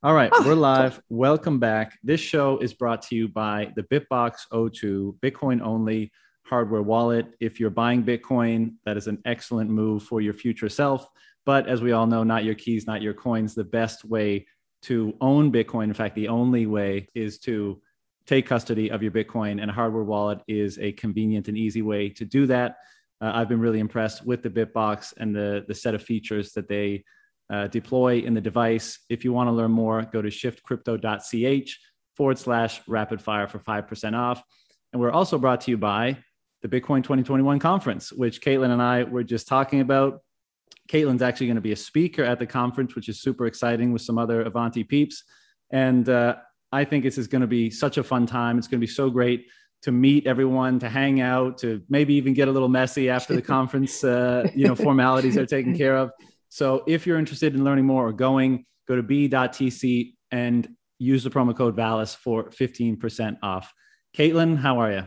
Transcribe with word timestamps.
All 0.00 0.14
right, 0.14 0.30
we're 0.44 0.54
live. 0.54 1.02
Welcome 1.08 1.58
back. 1.58 1.98
This 2.04 2.20
show 2.20 2.58
is 2.58 2.72
brought 2.72 3.02
to 3.02 3.16
you 3.16 3.26
by 3.26 3.72
the 3.74 3.82
Bitbox 3.82 4.42
O2 4.52 5.18
Bitcoin 5.18 5.60
only 5.60 6.12
hardware 6.44 6.82
wallet. 6.82 7.26
If 7.40 7.58
you're 7.58 7.68
buying 7.68 8.04
Bitcoin, 8.04 8.74
that 8.84 8.96
is 8.96 9.08
an 9.08 9.20
excellent 9.24 9.70
move 9.70 10.04
for 10.04 10.20
your 10.20 10.34
future 10.34 10.68
self. 10.68 11.08
But 11.44 11.66
as 11.66 11.82
we 11.82 11.90
all 11.90 12.06
know, 12.06 12.22
not 12.22 12.44
your 12.44 12.54
keys, 12.54 12.86
not 12.86 13.02
your 13.02 13.12
coins. 13.12 13.56
The 13.56 13.64
best 13.64 14.04
way 14.04 14.46
to 14.82 15.14
own 15.20 15.50
Bitcoin, 15.50 15.84
in 15.84 15.94
fact, 15.94 16.14
the 16.14 16.28
only 16.28 16.66
way 16.66 17.08
is 17.16 17.40
to 17.40 17.82
take 18.24 18.46
custody 18.46 18.92
of 18.92 19.02
your 19.02 19.10
Bitcoin, 19.10 19.60
and 19.60 19.68
a 19.68 19.74
hardware 19.74 20.04
wallet 20.04 20.38
is 20.46 20.78
a 20.78 20.92
convenient 20.92 21.48
and 21.48 21.58
easy 21.58 21.82
way 21.82 22.08
to 22.10 22.24
do 22.24 22.46
that. 22.46 22.76
Uh, 23.20 23.32
I've 23.34 23.48
been 23.48 23.58
really 23.58 23.80
impressed 23.80 24.24
with 24.24 24.44
the 24.44 24.50
Bitbox 24.50 25.14
and 25.16 25.34
the, 25.34 25.64
the 25.66 25.74
set 25.74 25.96
of 25.96 26.04
features 26.04 26.52
that 26.52 26.68
they 26.68 27.02
uh, 27.50 27.66
deploy 27.68 28.18
in 28.18 28.34
the 28.34 28.40
device. 28.40 28.98
If 29.08 29.24
you 29.24 29.32
want 29.32 29.48
to 29.48 29.52
learn 29.52 29.70
more, 29.70 30.02
go 30.02 30.22
to 30.22 30.28
shiftcrypto.ch 30.28 31.78
forward 32.16 32.38
slash 32.38 32.80
rapid 32.86 33.22
fire 33.22 33.48
for 33.48 33.58
5% 33.58 34.14
off. 34.14 34.42
And 34.92 35.00
we're 35.00 35.12
also 35.12 35.38
brought 35.38 35.60
to 35.62 35.70
you 35.70 35.78
by 35.78 36.18
the 36.62 36.68
Bitcoin 36.68 37.02
2021 37.02 37.58
conference, 37.58 38.12
which 38.12 38.40
Caitlin 38.40 38.70
and 38.70 38.82
I 38.82 39.04
were 39.04 39.22
just 39.22 39.46
talking 39.46 39.80
about. 39.80 40.20
Caitlin's 40.88 41.22
actually 41.22 41.46
going 41.46 41.56
to 41.56 41.62
be 41.62 41.72
a 41.72 41.76
speaker 41.76 42.24
at 42.24 42.38
the 42.38 42.46
conference, 42.46 42.94
which 42.94 43.08
is 43.08 43.20
super 43.20 43.46
exciting 43.46 43.92
with 43.92 44.02
some 44.02 44.18
other 44.18 44.42
Avanti 44.42 44.84
peeps. 44.84 45.22
And 45.70 46.08
uh, 46.08 46.36
I 46.72 46.84
think 46.84 47.04
this 47.04 47.18
is 47.18 47.26
going 47.26 47.42
to 47.42 47.46
be 47.46 47.70
such 47.70 47.98
a 47.98 48.02
fun 48.02 48.26
time. 48.26 48.58
It's 48.58 48.66
going 48.66 48.80
to 48.80 48.86
be 48.86 48.92
so 48.92 49.10
great 49.10 49.46
to 49.82 49.92
meet 49.92 50.26
everyone, 50.26 50.78
to 50.80 50.88
hang 50.88 51.20
out, 51.20 51.58
to 51.58 51.82
maybe 51.88 52.14
even 52.14 52.34
get 52.34 52.48
a 52.48 52.50
little 52.50 52.68
messy 52.68 53.10
after 53.10 53.34
the 53.34 53.42
conference, 53.56 54.02
uh, 54.02 54.48
you 54.54 54.66
know, 54.66 54.74
formalities 54.74 55.36
are 55.36 55.46
taken 55.46 55.76
care 55.76 55.96
of. 55.96 56.10
So 56.48 56.84
if 56.86 57.06
you're 57.06 57.18
interested 57.18 57.54
in 57.54 57.64
learning 57.64 57.84
more 57.84 58.06
or 58.06 58.12
going, 58.12 58.64
go 58.86 58.96
to 58.96 59.02
b.tc 59.02 60.14
and 60.30 60.68
use 60.98 61.24
the 61.24 61.30
promo 61.30 61.56
code 61.56 61.76
VALLIS 61.76 62.14
for 62.14 62.44
15% 62.50 63.38
off. 63.42 63.72
Caitlin, 64.16 64.56
how 64.56 64.80
are 64.80 64.92
you? 64.92 65.04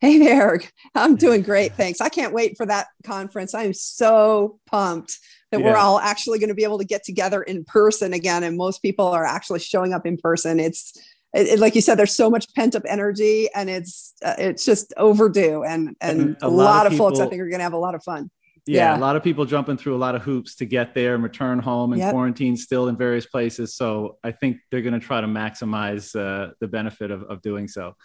Hey 0.00 0.18
there. 0.18 0.60
I'm 0.94 1.16
doing 1.16 1.42
great. 1.42 1.74
Thanks. 1.74 2.00
I 2.00 2.08
can't 2.08 2.32
wait 2.32 2.56
for 2.56 2.64
that 2.66 2.86
conference. 3.02 3.52
I'm 3.52 3.74
so 3.74 4.60
pumped 4.66 5.18
that 5.50 5.60
yeah. 5.60 5.66
we're 5.66 5.76
all 5.76 5.98
actually 5.98 6.38
going 6.38 6.50
to 6.50 6.54
be 6.54 6.62
able 6.62 6.78
to 6.78 6.84
get 6.84 7.02
together 7.02 7.42
in 7.42 7.64
person 7.64 8.12
again. 8.12 8.44
And 8.44 8.56
most 8.56 8.80
people 8.80 9.06
are 9.06 9.24
actually 9.24 9.58
showing 9.58 9.92
up 9.92 10.06
in 10.06 10.16
person. 10.16 10.60
It's 10.60 10.96
it, 11.34 11.48
it, 11.48 11.58
like 11.58 11.74
you 11.74 11.80
said, 11.80 11.96
there's 11.96 12.14
so 12.14 12.30
much 12.30 12.46
pent 12.54 12.76
up 12.76 12.84
energy 12.86 13.48
and 13.54 13.68
it's, 13.68 14.14
uh, 14.24 14.34
it's 14.38 14.64
just 14.64 14.94
overdue. 14.96 15.64
And, 15.64 15.96
and 16.00 16.36
a, 16.42 16.46
a 16.46 16.48
lot, 16.48 16.64
lot, 16.64 16.86
of 16.86 16.92
people, 16.92 17.08
folks, 17.08 17.20
I 17.20 17.26
think 17.26 17.42
are 17.42 17.48
going 17.48 17.58
to 17.58 17.64
have 17.64 17.72
a 17.72 17.78
lot 17.78 17.94
of 17.94 18.02
fun 18.02 18.30
yeah, 18.68 18.92
yeah, 18.92 18.98
a 18.98 19.00
lot 19.00 19.16
of 19.16 19.22
people 19.24 19.44
jumping 19.44 19.76
through 19.76 19.96
a 19.96 19.98
lot 19.98 20.14
of 20.14 20.22
hoops 20.22 20.54
to 20.56 20.66
get 20.66 20.94
there 20.94 21.14
and 21.14 21.22
return 21.22 21.58
home 21.58 21.92
and 21.92 22.00
yep. 22.00 22.12
quarantine 22.12 22.56
still 22.56 22.88
in 22.88 22.96
various 22.96 23.26
places. 23.26 23.74
So 23.74 24.18
I 24.22 24.32
think 24.32 24.58
they're 24.70 24.82
going 24.82 24.98
to 24.98 25.04
try 25.04 25.20
to 25.20 25.26
maximize 25.26 26.14
uh, 26.14 26.52
the 26.60 26.68
benefit 26.68 27.10
of, 27.10 27.22
of 27.24 27.42
doing 27.42 27.68
so. 27.68 27.96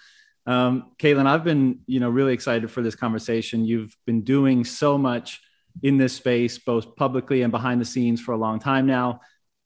Um, 0.45 0.91
Caitlin, 0.97 1.25
I've 1.25 1.44
been, 1.44 1.80
you 1.88 2.00
know, 2.00 2.09
really 2.09 2.34
excited 2.34 2.69
for 2.69 2.81
this 2.81 2.95
conversation. 2.95 3.66
You've 3.66 3.95
been 4.06 4.23
doing 4.23 4.64
so 4.64 4.97
much 4.97 5.41
in 5.81 5.97
this 5.97 6.14
space, 6.14 6.58
both 6.58 6.95
publicly 6.95 7.41
and 7.41 7.52
behind 7.52 7.81
the 7.81 7.86
scenes 7.86 8.22
for 8.22 8.34
a 8.34 8.38
long 8.38 8.59
time 8.59 8.86
now. 8.86 9.22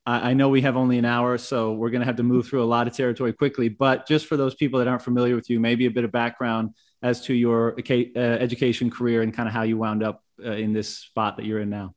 I, 0.06 0.30
I 0.30 0.34
know 0.34 0.48
we 0.48 0.62
have 0.62 0.76
only 0.76 0.98
an 0.98 1.04
hour, 1.04 1.36
so 1.38 1.72
we're 1.72 1.90
going 1.90 2.00
to 2.00 2.06
have 2.06 2.16
to 2.16 2.22
move 2.22 2.46
through 2.46 2.62
a 2.62 2.66
lot 2.66 2.86
of 2.86 2.94
territory 2.94 3.32
quickly. 3.32 3.68
But 3.68 4.06
just 4.06 4.26
for 4.26 4.36
those 4.36 4.54
people 4.54 4.78
that 4.78 4.88
aren't 4.88 5.02
familiar 5.02 5.34
with 5.34 5.50
you, 5.50 5.60
maybe 5.60 5.86
a 5.86 5.90
bit 5.90 6.04
of 6.04 6.12
background 6.12 6.74
as 7.02 7.20
to 7.26 7.34
your 7.34 7.76
uh, 7.78 8.18
education 8.18 8.90
career 8.90 9.22
and 9.22 9.32
kind 9.32 9.48
of 9.48 9.52
how 9.52 9.62
you 9.62 9.76
wound 9.76 10.02
up 10.02 10.22
uh, 10.44 10.52
in 10.52 10.72
this 10.72 10.96
spot 10.96 11.36
that 11.36 11.46
you're 11.46 11.60
in 11.60 11.70
now? 11.70 11.94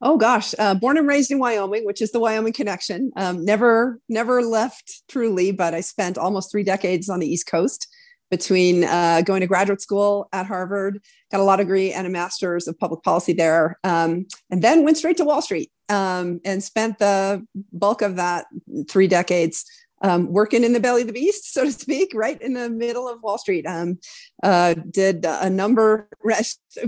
Oh 0.00 0.18
gosh, 0.18 0.54
uh, 0.58 0.74
born 0.74 0.98
and 0.98 1.08
raised 1.08 1.30
in 1.30 1.38
Wyoming, 1.38 1.86
which 1.86 2.02
is 2.02 2.12
the 2.12 2.20
Wyoming 2.20 2.52
connection. 2.52 3.10
Um, 3.16 3.44
never, 3.44 4.00
never 4.08 4.42
left 4.42 5.02
truly, 5.08 5.50
but 5.50 5.72
I 5.72 5.80
spent 5.80 6.18
almost 6.18 6.50
three 6.50 6.64
decades 6.64 7.08
on 7.08 7.20
the 7.20 7.26
East 7.26 7.46
Coast 7.46 7.88
between 8.30 8.84
uh, 8.84 9.22
going 9.22 9.40
to 9.40 9.46
graduate 9.46 9.80
school 9.80 10.28
at 10.32 10.46
Harvard, 10.46 11.00
got 11.30 11.40
a 11.40 11.44
law 11.44 11.56
degree 11.56 11.92
and 11.92 12.06
a 12.06 12.10
master's 12.10 12.66
of 12.66 12.78
public 12.78 13.02
policy 13.02 13.32
there, 13.32 13.78
um, 13.84 14.26
and 14.50 14.60
then 14.60 14.84
went 14.84 14.96
straight 14.96 15.16
to 15.16 15.24
Wall 15.24 15.40
Street 15.40 15.70
um, 15.88 16.40
and 16.44 16.62
spent 16.62 16.98
the 16.98 17.46
bulk 17.72 18.02
of 18.02 18.16
that 18.16 18.46
three 18.88 19.06
decades 19.06 19.64
um, 20.04 20.30
working 20.30 20.64
in 20.64 20.74
the 20.74 20.80
belly 20.80 21.00
of 21.00 21.06
the 21.06 21.14
beast, 21.14 21.52
so 21.52 21.64
to 21.64 21.72
speak, 21.72 22.12
right 22.14 22.40
in 22.42 22.52
the 22.52 22.68
middle 22.68 23.08
of 23.08 23.22
Wall 23.22 23.38
Street. 23.38 23.66
Um, 23.66 23.98
uh, 24.42 24.74
did 24.74 25.24
a 25.24 25.48
number, 25.48 26.08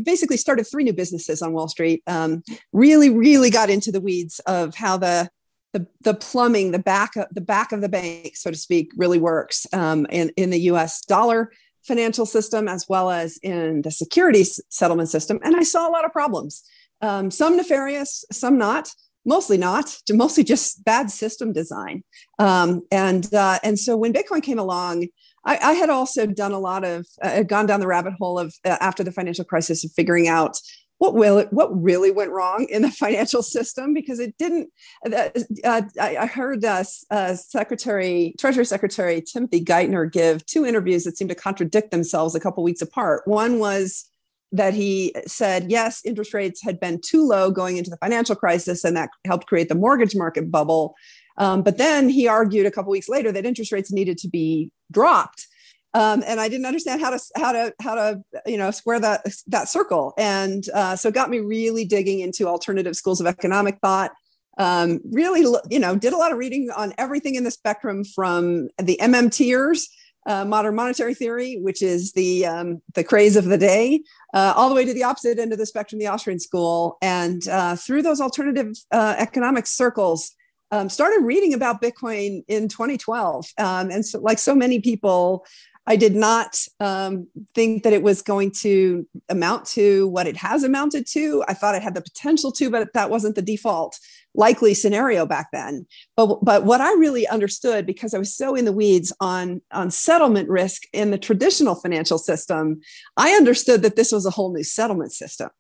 basically 0.02 0.36
started 0.36 0.64
three 0.64 0.84
new 0.84 0.92
businesses 0.92 1.40
on 1.40 1.54
Wall 1.54 1.66
Street. 1.66 2.02
Um, 2.06 2.42
really, 2.74 3.08
really 3.08 3.48
got 3.48 3.70
into 3.70 3.90
the 3.90 4.02
weeds 4.02 4.38
of 4.40 4.74
how 4.74 4.98
the 4.98 5.30
the, 5.72 5.86
the 6.02 6.14
plumbing, 6.14 6.70
the 6.70 6.78
back 6.78 7.16
of 7.16 7.26
the 7.32 7.40
back 7.42 7.72
of 7.72 7.82
the 7.82 7.88
bank, 7.88 8.36
so 8.36 8.50
to 8.50 8.56
speak, 8.56 8.92
really 8.96 9.18
works 9.18 9.66
um, 9.74 10.06
in, 10.08 10.30
in 10.36 10.48
the 10.48 10.60
U.S. 10.60 11.04
dollar 11.04 11.52
financial 11.82 12.24
system 12.24 12.66
as 12.66 12.86
well 12.88 13.10
as 13.10 13.38
in 13.42 13.82
the 13.82 13.90
securities 13.90 14.58
settlement 14.70 15.10
system. 15.10 15.38
And 15.42 15.54
I 15.54 15.64
saw 15.64 15.86
a 15.86 15.92
lot 15.92 16.06
of 16.06 16.12
problems, 16.12 16.62
um, 17.02 17.30
some 17.30 17.56
nefarious, 17.56 18.24
some 18.32 18.56
not 18.56 18.88
mostly 19.26 19.58
not, 19.58 19.98
mostly 20.10 20.44
just 20.44 20.84
bad 20.84 21.10
system 21.10 21.52
design. 21.52 22.04
Um, 22.38 22.82
and 22.90 23.32
uh, 23.34 23.58
and 23.62 23.78
so 23.78 23.96
when 23.96 24.12
Bitcoin 24.12 24.42
came 24.42 24.58
along, 24.58 25.08
I, 25.44 25.58
I 25.58 25.72
had 25.72 25.90
also 25.90 26.26
done 26.26 26.52
a 26.52 26.58
lot 26.58 26.84
of 26.84 27.06
uh, 27.22 27.42
gone 27.42 27.66
down 27.66 27.80
the 27.80 27.86
rabbit 27.86 28.14
hole 28.18 28.38
of 28.38 28.54
uh, 28.64 28.78
after 28.80 29.04
the 29.04 29.12
financial 29.12 29.44
crisis 29.44 29.84
of 29.84 29.92
figuring 29.92 30.28
out 30.28 30.58
what 30.98 31.14
will 31.14 31.44
what 31.50 31.68
really 31.82 32.10
went 32.10 32.30
wrong 32.30 32.66
in 32.70 32.82
the 32.82 32.90
financial 33.04 33.42
system 33.42 33.92
because 33.92 34.18
it 34.20 34.36
didn't. 34.38 34.70
Uh, 35.04 35.28
uh 35.64 35.82
I 36.00 36.26
heard 36.26 36.64
uh, 36.64 36.84
uh, 37.10 37.34
Secretary 37.34 38.34
Treasury 38.38 38.64
Secretary 38.64 39.20
Timothy 39.20 39.64
Geithner 39.64 40.10
give 40.10 40.46
two 40.46 40.64
interviews 40.64 41.04
that 41.04 41.16
seemed 41.16 41.30
to 41.30 41.36
contradict 41.36 41.90
themselves 41.90 42.34
a 42.34 42.40
couple 42.40 42.62
weeks 42.62 42.82
apart. 42.82 43.22
One 43.26 43.58
was 43.58 44.08
that 44.52 44.74
he 44.74 45.14
said, 45.26 45.70
yes, 45.70 46.00
interest 46.04 46.32
rates 46.32 46.62
had 46.62 46.78
been 46.80 47.00
too 47.00 47.26
low 47.26 47.50
going 47.50 47.76
into 47.76 47.90
the 47.90 47.96
financial 47.98 48.36
crisis, 48.36 48.84
and 48.84 48.96
that 48.96 49.10
helped 49.26 49.46
create 49.46 49.68
the 49.68 49.74
mortgage 49.74 50.14
market 50.14 50.50
bubble. 50.50 50.94
Um, 51.38 51.62
but 51.62 51.78
then 51.78 52.08
he 52.08 52.28
argued 52.28 52.66
a 52.66 52.70
couple 52.70 52.90
weeks 52.90 53.08
later 53.08 53.30
that 53.32 53.44
interest 53.44 53.72
rates 53.72 53.92
needed 53.92 54.18
to 54.18 54.28
be 54.28 54.70
dropped. 54.90 55.46
Um, 55.94 56.22
and 56.26 56.40
I 56.40 56.48
didn't 56.48 56.66
understand 56.66 57.00
how 57.00 57.10
to 57.10 57.20
how 57.36 57.52
to 57.52 57.74
how 57.80 57.94
to 57.94 58.22
you 58.44 58.58
know 58.58 58.70
square 58.70 59.00
that 59.00 59.26
that 59.46 59.68
circle. 59.68 60.12
And 60.18 60.68
uh, 60.74 60.96
so 60.96 61.08
it 61.08 61.14
got 61.14 61.30
me 61.30 61.38
really 61.38 61.84
digging 61.84 62.20
into 62.20 62.46
alternative 62.46 62.96
schools 62.96 63.20
of 63.20 63.26
economic 63.26 63.78
thought. 63.80 64.12
Um, 64.58 65.00
really, 65.10 65.40
you 65.70 65.78
know, 65.78 65.96
did 65.96 66.12
a 66.12 66.16
lot 66.16 66.32
of 66.32 66.38
reading 66.38 66.70
on 66.74 66.92
everything 66.98 67.34
in 67.34 67.44
the 67.44 67.50
spectrum 67.50 68.04
from 68.04 68.68
the 68.78 68.98
MMTers 69.00 69.84
uh, 70.26 70.44
modern 70.44 70.74
monetary 70.74 71.14
theory, 71.14 71.58
which 71.60 71.82
is 71.82 72.12
the 72.12 72.44
um, 72.44 72.82
the 72.94 73.04
craze 73.04 73.36
of 73.36 73.44
the 73.44 73.58
day, 73.58 74.02
uh, 74.34 74.52
all 74.56 74.68
the 74.68 74.74
way 74.74 74.84
to 74.84 74.92
the 74.92 75.04
opposite 75.04 75.38
end 75.38 75.52
of 75.52 75.58
the 75.58 75.66
spectrum, 75.66 75.98
the 75.98 76.06
Austrian 76.06 76.40
school, 76.40 76.98
and 77.00 77.46
uh, 77.48 77.76
through 77.76 78.02
those 78.02 78.20
alternative 78.20 78.74
uh, 78.90 79.14
economic 79.18 79.66
circles, 79.66 80.32
um, 80.70 80.88
started 80.88 81.24
reading 81.24 81.54
about 81.54 81.80
Bitcoin 81.80 82.44
in 82.48 82.68
2012. 82.68 83.46
Um, 83.58 83.90
and 83.90 84.04
so, 84.04 84.20
like 84.20 84.38
so 84.38 84.54
many 84.54 84.80
people, 84.80 85.46
I 85.86 85.94
did 85.94 86.16
not 86.16 86.58
um, 86.80 87.28
think 87.54 87.84
that 87.84 87.92
it 87.92 88.02
was 88.02 88.20
going 88.20 88.50
to 88.62 89.06
amount 89.28 89.66
to 89.66 90.08
what 90.08 90.26
it 90.26 90.36
has 90.36 90.64
amounted 90.64 91.06
to. 91.12 91.44
I 91.46 91.54
thought 91.54 91.76
it 91.76 91.82
had 91.82 91.94
the 91.94 92.02
potential 92.02 92.50
to, 92.52 92.70
but 92.70 92.92
that 92.94 93.10
wasn't 93.10 93.36
the 93.36 93.42
default 93.42 93.98
likely 94.36 94.74
scenario 94.74 95.26
back 95.26 95.48
then. 95.52 95.86
But, 96.16 96.44
but 96.44 96.64
what 96.64 96.80
I 96.80 96.92
really 96.92 97.26
understood, 97.26 97.86
because 97.86 98.14
I 98.14 98.18
was 98.18 98.34
so 98.34 98.54
in 98.54 98.64
the 98.64 98.72
weeds 98.72 99.12
on, 99.20 99.62
on 99.72 99.90
settlement 99.90 100.48
risk 100.48 100.82
in 100.92 101.10
the 101.10 101.18
traditional 101.18 101.74
financial 101.74 102.18
system, 102.18 102.80
I 103.16 103.30
understood 103.32 103.82
that 103.82 103.96
this 103.96 104.12
was 104.12 104.26
a 104.26 104.30
whole 104.30 104.52
new 104.54 104.62
settlement 104.62 105.12
system. 105.12 105.50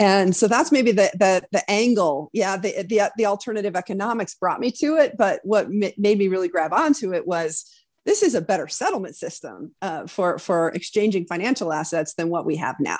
And 0.00 0.34
so 0.34 0.48
that's 0.48 0.72
maybe 0.72 0.90
the, 0.90 1.10
the, 1.14 1.46
the 1.52 1.70
angle. 1.70 2.30
Yeah, 2.32 2.56
the, 2.56 2.82
the, 2.82 3.12
the 3.16 3.26
alternative 3.26 3.76
economics 3.76 4.34
brought 4.34 4.58
me 4.58 4.72
to 4.72 4.96
it. 4.96 5.16
But 5.16 5.40
what 5.44 5.70
made 5.70 6.18
me 6.18 6.26
really 6.28 6.48
grab 6.48 6.72
onto 6.72 7.14
it 7.14 7.26
was 7.26 7.64
this 8.04 8.22
is 8.22 8.34
a 8.34 8.40
better 8.40 8.66
settlement 8.66 9.14
system 9.16 9.74
uh, 9.80 10.06
for, 10.06 10.38
for 10.38 10.70
exchanging 10.70 11.26
financial 11.26 11.72
assets 11.72 12.14
than 12.14 12.28
what 12.28 12.44
we 12.44 12.56
have 12.56 12.76
now. 12.80 12.98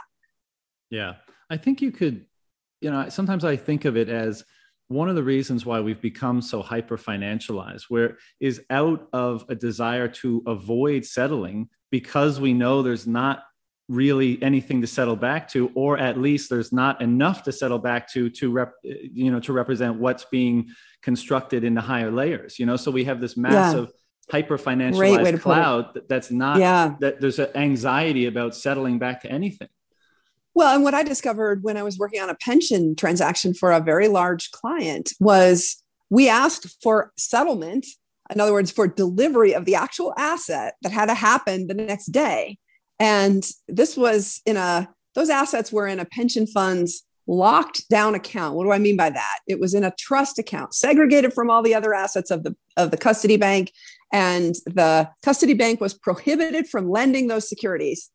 Yeah, 0.88 1.14
I 1.50 1.56
think 1.56 1.82
you 1.82 1.90
could, 1.90 2.26
you 2.80 2.90
know, 2.90 3.08
sometimes 3.08 3.44
I 3.44 3.56
think 3.56 3.84
of 3.86 3.96
it 3.96 4.08
as 4.08 4.44
one 4.88 5.08
of 5.08 5.16
the 5.16 5.22
reasons 5.22 5.64
why 5.64 5.80
we've 5.80 6.00
become 6.00 6.42
so 6.42 6.62
hyper 6.62 6.96
financialized 6.96 7.84
where 7.88 8.18
is 8.40 8.60
out 8.70 9.08
of 9.12 9.44
a 9.48 9.54
desire 9.54 10.08
to 10.08 10.42
avoid 10.46 11.04
settling 11.04 11.68
because 11.90 12.40
we 12.40 12.52
know 12.52 12.82
there's 12.82 13.06
not 13.06 13.44
really 13.88 14.42
anything 14.42 14.80
to 14.80 14.86
settle 14.86 15.16
back 15.16 15.46
to 15.48 15.70
or 15.74 15.98
at 15.98 16.18
least 16.18 16.48
there's 16.48 16.72
not 16.72 17.00
enough 17.02 17.42
to 17.42 17.52
settle 17.52 17.78
back 17.78 18.10
to 18.10 18.30
to 18.30 18.50
rep, 18.50 18.72
you 18.82 19.30
know 19.30 19.40
to 19.40 19.52
represent 19.52 19.96
what's 19.96 20.24
being 20.26 20.68
constructed 21.02 21.64
in 21.64 21.74
the 21.74 21.80
higher 21.80 22.10
layers 22.10 22.58
you 22.58 22.64
know 22.64 22.76
so 22.76 22.90
we 22.90 23.04
have 23.04 23.20
this 23.20 23.36
massive 23.36 23.86
yeah. 23.86 24.32
hyper 24.32 24.56
financialized 24.56 25.40
cloud 25.40 26.00
that's 26.08 26.30
not 26.30 26.58
yeah. 26.58 26.94
that 27.00 27.20
there's 27.20 27.38
an 27.38 27.54
anxiety 27.54 28.24
about 28.24 28.54
settling 28.54 28.98
back 28.98 29.20
to 29.20 29.30
anything 29.30 29.68
well, 30.54 30.74
and 30.74 30.84
what 30.84 30.94
I 30.94 31.02
discovered 31.02 31.62
when 31.62 31.76
I 31.76 31.82
was 31.82 31.98
working 31.98 32.20
on 32.20 32.30
a 32.30 32.36
pension 32.36 32.94
transaction 32.94 33.54
for 33.54 33.72
a 33.72 33.80
very 33.80 34.08
large 34.08 34.50
client 34.52 35.10
was 35.20 35.82
we 36.10 36.28
asked 36.28 36.76
for 36.82 37.12
settlement, 37.16 37.86
in 38.30 38.40
other 38.40 38.52
words, 38.52 38.70
for 38.70 38.86
delivery 38.86 39.54
of 39.54 39.64
the 39.64 39.74
actual 39.74 40.14
asset 40.16 40.74
that 40.82 40.92
had 40.92 41.06
to 41.06 41.14
happen 41.14 41.66
the 41.66 41.74
next 41.74 42.06
day. 42.06 42.58
And 43.00 43.44
this 43.66 43.96
was 43.96 44.40
in 44.46 44.56
a, 44.56 44.88
those 45.14 45.30
assets 45.30 45.72
were 45.72 45.88
in 45.88 45.98
a 45.98 46.04
pension 46.04 46.46
fund's 46.46 47.02
locked 47.26 47.88
down 47.88 48.14
account. 48.14 48.54
What 48.54 48.64
do 48.64 48.72
I 48.72 48.78
mean 48.78 48.96
by 48.96 49.10
that? 49.10 49.38
It 49.48 49.58
was 49.58 49.74
in 49.74 49.82
a 49.82 49.94
trust 49.98 50.38
account, 50.38 50.74
segregated 50.74 51.32
from 51.32 51.50
all 51.50 51.62
the 51.62 51.74
other 51.74 51.94
assets 51.94 52.30
of 52.30 52.44
the 52.44 52.54
of 52.76 52.90
the 52.90 52.96
custody 52.96 53.36
bank, 53.36 53.72
and 54.12 54.54
the 54.66 55.08
custody 55.22 55.54
bank 55.54 55.80
was 55.80 55.94
prohibited 55.94 56.68
from 56.68 56.90
lending 56.90 57.28
those 57.28 57.48
securities. 57.48 58.10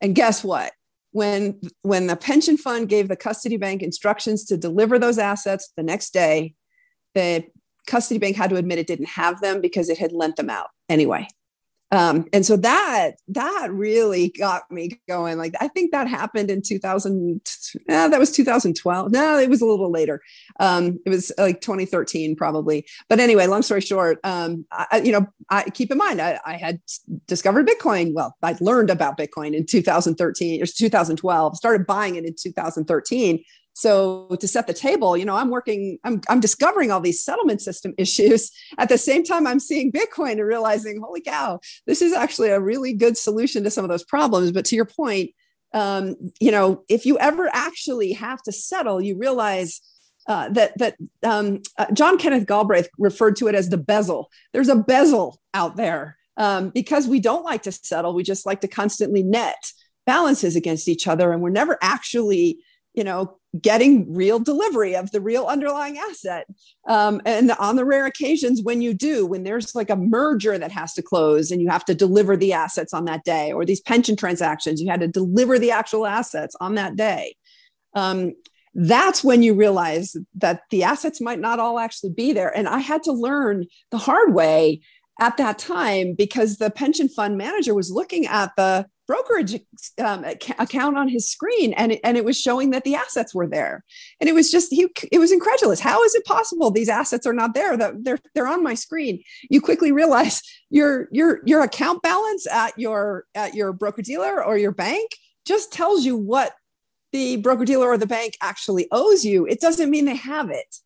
And 0.00 0.14
guess 0.14 0.44
what? 0.44 0.72
When 1.12 1.60
when 1.82 2.06
the 2.06 2.16
pension 2.16 2.56
fund 2.56 2.88
gave 2.88 3.08
the 3.08 3.16
custody 3.16 3.56
bank 3.56 3.82
instructions 3.82 4.44
to 4.46 4.56
deliver 4.56 4.98
those 4.98 5.18
assets 5.18 5.72
the 5.76 5.82
next 5.82 6.12
day, 6.12 6.54
the 7.14 7.44
custody 7.86 8.18
bank 8.18 8.36
had 8.36 8.50
to 8.50 8.56
admit 8.56 8.78
it 8.78 8.86
didn't 8.86 9.08
have 9.08 9.40
them 9.40 9.60
because 9.60 9.88
it 9.88 9.98
had 9.98 10.12
lent 10.12 10.36
them 10.36 10.50
out 10.50 10.68
anyway 10.88 11.26
um, 11.92 12.26
and 12.32 12.46
so 12.46 12.56
that 12.56 13.12
that 13.28 13.68
really 13.72 14.28
got 14.30 14.70
me 14.70 15.00
going. 15.08 15.38
Like 15.38 15.54
i 15.60 15.68
think 15.68 15.92
that 15.92 16.08
happened 16.08 16.50
in 16.50 16.62
2000 16.62 17.40
eh, 17.88 18.08
that 18.08 18.18
was 18.18 18.30
2012 18.32 19.10
no 19.10 19.38
it 19.38 19.50
was 19.50 19.60
a 19.60 19.66
little 19.66 19.90
later. 19.90 20.22
Um, 20.58 21.00
it 21.04 21.10
was 21.10 21.32
like 21.38 21.60
2013 21.60 22.36
probably. 22.36 22.86
But 23.08 23.20
anyway 23.20 23.46
long 23.46 23.62
story 23.62 23.80
short 23.80 24.18
um, 24.24 24.66
I, 24.70 25.02
you 25.04 25.12
know 25.12 25.26
i 25.48 25.64
keep 25.70 25.90
in 25.90 25.98
mind 25.98 26.20
I, 26.20 26.38
I, 26.44 26.56
had 26.56 26.80
discovered 27.26 27.66
bitcoin. 27.68 28.14
Well 28.14 28.36
i 28.42 28.56
learned 28.60 28.90
about 28.90 29.18
bitcoin 29.18 29.54
in 29.54 29.66
2013 29.66 30.62
or 30.62 30.66
2012 30.66 31.56
started 31.56 31.86
buying 31.86 32.16
it 32.16 32.24
in 32.24 32.34
2013 32.34 33.44
so 33.80 34.28
to 34.38 34.46
set 34.46 34.66
the 34.66 34.74
table, 34.74 35.16
you 35.16 35.24
know, 35.24 35.34
I'm 35.34 35.48
working, 35.48 35.98
I'm, 36.04 36.20
I'm 36.28 36.38
discovering 36.38 36.90
all 36.90 37.00
these 37.00 37.24
settlement 37.24 37.62
system 37.62 37.94
issues 37.98 38.52
at 38.76 38.90
the 38.90 38.98
same 38.98 39.24
time 39.24 39.46
I'm 39.46 39.58
seeing 39.58 39.90
Bitcoin 39.90 40.32
and 40.32 40.44
realizing, 40.44 41.00
holy 41.00 41.22
cow, 41.22 41.60
this 41.86 42.02
is 42.02 42.12
actually 42.12 42.50
a 42.50 42.60
really 42.60 42.92
good 42.92 43.16
solution 43.16 43.64
to 43.64 43.70
some 43.70 43.82
of 43.82 43.88
those 43.88 44.04
problems. 44.04 44.52
But 44.52 44.66
to 44.66 44.76
your 44.76 44.84
point, 44.84 45.30
um, 45.72 46.14
you 46.40 46.50
know, 46.50 46.84
if 46.90 47.06
you 47.06 47.18
ever 47.20 47.48
actually 47.54 48.12
have 48.12 48.42
to 48.42 48.52
settle, 48.52 49.00
you 49.00 49.16
realize 49.16 49.80
uh, 50.26 50.50
that 50.50 50.76
that 50.76 50.96
um, 51.22 51.62
uh, 51.78 51.86
John 51.94 52.18
Kenneth 52.18 52.46
Galbraith 52.46 52.90
referred 52.98 53.36
to 53.36 53.48
it 53.48 53.54
as 53.54 53.70
the 53.70 53.78
bezzle. 53.78 54.26
There's 54.52 54.68
a 54.68 54.74
bezzle 54.74 55.36
out 55.54 55.76
there 55.76 56.18
um, 56.36 56.68
because 56.68 57.08
we 57.08 57.18
don't 57.18 57.44
like 57.44 57.62
to 57.62 57.72
settle. 57.72 58.12
We 58.12 58.24
just 58.24 58.44
like 58.44 58.60
to 58.60 58.68
constantly 58.68 59.22
net 59.22 59.72
balances 60.04 60.54
against 60.54 60.86
each 60.86 61.06
other, 61.06 61.32
and 61.32 61.40
we're 61.40 61.48
never 61.48 61.78
actually, 61.80 62.58
you 62.92 63.04
know, 63.04 63.38
getting 63.60 64.12
real 64.14 64.38
delivery 64.38 64.94
of 64.94 65.10
the 65.10 65.20
real 65.20 65.46
underlying 65.46 65.98
asset. 65.98 66.46
Um, 66.88 67.20
and 67.24 67.50
on 67.52 67.76
the 67.76 67.84
rare 67.84 68.06
occasions 68.06 68.62
when 68.62 68.80
you 68.80 68.94
do, 68.94 69.26
when 69.26 69.42
there's 69.42 69.74
like 69.74 69.90
a 69.90 69.96
merger 69.96 70.56
that 70.56 70.70
has 70.70 70.94
to 70.94 71.02
close 71.02 71.50
and 71.50 71.60
you 71.60 71.68
have 71.68 71.84
to 71.86 71.94
deliver 71.94 72.36
the 72.36 72.52
assets 72.52 72.94
on 72.94 73.06
that 73.06 73.24
day, 73.24 73.52
or 73.52 73.64
these 73.64 73.80
pension 73.80 74.14
transactions, 74.14 74.80
you 74.80 74.88
had 74.88 75.00
to 75.00 75.08
deliver 75.08 75.58
the 75.58 75.72
actual 75.72 76.06
assets 76.06 76.54
on 76.60 76.76
that 76.76 76.96
day. 76.96 77.34
Um, 77.94 78.34
that's 78.74 79.24
when 79.24 79.42
you 79.42 79.54
realize 79.54 80.16
that 80.36 80.62
the 80.70 80.84
assets 80.84 81.20
might 81.20 81.40
not 81.40 81.58
all 81.58 81.80
actually 81.80 82.10
be 82.10 82.32
there. 82.32 82.56
And 82.56 82.68
I 82.68 82.78
had 82.78 83.02
to 83.04 83.12
learn 83.12 83.66
the 83.90 83.98
hard 83.98 84.32
way 84.32 84.80
at 85.18 85.36
that 85.38 85.58
time 85.58 86.14
because 86.14 86.56
the 86.56 86.70
pension 86.70 87.08
fund 87.08 87.36
manager 87.36 87.74
was 87.74 87.90
looking 87.90 88.26
at 88.26 88.52
the 88.56 88.86
brokerage 89.10 89.60
um, 89.98 90.24
account 90.60 90.96
on 90.96 91.08
his 91.08 91.28
screen 91.28 91.72
and 91.72 91.90
it, 91.90 92.00
and 92.04 92.16
it 92.16 92.24
was 92.24 92.40
showing 92.40 92.70
that 92.70 92.84
the 92.84 92.94
assets 92.94 93.34
were 93.34 93.48
there. 93.48 93.82
And 94.20 94.30
it 94.30 94.34
was 94.34 94.52
just 94.52 94.70
he 94.70 94.86
it 95.10 95.18
was 95.18 95.32
incredulous. 95.32 95.80
How 95.80 96.04
is 96.04 96.14
it 96.14 96.24
possible 96.24 96.70
these 96.70 96.88
assets 96.88 97.26
are 97.26 97.32
not 97.32 97.52
there? 97.52 97.76
That 97.76 98.04
they're 98.04 98.20
they're 98.36 98.46
on 98.46 98.62
my 98.62 98.74
screen. 98.74 99.20
You 99.50 99.60
quickly 99.60 99.90
realize 99.90 100.42
your 100.70 101.08
your 101.10 101.40
your 101.44 101.60
account 101.64 102.02
balance 102.02 102.46
at 102.46 102.78
your 102.78 103.24
at 103.34 103.54
your 103.54 103.72
broker 103.72 104.02
dealer 104.02 104.44
or 104.44 104.56
your 104.56 104.70
bank 104.70 105.10
just 105.44 105.72
tells 105.72 106.04
you 106.04 106.16
what 106.16 106.52
the 107.10 107.38
broker 107.38 107.64
dealer 107.64 107.88
or 107.88 107.98
the 107.98 108.06
bank 108.06 108.34
actually 108.40 108.86
owes 108.92 109.24
you. 109.24 109.44
It 109.44 109.60
doesn't 109.60 109.90
mean 109.90 110.04
they 110.04 110.14
have 110.14 110.50
it. 110.50 110.76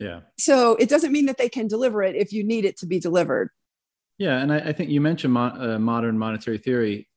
Yeah. 0.00 0.22
So 0.36 0.74
it 0.80 0.88
doesn't 0.88 1.12
mean 1.12 1.26
that 1.26 1.38
they 1.38 1.48
can 1.48 1.68
deliver 1.68 2.02
it 2.02 2.16
if 2.16 2.32
you 2.32 2.42
need 2.42 2.64
it 2.64 2.76
to 2.78 2.86
be 2.86 2.98
delivered. 2.98 3.50
Yeah, 4.18 4.38
and 4.40 4.52
I, 4.52 4.58
I 4.58 4.72
think 4.72 4.90
you 4.90 5.00
mentioned 5.00 5.32
mo- 5.32 5.54
uh, 5.56 5.78
modern 5.78 6.18
monetary 6.18 6.58
theory. 6.58 7.08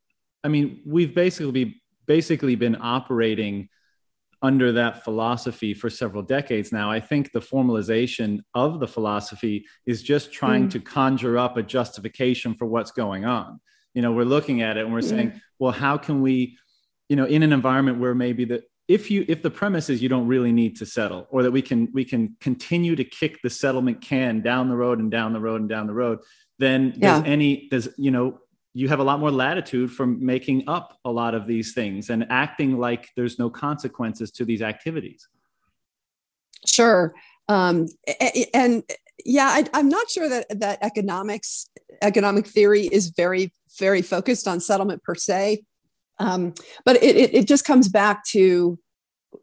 I 0.43 0.47
mean, 0.47 0.81
we've 0.85 1.13
basically 1.13 1.81
basically 2.07 2.55
been 2.55 2.77
operating 2.81 3.69
under 4.41 4.71
that 4.71 5.03
philosophy 5.03 5.73
for 5.73 5.89
several 5.89 6.23
decades 6.23 6.71
now. 6.71 6.89
I 6.89 6.99
think 6.99 7.31
the 7.31 7.39
formalization 7.39 8.39
of 8.55 8.79
the 8.79 8.87
philosophy 8.87 9.65
is 9.85 10.01
just 10.01 10.33
trying 10.33 10.67
mm. 10.67 10.71
to 10.71 10.79
conjure 10.79 11.37
up 11.37 11.57
a 11.57 11.63
justification 11.63 12.55
for 12.55 12.65
what's 12.65 12.91
going 12.91 13.23
on. 13.23 13.59
You 13.93 14.01
know, 14.01 14.11
we're 14.11 14.23
looking 14.23 14.61
at 14.61 14.77
it 14.77 14.85
and 14.85 14.93
we're 14.93 15.01
saying, 15.01 15.39
well, 15.59 15.71
how 15.71 15.97
can 15.97 16.21
we, 16.21 16.57
you 17.07 17.15
know, 17.15 17.25
in 17.25 17.43
an 17.43 17.53
environment 17.53 17.99
where 17.99 18.15
maybe 18.15 18.45
the 18.45 18.63
if 18.87 19.11
you 19.11 19.23
if 19.27 19.41
the 19.41 19.49
premise 19.49 19.89
is 19.89 20.01
you 20.01 20.09
don't 20.09 20.27
really 20.27 20.51
need 20.51 20.75
to 20.77 20.85
settle 20.85 21.27
or 21.29 21.43
that 21.43 21.51
we 21.51 21.61
can 21.61 21.87
we 21.93 22.03
can 22.03 22.35
continue 22.41 22.95
to 22.95 23.03
kick 23.03 23.39
the 23.41 23.49
settlement 23.49 24.01
can 24.01 24.41
down 24.41 24.69
the 24.69 24.75
road 24.75 24.99
and 24.99 25.11
down 25.11 25.33
the 25.33 25.39
road 25.39 25.61
and 25.61 25.69
down 25.69 25.87
the 25.87 25.93
road 25.93 26.19
then 26.59 26.93
there's 26.97 27.21
yeah. 27.21 27.23
any 27.25 27.67
there's 27.71 27.87
you 27.97 28.11
know 28.11 28.37
you 28.73 28.87
have 28.87 28.99
a 28.99 29.03
lot 29.03 29.19
more 29.19 29.31
latitude 29.31 29.91
from 29.91 30.23
making 30.25 30.63
up 30.67 30.97
a 31.03 31.11
lot 31.11 31.35
of 31.35 31.45
these 31.45 31.73
things 31.73 32.09
and 32.09 32.25
acting 32.29 32.77
like 32.77 33.09
there's 33.15 33.37
no 33.37 33.49
consequences 33.49 34.31
to 34.31 34.45
these 34.45 34.61
activities. 34.61 35.27
Sure. 36.65 37.13
Um, 37.49 37.87
and 38.53 38.83
yeah 39.25 39.65
I, 39.73 39.79
am 39.79 39.89
not 39.89 40.09
sure 40.09 40.29
that 40.29 40.59
that 40.59 40.79
economics 40.81 41.69
economic 42.01 42.47
theory 42.47 42.87
is 42.87 43.09
very 43.09 43.51
very 43.77 44.01
focused 44.01 44.47
on 44.47 44.59
settlement 44.59 45.03
per 45.03 45.15
se. 45.15 45.63
Um, 46.19 46.53
but 46.85 46.97
it, 46.97 47.15
it, 47.15 47.33
it 47.33 47.47
just 47.47 47.65
comes 47.65 47.89
back 47.89 48.23
to 48.27 48.77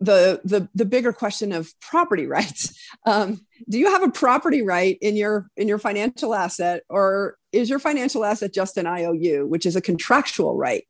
the 0.00 0.40
the 0.44 0.68
the 0.74 0.84
bigger 0.84 1.12
question 1.12 1.52
of 1.52 1.72
property 1.80 2.26
rights. 2.26 2.74
Um, 3.06 3.46
do 3.70 3.78
you 3.78 3.90
have 3.90 4.02
a 4.02 4.10
property 4.10 4.60
right 4.60 4.98
in 5.00 5.16
your 5.16 5.48
in 5.56 5.66
your 5.66 5.78
financial 5.78 6.34
asset, 6.34 6.82
or 6.90 7.38
is 7.52 7.70
your 7.70 7.78
financial 7.78 8.24
asset 8.24 8.52
just 8.52 8.76
an 8.76 8.86
IOU, 8.86 9.46
which 9.46 9.66
is 9.66 9.76
a 9.76 9.80
contractual 9.80 10.56
right? 10.56 10.84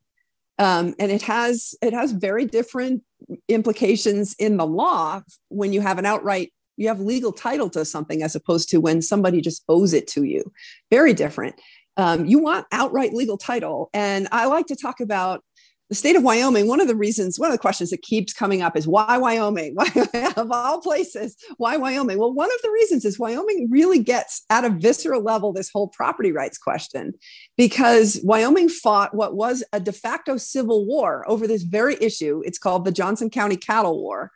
Um, 0.59 0.95
and 0.99 1.13
it 1.13 1.23
has 1.23 1.75
it 1.83 1.93
has 1.93 2.13
very 2.13 2.45
different 2.45 3.03
implications 3.49 4.35
in 4.39 4.57
the 4.57 4.67
law 4.67 5.23
when 5.49 5.73
you 5.73 5.81
have 5.81 5.99
an 5.99 6.07
outright 6.07 6.53
you 6.77 6.89
have 6.89 7.01
legal 7.01 7.33
title 7.33 7.69
to 7.71 7.85
something 7.85 8.23
as 8.23 8.37
opposed 8.37 8.71
to 8.71 8.79
when 8.79 9.03
somebody 9.03 9.41
just 9.41 9.65
owes 9.69 9.93
it 9.93 10.07
to 10.07 10.23
you. 10.23 10.53
Very 10.91 11.13
different. 11.13 11.61
Um, 11.97 12.27
you 12.27 12.39
want 12.39 12.67
outright 12.71 13.13
legal 13.13 13.37
title, 13.37 13.91
and 13.93 14.29
I 14.31 14.47
like 14.47 14.67
to 14.67 14.77
talk 14.77 15.01
about 15.01 15.43
the 15.89 15.95
state 15.95 16.17
of 16.17 16.23
Wyoming, 16.23 16.69
one 16.69 16.81
of 16.81 16.89
the 16.89 16.95
reasons, 16.95 17.39
one 17.39 17.51
of 17.51 17.55
the 17.55 17.61
questions 17.61 17.91
that 17.91 18.03
keeps 18.03 18.33
coming 18.33 18.61
up 18.61 18.77
is 18.77 18.87
why 18.87 19.17
Wyoming? 19.17 19.75
Why, 19.79 20.33
of 20.37 20.51
all 20.51 20.81
places, 20.81 21.37
why 21.57 21.77
Wyoming? 21.77 22.19
Well, 22.19 22.33
one 22.33 22.51
of 22.53 22.63
the 22.63 22.71
reasons 22.71 23.05
is 23.05 23.19
Wyoming 23.19 23.69
really 23.71 23.99
gets 24.01 24.45
at 24.51 24.65
a 24.65 24.71
visceral 24.71 25.23
level 25.23 25.53
this 25.53 25.71
whole 25.71 25.89
property 25.89 26.33
rights 26.33 26.59
question 26.59 27.15
because 27.57 28.21
Wyoming 28.23 28.69
fought 28.69 29.15
what 29.15 29.35
was 29.35 29.65
a 29.73 29.81
de 29.81 29.93
facto 29.93 30.37
civil 30.37 30.85
war 30.87 31.25
over 31.29 31.47
this 31.47 31.63
very 31.63 31.97
issue. 32.01 32.43
It's 32.45 32.59
called 32.59 32.85
the 32.85 32.93
Johnson 32.93 33.31
County 33.31 33.57
Cattle 33.57 34.01
War. 34.03 34.31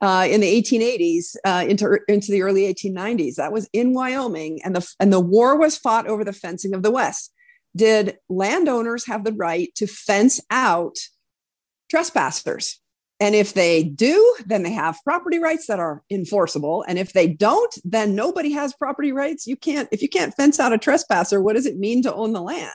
Uh, 0.00 0.26
in 0.28 0.40
the 0.40 0.60
1880s 0.60 1.36
uh, 1.44 1.64
into, 1.64 1.96
into 2.08 2.32
the 2.32 2.42
early 2.42 2.62
1890s. 2.62 3.36
That 3.36 3.52
was 3.52 3.70
in 3.72 3.94
Wyoming, 3.94 4.60
and 4.64 4.74
the, 4.74 4.94
and 4.98 5.12
the 5.12 5.20
war 5.20 5.56
was 5.56 5.78
fought 5.78 6.08
over 6.08 6.24
the 6.24 6.32
fencing 6.32 6.74
of 6.74 6.82
the 6.82 6.90
West 6.90 7.31
did 7.74 8.18
landowners 8.28 9.06
have 9.06 9.24
the 9.24 9.32
right 9.32 9.74
to 9.76 9.86
fence 9.86 10.40
out 10.50 10.96
trespassers? 11.90 12.78
And 13.20 13.36
if 13.36 13.54
they 13.54 13.84
do, 13.84 14.36
then 14.46 14.64
they 14.64 14.72
have 14.72 14.98
property 15.04 15.38
rights 15.38 15.68
that 15.68 15.78
are 15.78 16.02
enforceable. 16.10 16.84
And 16.88 16.98
if 16.98 17.12
they 17.12 17.28
don't, 17.28 17.72
then 17.84 18.16
nobody 18.16 18.50
has 18.50 18.74
property 18.74 19.12
rights. 19.12 19.46
You 19.46 19.56
can't, 19.56 19.88
if 19.92 20.02
you 20.02 20.08
can't 20.08 20.34
fence 20.34 20.58
out 20.58 20.72
a 20.72 20.78
trespasser, 20.78 21.40
what 21.40 21.54
does 21.54 21.66
it 21.66 21.78
mean 21.78 22.02
to 22.02 22.12
own 22.12 22.32
the 22.32 22.40
land? 22.40 22.72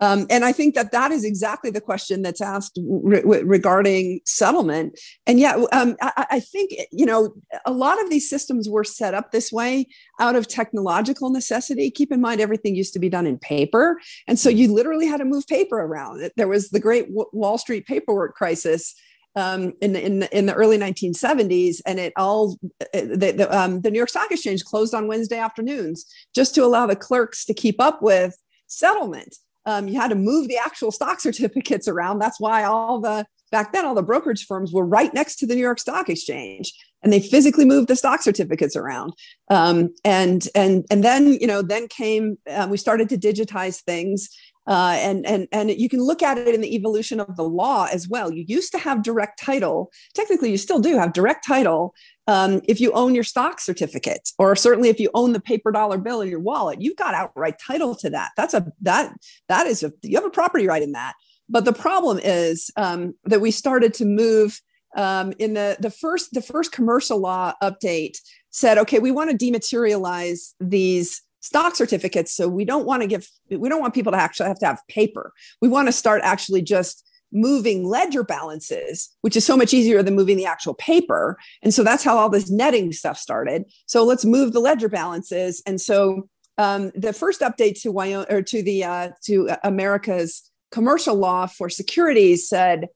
Um, 0.00 0.26
and 0.30 0.44
I 0.44 0.52
think 0.52 0.74
that 0.74 0.92
that 0.92 1.12
is 1.12 1.24
exactly 1.24 1.70
the 1.70 1.80
question 1.80 2.22
that's 2.22 2.40
asked 2.40 2.78
re- 2.82 3.22
regarding 3.22 4.20
settlement. 4.24 4.98
And 5.26 5.38
yeah, 5.38 5.62
um, 5.72 5.96
I, 6.00 6.26
I, 6.30 6.40
think 6.40 6.72
you 6.90 7.04
know 7.04 7.34
a 7.66 7.72
lot 7.72 8.02
of 8.02 8.08
these 8.08 8.28
systems 8.28 8.68
were 8.68 8.84
set 8.84 9.12
up 9.12 9.30
this 9.30 9.52
way 9.52 9.86
out 10.18 10.36
of 10.36 10.48
technological 10.48 11.30
necessity. 11.30 11.90
Keep 11.90 12.12
in 12.12 12.20
mind, 12.20 12.40
everything 12.40 12.74
used 12.74 12.94
to 12.94 12.98
be 12.98 13.10
done 13.10 13.26
in 13.26 13.38
paper, 13.38 13.98
and 14.26 14.38
so 14.38 14.48
you 14.48 14.72
literally 14.72 15.06
had 15.06 15.18
to 15.18 15.26
move 15.26 15.46
paper 15.46 15.78
around. 15.78 16.30
There 16.36 16.48
was 16.48 16.70
the 16.70 16.80
Great 16.80 17.06
Wall 17.10 17.58
Street 17.58 17.86
paperwork 17.86 18.34
crisis. 18.34 18.94
Um, 19.36 19.74
in, 19.80 19.92
the, 19.92 20.04
in, 20.04 20.18
the, 20.18 20.36
in 20.36 20.46
the 20.46 20.54
early 20.54 20.76
1970s, 20.76 21.76
and 21.86 22.00
it 22.00 22.12
all 22.16 22.58
uh, 22.80 22.84
the, 22.92 23.30
the, 23.30 23.56
um, 23.56 23.80
the 23.80 23.88
New 23.88 23.98
York 23.98 24.08
Stock 24.08 24.28
Exchange 24.28 24.64
closed 24.64 24.92
on 24.92 25.06
Wednesday 25.06 25.38
afternoons 25.38 26.04
just 26.34 26.52
to 26.56 26.64
allow 26.64 26.88
the 26.88 26.96
clerks 26.96 27.44
to 27.44 27.54
keep 27.54 27.80
up 27.80 28.02
with 28.02 28.36
settlement 28.66 29.36
um, 29.66 29.88
you 29.88 30.00
had 30.00 30.08
to 30.08 30.14
move 30.14 30.48
the 30.48 30.58
actual 30.58 30.90
stock 30.90 31.20
certificates 31.26 31.88
around. 31.88 32.18
That's 32.18 32.40
why 32.40 32.64
all 32.64 33.00
the 33.00 33.26
back 33.50 33.72
then 33.72 33.84
all 33.84 33.94
the 33.94 34.02
brokerage 34.02 34.46
firms 34.46 34.72
were 34.72 34.84
right 34.84 35.12
next 35.12 35.36
to 35.36 35.46
the 35.46 35.54
New 35.54 35.60
York 35.60 35.80
Stock 35.80 36.08
Exchange. 36.08 36.72
and 37.02 37.12
they 37.12 37.20
physically 37.20 37.64
moved 37.64 37.88
the 37.88 37.96
stock 37.96 38.22
certificates 38.22 38.76
around. 38.76 39.12
Um, 39.48 39.94
and 40.04 40.46
and 40.54 40.84
and 40.90 41.02
then 41.02 41.34
you 41.34 41.46
know 41.46 41.62
then 41.62 41.88
came 41.88 42.38
uh, 42.48 42.68
we 42.70 42.76
started 42.76 43.08
to 43.10 43.18
digitize 43.18 43.80
things. 43.82 44.28
Uh, 44.70 44.96
and 45.00 45.26
and 45.26 45.48
and 45.50 45.68
you 45.68 45.88
can 45.88 46.00
look 46.00 46.22
at 46.22 46.38
it 46.38 46.54
in 46.54 46.60
the 46.60 46.76
evolution 46.76 47.18
of 47.18 47.34
the 47.34 47.42
law 47.42 47.88
as 47.90 48.08
well. 48.08 48.32
You 48.32 48.44
used 48.46 48.70
to 48.70 48.78
have 48.78 49.02
direct 49.02 49.36
title. 49.36 49.90
Technically, 50.14 50.52
you 50.52 50.56
still 50.56 50.78
do 50.78 50.96
have 50.96 51.12
direct 51.12 51.44
title 51.44 51.92
um, 52.28 52.60
if 52.68 52.80
you 52.80 52.92
own 52.92 53.12
your 53.12 53.24
stock 53.24 53.58
certificate, 53.58 54.30
or 54.38 54.54
certainly 54.54 54.88
if 54.88 55.00
you 55.00 55.10
own 55.12 55.32
the 55.32 55.40
paper 55.40 55.72
dollar 55.72 55.98
bill 55.98 56.20
in 56.20 56.28
your 56.28 56.38
wallet. 56.38 56.80
You've 56.80 56.96
got 56.96 57.14
outright 57.14 57.56
title 57.58 57.96
to 57.96 58.10
that. 58.10 58.30
That's 58.36 58.54
a 58.54 58.72
that 58.82 59.12
that 59.48 59.66
is 59.66 59.82
a 59.82 59.92
you 60.02 60.16
have 60.16 60.24
a 60.24 60.30
property 60.30 60.68
right 60.68 60.84
in 60.84 60.92
that. 60.92 61.14
But 61.48 61.64
the 61.64 61.72
problem 61.72 62.20
is 62.22 62.70
um, 62.76 63.14
that 63.24 63.40
we 63.40 63.50
started 63.50 63.92
to 63.94 64.04
move 64.04 64.60
um, 64.96 65.32
in 65.40 65.54
the 65.54 65.78
the 65.80 65.90
first 65.90 66.32
the 66.32 66.42
first 66.42 66.70
commercial 66.70 67.18
law 67.18 67.54
update 67.60 68.18
said, 68.50 68.78
okay, 68.78 69.00
we 69.00 69.10
want 69.10 69.36
to 69.36 69.36
dematerialize 69.36 70.54
these 70.60 71.22
stock 71.40 71.74
certificates, 71.76 72.32
so 72.32 72.48
we 72.48 72.64
don't 72.64 72.86
want 72.86 73.02
to 73.02 73.08
give 73.08 73.28
we 73.50 73.68
don't 73.68 73.80
want 73.80 73.94
people 73.94 74.12
to 74.12 74.18
actually 74.18 74.48
have 74.48 74.58
to 74.60 74.66
have 74.66 74.80
paper. 74.88 75.32
We 75.60 75.68
want 75.68 75.88
to 75.88 75.92
start 75.92 76.20
actually 76.24 76.62
just 76.62 77.06
moving 77.32 77.86
ledger 77.86 78.24
balances, 78.24 79.08
which 79.20 79.36
is 79.36 79.44
so 79.44 79.56
much 79.56 79.72
easier 79.72 80.02
than 80.02 80.16
moving 80.16 80.36
the 80.36 80.46
actual 80.46 80.74
paper. 80.74 81.38
And 81.62 81.72
so 81.72 81.84
that's 81.84 82.02
how 82.02 82.16
all 82.16 82.28
this 82.28 82.50
netting 82.50 82.92
stuff 82.92 83.18
started. 83.18 83.64
So 83.86 84.04
let's 84.04 84.24
move 84.24 84.52
the 84.52 84.60
ledger 84.60 84.88
balances. 84.88 85.62
And 85.64 85.80
so 85.80 86.28
um, 86.58 86.90
the 86.94 87.12
first 87.12 87.40
update 87.40 87.80
to 87.82 87.92
Wyoming 87.92 88.26
or 88.28 88.42
to 88.42 88.62
the 88.62 88.84
uh, 88.84 89.10
to 89.24 89.50
America's 89.62 90.50
commercial 90.70 91.14
law 91.14 91.46
for 91.46 91.68
securities 91.68 92.48
said 92.48 92.88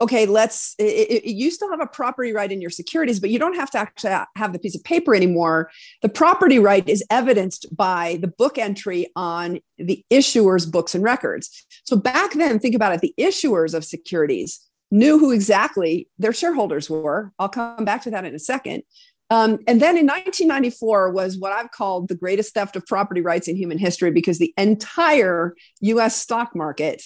okay, 0.00 0.26
let's, 0.26 0.74
it, 0.78 0.84
it, 1.24 1.30
you 1.30 1.50
still 1.50 1.70
have 1.70 1.80
a 1.80 1.86
property 1.86 2.32
right 2.32 2.52
in 2.52 2.60
your 2.60 2.70
securities, 2.70 3.18
but 3.18 3.30
you 3.30 3.38
don't 3.38 3.56
have 3.56 3.70
to 3.72 3.78
actually 3.78 4.16
have 4.36 4.52
the 4.52 4.58
piece 4.58 4.76
of 4.76 4.84
paper 4.84 5.14
anymore. 5.14 5.70
The 6.02 6.08
property 6.08 6.58
right 6.58 6.88
is 6.88 7.04
evidenced 7.10 7.74
by 7.76 8.18
the 8.20 8.28
book 8.28 8.58
entry 8.58 9.08
on 9.16 9.60
the 9.76 10.04
issuer's 10.10 10.66
books 10.66 10.94
and 10.94 11.02
records. 11.02 11.66
So 11.84 11.96
back 11.96 12.34
then, 12.34 12.58
think 12.58 12.74
about 12.74 12.92
it 12.92 13.00
the 13.00 13.14
issuers 13.18 13.74
of 13.74 13.84
securities 13.84 14.60
knew 14.90 15.18
who 15.18 15.32
exactly 15.32 16.08
their 16.18 16.32
shareholders 16.32 16.88
were. 16.88 17.32
I'll 17.38 17.48
come 17.48 17.84
back 17.84 18.02
to 18.02 18.10
that 18.10 18.24
in 18.24 18.34
a 18.34 18.38
second. 18.38 18.84
Um, 19.30 19.58
and 19.66 19.80
then 19.82 19.98
in 19.98 20.06
1994 20.06 21.10
was 21.10 21.38
what 21.38 21.52
I've 21.52 21.70
called 21.70 22.08
the 22.08 22.14
greatest 22.14 22.54
theft 22.54 22.76
of 22.76 22.86
property 22.86 23.20
rights 23.20 23.46
in 23.46 23.56
human 23.56 23.76
history 23.76 24.10
because 24.10 24.38
the 24.38 24.54
entire 24.56 25.54
US 25.80 26.16
stock 26.16 26.56
market 26.56 27.02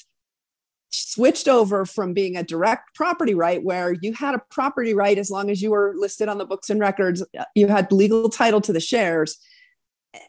switched 0.93 1.49
over 1.49 1.85
from 1.85 2.13
being 2.13 2.37
a 2.37 2.43
direct 2.43 2.95
property 2.95 3.35
right 3.35 3.63
where 3.63 3.95
you 4.03 4.13
had 4.13 4.35
a 4.35 4.43
property 4.51 4.95
right 4.95 5.19
as 5.19 5.31
long 5.31 5.51
as 5.51 5.63
you 5.63 5.71
were 5.71 5.95
listed 5.97 6.29
on 6.29 6.39
the 6.39 6.45
books 6.45 6.71
and 6.71 6.81
records 6.81 7.25
you 7.55 7.67
had 7.67 7.91
legal 7.91 8.29
title 8.29 8.61
to 8.61 8.73
the 8.73 8.81
shares. 8.81 9.39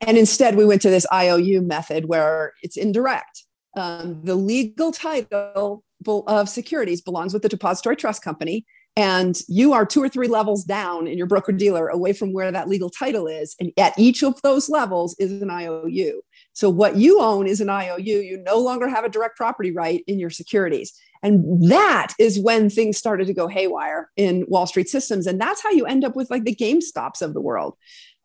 And 0.02 0.18
instead 0.18 0.56
we 0.56 0.66
went 0.66 0.82
to 0.84 0.90
this 0.90 1.06
iou 1.12 1.62
method 1.62 2.06
where 2.06 2.54
it's 2.64 2.78
indirect. 2.78 3.44
Um, 3.76 4.22
the 4.24 4.36
legal 4.36 4.92
title 4.92 5.84
of 6.08 6.50
securities 6.50 7.02
belongs 7.02 7.34
with 7.34 7.42
the 7.42 7.50
depository 7.50 7.96
trust 7.96 8.24
company 8.24 8.66
and 8.96 9.40
you 9.48 9.74
are 9.74 9.86
two 9.86 10.04
or 10.04 10.10
three 10.10 10.28
levels 10.28 10.64
down 10.64 11.08
in 11.08 11.18
your 11.18 11.26
broker 11.28 11.52
dealer 11.52 11.88
away 11.88 12.14
from 12.14 12.32
where 12.32 12.52
that 12.52 12.70
legal 12.70 12.90
title 12.90 13.28
is. 13.28 13.56
And 13.60 13.72
at 13.78 13.98
each 13.98 14.24
of 14.24 14.40
those 14.44 14.70
levels 14.70 15.16
is 15.18 15.42
an 15.42 15.50
iou 15.50 16.22
so 16.54 16.70
what 16.70 16.96
you 16.96 17.20
own 17.20 17.48
is 17.48 17.62
an 17.62 17.70
IOU. 17.70 18.00
You 18.00 18.38
no 18.38 18.60
longer 18.60 18.88
have 18.88 19.04
a 19.04 19.10
direct 19.10 19.36
property 19.36 19.72
right 19.72 20.04
in 20.08 20.20
your 20.20 20.30
securities. 20.30 20.94
And 21.24 21.70
that 21.70 22.14
is 22.20 22.40
when 22.40 22.70
things 22.70 22.98
started 22.98 23.28
to 23.28 23.34
go 23.34 23.48
haywire 23.48 24.10
in 24.16 24.46
Wall 24.48 24.68
Street 24.68 24.90
systems. 24.90 25.26
And 25.26 25.42
that's 25.42 25.64
how 25.64 25.72
you 25.72 25.86
end 25.86 26.06
up 26.06 26.16
with 26.16 26.30
like 26.30 26.44
the 26.44 26.56
GameStops 26.56 27.22
of 27.22 27.34
the 27.34 27.42
world. 27.42 27.76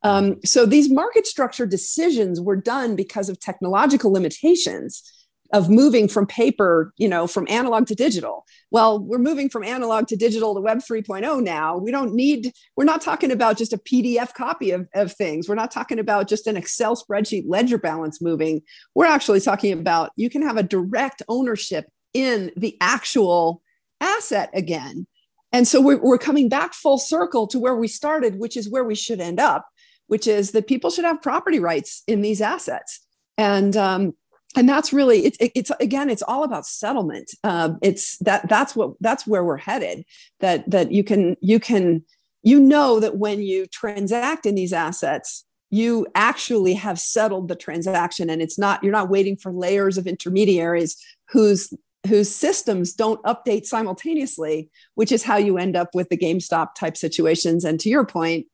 Um, 0.03 0.37
so 0.45 0.67
these 0.67 0.91
market 0.91 1.27
structure 1.27 1.67
decisions 1.67 2.41
were 2.41 2.57
done 2.57 2.97
because 2.97 3.29
of 3.29 3.41
technological 3.41 4.13
limitations 4.13 5.03
of 5.52 5.71
moving 5.71 6.09
from 6.09 6.26
paper, 6.26 6.93
you 6.99 7.09
know, 7.09 7.26
from 7.26 7.47
analog 7.49 7.87
to 7.87 7.95
digital. 7.95 8.45
Well, 8.71 8.99
we're 8.99 9.19
moving 9.19 9.49
from 9.49 9.64
analog 9.64 10.07
to 10.09 10.17
digital 10.17 10.55
to 10.55 10.61
Web 10.61 10.78
3.0 10.78 11.43
now. 11.43 11.78
We 11.78 11.90
don't 11.90 12.14
need, 12.14 12.52
we're 12.76 12.85
not 12.85 13.00
talking 13.00 13.33
about 13.33 13.57
just 13.57 13.73
a 13.73 13.78
PDF 13.78 14.35
copy 14.35 14.73
of, 14.73 14.87
of 14.95 15.12
things. 15.12 15.49
We're 15.49 15.55
not 15.55 15.71
talking 15.71 15.99
about 15.99 16.28
just 16.28 16.47
an 16.47 16.57
Excel 16.57 16.97
spreadsheet 16.97 17.45
ledger 17.47 17.78
balance 17.78 18.21
moving. 18.21 18.61
We're 18.95 19.07
actually 19.07 19.40
talking 19.40 19.73
about 19.73 20.11
you 20.17 20.28
can 20.28 20.43
have 20.43 20.59
a 20.59 20.62
direct 20.62 21.23
ownership 21.28 21.87
in 22.12 22.52
the 22.57 22.76
actual 22.81 23.62
asset 24.00 24.50
again. 24.52 25.07
And 25.52 25.67
so 25.67 25.81
we're, 25.81 25.99
we're 25.99 26.19
coming 26.19 26.50
back 26.50 26.75
full 26.75 26.99
circle 26.99 27.47
to 27.49 27.59
where 27.59 27.76
we 27.76 27.88
started, 27.88 28.38
which 28.38 28.57
is 28.57 28.69
where 28.69 28.85
we 28.85 28.95
should 28.95 29.21
end 29.21 29.40
up, 29.40 29.67
which 30.09 30.26
is 30.26 30.50
that 30.50 30.67
people 30.67 30.90
should 30.90 31.07
have 31.07 31.23
property 31.23 31.59
rights 31.59 32.02
in 32.07 32.21
these 32.21 32.43
assets. 32.43 33.00
And 33.38 33.75
um, 33.76 34.14
and 34.57 34.69
that's 34.69 34.93
really 34.93 35.25
it's 35.26 35.37
it's 35.40 35.71
again 35.81 36.09
it's 36.09 36.23
all 36.23 36.43
about 36.43 36.67
settlement. 36.67 37.31
Uh, 37.45 37.75
it's 37.83 38.17
that 38.19 38.49
that's 38.49 38.75
what 38.75 38.93
that's 39.00 39.26
where 39.26 39.45
we're 39.45 39.57
headed 39.59 40.05
that 40.40 40.69
that 40.71 40.90
you 40.90 41.05
can 41.05 41.37
you 41.40 41.61
can 41.61 42.02
you 42.43 42.59
know 42.59 43.00
that 43.00 43.17
when 43.17 43.43
you 43.43 43.67
transact 43.67 44.47
in 44.47 44.55
these 44.55 44.73
assets 44.73 45.45
you 45.71 46.07
actually 46.14 46.73
have 46.73 46.99
settled 46.99 47.49
the 47.49 47.55
transaction 47.55 48.31
and 48.31 48.40
it's 48.40 48.59
not 48.59 48.83
you're 48.83 48.93
not 48.93 49.11
waiting 49.11 49.37
for 49.37 49.52
layers 49.52 49.99
of 49.99 50.07
intermediaries 50.07 50.97
whose 51.28 51.73
whose 52.07 52.35
systems 52.35 52.95
don't 52.95 53.23
update 53.25 53.67
simultaneously 53.67 54.71
which 54.95 55.12
is 55.12 55.25
how 55.25 55.37
you 55.37 55.59
end 55.59 55.76
up 55.76 55.95
with 55.95 56.09
the 56.09 56.17
gamestop 56.17 56.75
type 56.75 56.97
situations. 56.97 57.64
And 57.64 57.78
to 57.81 57.90
your 57.90 58.07
point 58.07 58.47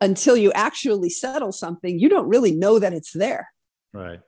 until 0.00 0.36
you 0.36 0.52
actually 0.52 1.10
settle 1.10 1.52
something 1.52 1.98
you 1.98 2.10
don't 2.10 2.28
really 2.28 2.52
know 2.52 2.78
that 2.78 2.92
it's 2.92 3.12
there. 3.12 3.48
Right 3.94 4.20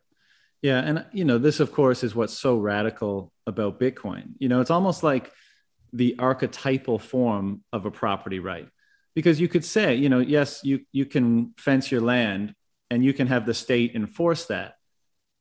yeah, 0.62 0.80
and 0.80 1.06
you 1.12 1.24
know, 1.24 1.38
this 1.38 1.60
of 1.60 1.72
course 1.72 2.04
is 2.04 2.14
what's 2.14 2.36
so 2.36 2.56
radical 2.56 3.32
about 3.46 3.80
Bitcoin. 3.80 4.34
You 4.38 4.48
know, 4.48 4.60
it's 4.60 4.70
almost 4.70 5.02
like 5.02 5.32
the 5.92 6.16
archetypal 6.18 6.98
form 6.98 7.62
of 7.72 7.86
a 7.86 7.90
property 7.90 8.38
right. 8.38 8.68
Because 9.14 9.40
you 9.40 9.48
could 9.48 9.64
say, 9.64 9.96
you 9.96 10.08
know, 10.08 10.20
yes, 10.20 10.60
you 10.62 10.80
you 10.92 11.06
can 11.06 11.54
fence 11.56 11.90
your 11.90 12.00
land 12.00 12.54
and 12.90 13.04
you 13.04 13.12
can 13.12 13.26
have 13.26 13.46
the 13.46 13.54
state 13.54 13.94
enforce 13.94 14.46
that. 14.46 14.74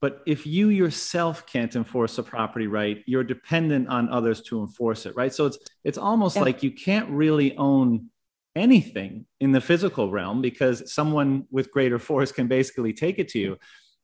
But 0.01 0.21
if 0.25 0.47
you 0.47 0.69
yourself 0.69 1.45
can't 1.45 1.75
enforce 1.75 2.17
a 2.17 2.23
property 2.23 2.67
right, 2.67 3.03
you're 3.05 3.23
dependent 3.23 3.89
on 3.89 4.09
others 4.09 4.41
to 4.43 4.61
enforce 4.61 5.05
it, 5.05 5.15
right? 5.15 5.33
So 5.33 5.45
it's 5.45 5.57
it's 5.83 5.97
almost 5.97 6.37
yeah. 6.37 6.43
like 6.43 6.63
you 6.63 6.71
can't 6.71 7.09
really 7.09 7.57
own 7.57 8.09
anything 8.55 9.25
in 9.39 9.51
the 9.51 9.61
physical 9.61 10.09
realm 10.09 10.41
because 10.41 10.91
someone 10.91 11.45
with 11.51 11.71
greater 11.71 11.99
force 11.99 12.31
can 12.31 12.47
basically 12.47 12.93
take 12.93 13.19
it 13.19 13.27
to 13.29 13.39
you. 13.39 13.57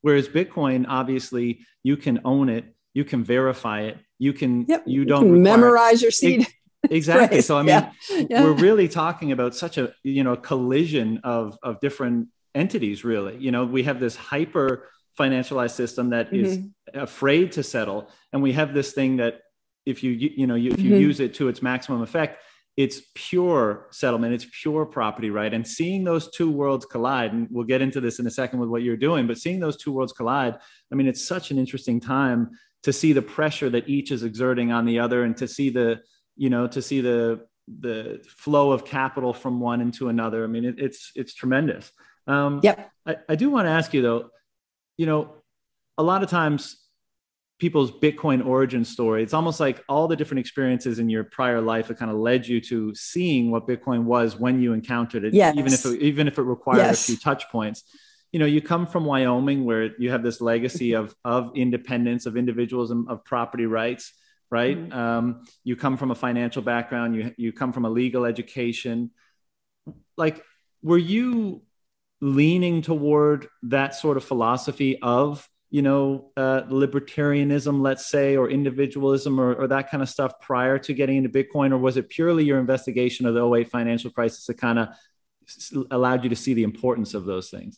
Whereas 0.06 0.28
Bitcoin, 0.28 0.86
obviously, 0.88 1.66
you 1.82 1.98
can 1.98 2.22
own 2.24 2.48
it, 2.48 2.66
you 2.94 3.04
can 3.04 3.24
verify 3.24 3.82
it, 3.82 3.98
you 4.20 4.34
can 4.34 4.68
yep. 4.68 4.84
you 4.86 5.04
don't 5.04 5.26
you 5.26 5.34
memorize 5.42 6.00
your 6.00 6.12
seed. 6.12 6.46
exactly. 6.92 7.42
so 7.42 7.58
I 7.58 7.62
mean, 7.62 7.70
yeah. 7.70 7.92
Yeah. 8.30 8.44
we're 8.44 8.54
really 8.54 8.88
talking 8.88 9.32
about 9.32 9.56
such 9.56 9.80
a 9.80 9.96
you 10.04 10.24
know 10.24 10.36
collision 10.36 11.22
of 11.24 11.58
of 11.64 11.80
different 11.80 12.28
entities. 12.54 13.04
Really, 13.04 13.36
you 13.38 13.50
know, 13.50 13.66
we 13.66 13.82
have 13.82 14.00
this 14.00 14.16
hyper 14.16 14.90
financialized 15.20 15.72
system 15.72 16.12
that 16.12 16.30
mm-hmm. 16.30 16.46
is 16.46 16.60
afraid 16.94 17.54
to 17.54 17.64
settle, 17.64 18.08
and 18.32 18.44
we 18.44 18.52
have 18.52 18.76
this 18.76 18.94
thing 18.94 19.18
that 19.18 19.40
if 19.88 20.04
you 20.04 20.12
you 20.12 20.46
know 20.46 20.54
you, 20.54 20.70
if 20.70 20.80
you 20.82 20.92
mm-hmm. 20.92 21.02
use 21.02 21.20
it 21.20 21.34
to 21.34 21.48
its 21.48 21.64
maximum 21.64 22.04
effect 22.04 22.44
it's 22.77 23.01
pure 23.13 23.88
settlement 23.91 24.34
it's 24.34 24.48
pure 24.62 24.86
property 24.86 25.29
right? 25.29 25.53
And 25.53 25.65
seeing 25.65 26.03
those 26.03 26.29
two 26.32 26.51
worlds 26.51 26.86
collide 26.86 27.34
and 27.34 27.48
we'll 27.50 27.65
get 27.65 27.82
into 27.82 28.01
this 28.01 28.20
in 28.20 28.27
a 28.27 28.32
second 28.32 28.60
with 28.60 28.70
what 28.70 28.84
you're 28.84 28.98
doing 28.98 29.27
but 29.27 29.38
seeing 29.38 29.60
those 29.60 29.77
two 29.77 29.91
worlds 29.91 30.13
collide 30.13 30.55
i 30.91 30.96
mean 30.96 31.08
it's 31.08 31.25
such 31.25 31.51
an 31.51 31.58
interesting 31.58 32.00
time 32.00 32.51
to 32.84 32.94
see 32.94 33.13
the 33.13 33.22
pressure 33.22 33.67
that 33.67 33.89
each 33.89 34.12
is 34.12 34.22
exerting 34.22 34.72
on 34.72 34.86
the 34.86 35.00
other 35.00 35.24
and 35.24 35.36
to 35.38 35.48
see 35.48 35.72
the 35.72 36.01
you 36.36 36.50
know 36.50 36.67
to 36.67 36.82
see 36.82 37.01
the 37.01 37.41
the 37.79 38.24
flow 38.27 38.72
of 38.72 38.86
capital 38.86 39.34
from 39.34 39.60
one 39.60 39.82
into 39.82 40.10
another. 40.10 40.44
I 40.44 40.48
mean 40.48 40.65
it, 40.65 40.75
it's 40.77 41.12
it's 41.15 41.34
tremendous. 41.34 41.91
Um 42.27 42.60
yep. 42.63 42.91
I, 43.05 43.17
I 43.29 43.36
do 43.36 43.50
want 43.50 43.65
to 43.65 43.72
ask 43.72 43.94
you 43.94 44.01
though 44.01 44.29
you 44.98 45.05
know 45.05 45.36
a 45.98 46.03
lot 46.03 46.22
of 46.22 46.29
times 46.29 46.85
people's 47.58 47.92
Bitcoin 47.92 48.46
origin 48.46 48.84
story. 48.84 49.24
It's 49.24 49.34
almost 49.34 49.60
like 49.60 49.84
all 49.88 50.08
the 50.08 50.16
different 50.16 50.40
experiences 50.40 51.00
in 51.00 51.10
your 51.10 51.24
prior 51.24 51.62
life 51.62 51.88
that 51.88 51.98
kind 51.98 52.12
of 52.12 52.18
led 52.18 52.46
you 52.46 52.60
to 52.62 52.94
seeing 52.94 53.50
what 53.50 53.68
Bitcoin 53.68 54.04
was 54.04 54.36
when 54.36 54.62
you 54.62 54.74
encountered 54.74 55.24
it, 55.24 55.34
yes. 55.34 55.56
even 55.56 55.72
if 55.72 55.86
it, 55.86 56.02
even 56.02 56.28
if 56.28 56.38
it 56.38 56.44
required 56.44 56.80
yes. 56.80 57.04
a 57.04 57.06
few 57.08 57.18
touch 57.18 57.50
points. 57.50 57.84
You 58.34 58.40
know, 58.40 58.46
you 58.46 58.62
come 58.62 58.86
from 58.86 59.06
Wyoming 59.06 59.64
where 59.64 59.92
you 59.98 60.12
have 60.12 60.22
this 60.22 60.42
legacy 60.42 60.94
of 60.94 61.16
of 61.24 61.52
independence, 61.56 62.26
of 62.26 62.36
individualism, 62.36 63.08
of 63.08 63.24
property 63.24 63.66
rights, 63.66 64.12
right? 64.50 64.78
Mm-hmm. 64.78 64.98
Um, 64.98 65.46
you 65.64 65.78
come 65.78 65.96
from 65.96 66.12
a 66.12 66.16
financial 66.16 66.62
background. 66.62 67.16
You 67.16 67.34
you 67.38 67.54
come 67.54 67.72
from 67.72 67.86
a 67.86 67.90
legal 67.90 68.26
education. 68.26 69.12
Like, 70.18 70.44
were 70.84 70.98
you 70.98 71.62
leaning 72.20 72.82
toward 72.82 73.48
that 73.64 73.96
sort 73.96 74.18
of 74.18 74.26
philosophy 74.26 75.00
of 75.02 75.48
you 75.75 75.82
know, 75.82 76.32
uh, 76.38 76.62
libertarianism, 76.70 77.82
let's 77.82 78.05
say, 78.05 78.38
or 78.38 78.50
individualism 78.50 79.41
or, 79.41 79.55
or, 79.55 79.67
that 79.67 79.91
kind 79.91 80.01
of 80.01 80.08
stuff 80.08 80.39
prior 80.39 80.79
to 80.79 80.94
getting 80.94 81.17
into 81.17 81.27
Bitcoin? 81.27 81.74
Or 81.74 81.77
was 81.77 81.98
it 81.98 82.08
purely 82.08 82.46
your 82.46 82.60
investigation 82.60 83.25
of 83.25 83.34
the 83.34 83.46
08 83.46 83.70
financial 83.70 84.10
crisis 84.10 84.46
that 84.46 84.53
kind 84.53 84.79
of 84.79 84.88
allowed 85.91 86.24
you 86.24 86.29
to 86.29 86.36
see 86.38 86.53
the 86.53 86.63
importance 86.63 87.13
of 87.13 87.25
those 87.25 87.50
things? 87.50 87.77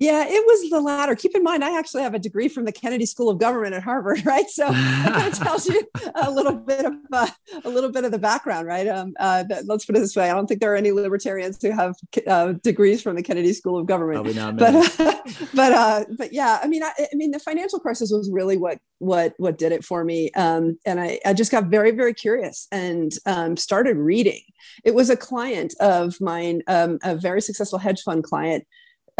Yeah, 0.00 0.24
it 0.26 0.44
was 0.46 0.70
the 0.70 0.80
latter. 0.80 1.14
Keep 1.14 1.36
in 1.36 1.42
mind, 1.42 1.62
I 1.62 1.78
actually 1.78 2.02
have 2.04 2.14
a 2.14 2.18
degree 2.18 2.48
from 2.48 2.64
the 2.64 2.72
Kennedy 2.72 3.04
School 3.04 3.28
of 3.28 3.36
Government 3.36 3.74
at 3.74 3.82
Harvard, 3.82 4.24
right? 4.26 4.48
So 4.48 4.66
that 4.66 5.12
kind 5.12 5.30
of 5.30 5.38
tells 5.46 5.68
you 5.68 5.82
a 6.14 6.30
little 6.30 6.54
bit 6.54 6.86
of 6.86 6.94
uh, 7.12 7.28
a 7.64 7.68
little 7.68 7.92
bit 7.92 8.04
of 8.04 8.10
the 8.10 8.18
background, 8.18 8.66
right? 8.66 8.88
Um, 8.88 9.12
uh, 9.20 9.44
let's 9.66 9.84
put 9.84 9.96
it 9.96 9.98
this 9.98 10.16
way: 10.16 10.30
I 10.30 10.34
don't 10.34 10.46
think 10.46 10.62
there 10.62 10.72
are 10.72 10.76
any 10.76 10.90
libertarians 10.90 11.58
who 11.60 11.70
have 11.72 11.96
uh, 12.26 12.52
degrees 12.62 13.02
from 13.02 13.14
the 13.14 13.22
Kennedy 13.22 13.52
School 13.52 13.78
of 13.78 13.84
Government. 13.84 14.24
but 14.58 14.74
uh, 14.74 15.14
but 15.54 15.72
uh, 15.72 16.04
but 16.16 16.32
yeah, 16.32 16.60
I 16.62 16.66
mean, 16.66 16.82
I, 16.82 16.92
I, 16.98 17.14
mean, 17.14 17.30
the 17.30 17.38
financial 17.38 17.78
crisis 17.78 18.10
was 18.10 18.30
really 18.32 18.56
what 18.56 18.78
what 19.00 19.34
what 19.36 19.58
did 19.58 19.70
it 19.70 19.84
for 19.84 20.02
me, 20.02 20.30
um, 20.30 20.78
and 20.86 20.98
I, 20.98 21.20
I 21.26 21.34
just 21.34 21.52
got 21.52 21.64
very 21.64 21.90
very 21.90 22.14
curious 22.14 22.68
and 22.72 23.12
um, 23.26 23.54
started 23.58 23.98
reading. 23.98 24.40
It 24.82 24.94
was 24.94 25.10
a 25.10 25.16
client 25.16 25.74
of 25.78 26.18
mine, 26.22 26.62
um, 26.68 26.98
a 27.02 27.16
very 27.16 27.42
successful 27.42 27.78
hedge 27.78 28.00
fund 28.00 28.24
client 28.24 28.64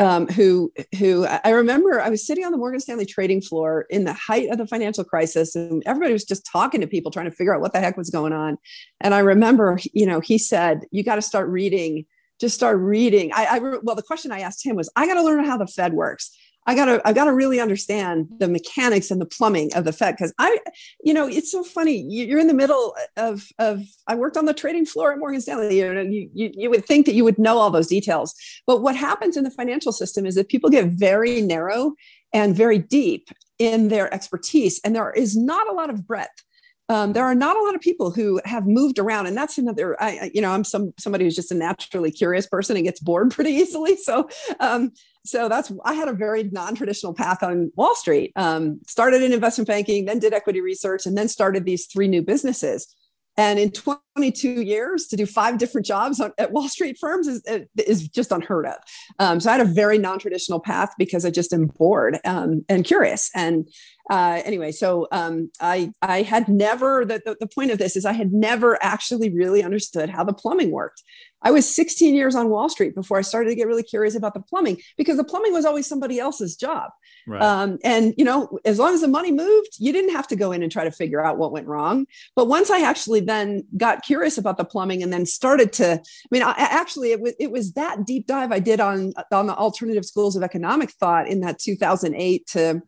um, 0.01 0.27
who 0.29 0.73
who 0.99 1.27
I 1.27 1.51
remember 1.51 2.01
I 2.01 2.09
was 2.09 2.27
sitting 2.27 2.45
on 2.45 2.53
the 2.53 2.59
Morgan 2.59 2.81
Stanley 2.81 3.05
trading 3.05 3.43
floor 3.43 3.87
in 3.91 4.05
the 4.05 4.15
height 4.15 4.49
of 4.49 4.57
the 4.57 4.67
financial 4.67 5.05
crisis, 5.05 5.55
and 5.55 5.83
everybody 5.85 6.15
was 6.15 6.25
just 6.25 6.47
talking 6.51 6.81
to 6.81 6.87
people, 6.87 7.11
trying 7.11 7.29
to 7.29 7.37
figure 7.37 7.55
out 7.55 7.61
what 7.61 7.75
the 7.75 7.81
heck 7.81 7.99
was 7.99 8.09
going 8.09 8.33
on. 8.33 8.57
And 9.03 9.15
I 9.15 9.19
remember, 9.19 9.79
you 9.93 10.07
know, 10.07 10.21
he 10.21 10.39
said, 10.39 10.87
"You 10.91 11.05
got 11.05 11.17
to 11.17 11.23
start 11.23 11.49
reading. 11.49 12.07
Just 12.41 12.55
start 12.55 12.79
reading." 12.79 13.31
I, 13.35 13.45
I 13.45 13.59
well, 13.59 13.95
the 13.95 14.03
question 14.03 14.33
I 14.33 14.41
asked 14.41 14.65
him 14.65 14.75
was, 14.75 14.91
"I 14.97 15.07
got 15.07 15.15
to 15.15 15.23
learn 15.23 15.45
how 15.45 15.59
the 15.59 15.67
Fed 15.67 15.93
works." 15.93 16.35
I 16.67 16.75
gotta, 16.75 17.01
I 17.05 17.13
gotta 17.13 17.33
really 17.33 17.59
understand 17.59 18.29
the 18.39 18.49
mechanics 18.49 19.11
and 19.11 19.21
the 19.21 19.27
plumbing 19.27 19.75
of 19.75 19.85
the 19.85 19.93
Fed 19.93 20.15
because 20.17 20.33
I, 20.39 20.59
you 21.03 21.15
know, 21.15 21.27
it's 21.27 21.51
so 21.51 21.65
funny. 21.65 22.05
You're 22.09 22.39
in 22.39 22.49
the 22.49 22.55
middle 22.55 22.95
of, 23.17 23.49
of. 23.59 23.83
I 24.07 24.15
worked 24.15 24.37
on 24.37 24.45
the 24.45 24.55
trading 24.55 24.87
floor 24.87 25.13
at 25.13 25.19
Morgan 25.19 25.41
Stanley. 25.41 25.79
You 25.79 25.93
know, 25.93 26.03
you, 26.03 26.31
you, 26.35 26.51
you 26.55 26.71
would 26.71 26.85
think 26.85 27.07
that 27.07 27.15
you 27.15 27.25
would 27.25 27.39
know 27.39 27.59
all 27.59 27.71
those 27.71 27.87
details, 27.87 28.35
but 28.67 28.83
what 28.83 28.95
happens 28.95 29.37
in 29.37 29.45
the 29.45 29.51
financial 29.51 29.93
system 29.93 30.27
is 30.27 30.35
that 30.35 30.49
people 30.49 30.71
get 30.71 30.87
very 30.87 31.41
narrow 31.41 31.95
and 32.33 32.55
very 32.55 32.79
deep 32.79 33.29
in 33.59 33.89
their 33.89 34.13
expertise, 34.13 34.81
and 34.85 34.95
there 34.95 35.11
is 35.11 35.37
not 35.37 35.69
a 35.69 35.73
lot 35.73 35.91
of 35.91 36.07
breadth. 36.07 36.45
Um, 36.91 37.13
there 37.13 37.25
are 37.25 37.37
not 37.37 37.57
a 37.57 37.63
lot 37.63 37.77
of 37.77 37.81
people 37.81 38.11
who 38.11 38.41
have 38.45 38.67
moved 38.67 38.99
around 38.99 39.27
and 39.27 39.37
that's 39.37 39.59
another 39.59 39.97
I, 40.03 40.33
you 40.35 40.41
know 40.41 40.51
i'm 40.51 40.65
some 40.65 40.93
somebody 40.99 41.25
who's 41.25 41.37
just 41.37 41.53
a 41.53 41.55
naturally 41.55 42.11
curious 42.11 42.49
person 42.49 42.75
and 42.75 42.85
gets 42.85 42.99
bored 42.99 43.31
pretty 43.35 43.53
easily 43.53 43.97
so 43.97 44.29
um, 44.59 44.91
so 45.25 45.49
that's 45.49 45.73
i 45.85 45.95
had 45.95 46.09
a 46.09 46.13
very 46.13 46.45
non-traditional 46.45 47.15
path 47.15 47.43
on 47.43 47.71
wall 47.77 47.95
street. 47.95 48.33
Um, 48.37 48.81
started 48.87 49.23
in 49.23 49.33
investment 49.33 49.69
banking 49.69 50.05
then 50.05 50.19
did 50.19 50.33
equity 50.33 50.61
research 50.61 51.07
and 51.07 51.17
then 51.17 51.29
started 51.29 51.65
these 51.65 51.87
three 51.87 52.09
new 52.09 52.23
businesses. 52.23 52.95
And 53.37 53.59
in 53.59 53.71
22 53.71 54.61
years 54.61 55.07
to 55.07 55.17
do 55.17 55.25
five 55.25 55.57
different 55.57 55.87
jobs 55.87 56.21
on, 56.21 56.33
at 56.37 56.53
wall 56.53 56.69
street 56.69 56.99
firms 57.01 57.27
is, 57.27 57.43
is 57.87 58.07
just 58.09 58.33
unheard 58.33 58.67
of. 58.67 58.75
Um, 59.19 59.41
so 59.41 59.49
i 59.49 59.57
had 59.57 59.67
a 59.67 59.71
very 59.71 59.99
non-traditional 59.99 60.61
path 60.61 60.93
because 60.99 61.25
i 61.25 61.31
just 61.31 61.53
am 61.53 61.67
bored 61.67 62.19
um, 62.25 62.65
and 62.69 62.85
curious. 62.85 63.31
And 63.35 63.69
uh, 64.11 64.43
anyway, 64.45 64.73
so 64.73 65.07
um, 65.13 65.51
I 65.61 65.93
I 66.03 66.23
had 66.23 66.49
never 66.49 67.05
the, 67.05 67.23
the, 67.25 67.37
the 67.41 67.47
point 67.47 67.71
of 67.71 67.79
this 67.79 67.97
is 67.97 68.05
I 68.05 68.13
had 68.13 68.33
never 68.33 68.77
actually 68.83 69.31
really 69.33 69.63
understood 69.63 70.11
how 70.11 70.25
the 70.25 70.33
plumbing 70.33 70.73
worked. 70.73 71.03
I 71.43 71.51
was 71.51 71.75
16 71.75 72.15
years 72.15 72.35
on 72.35 72.51
Wall 72.51 72.69
Street 72.69 72.95
before 72.95 73.19
I 73.19 73.23
started 73.23 73.51
to 73.51 73.57
get 73.57 73.67
really 73.67 73.83
curious 73.83 74.15
about 74.15 74.35
the 74.35 74.41
plumbing 74.41 74.79
because 74.97 75.17
the 75.17 75.25
plumbing 75.25 75.53
was 75.53 75.65
always 75.65 75.87
somebody 75.87 76.19
else's 76.19 76.57
job. 76.57 76.91
Right. 77.27 77.41
Um, 77.41 77.79
and 77.83 78.15
you 78.19 78.25
know, 78.25 78.59
as 78.65 78.79
long 78.79 78.95
as 78.95 79.01
the 79.01 79.09
money 79.09 79.33
moved, 79.33 79.77
you 79.79 79.93
didn't 79.93 80.13
have 80.13 80.29
to 80.29 80.37
go 80.37 80.53
in 80.53 80.63
and 80.63 80.71
try 80.71 80.85
to 80.85 80.91
figure 80.91 81.25
out 81.25 81.39
what 81.39 81.53
went 81.53 81.67
wrong. 81.67 82.07
But 82.37 82.49
once 82.49 82.71
I 82.71 82.83
actually 82.83 83.21
then 83.21 83.65
got 83.77 84.03
curious 84.03 84.39
about 84.39 84.59
the 84.59 84.65
plumbing 84.65 85.03
and 85.03 85.13
then 85.13 85.27
started 85.27 85.73
to, 85.75 85.93
I 85.95 86.29
mean, 86.31 86.43
I, 86.43 86.55
actually, 86.57 87.13
it 87.13 87.21
was 87.21 87.35
it 87.39 87.51
was 87.51 87.73
that 87.73 88.05
deep 88.05 88.27
dive 88.27 88.53
I 88.53 88.59
did 88.59 88.81
on 88.81 89.13
on 89.33 89.47
the 89.47 89.55
alternative 89.55 90.05
schools 90.05 90.37
of 90.37 90.43
economic 90.43 90.91
thought 90.93 91.29
in 91.29 91.41
that 91.41 91.59
2008 91.59 92.47
to 92.49 92.83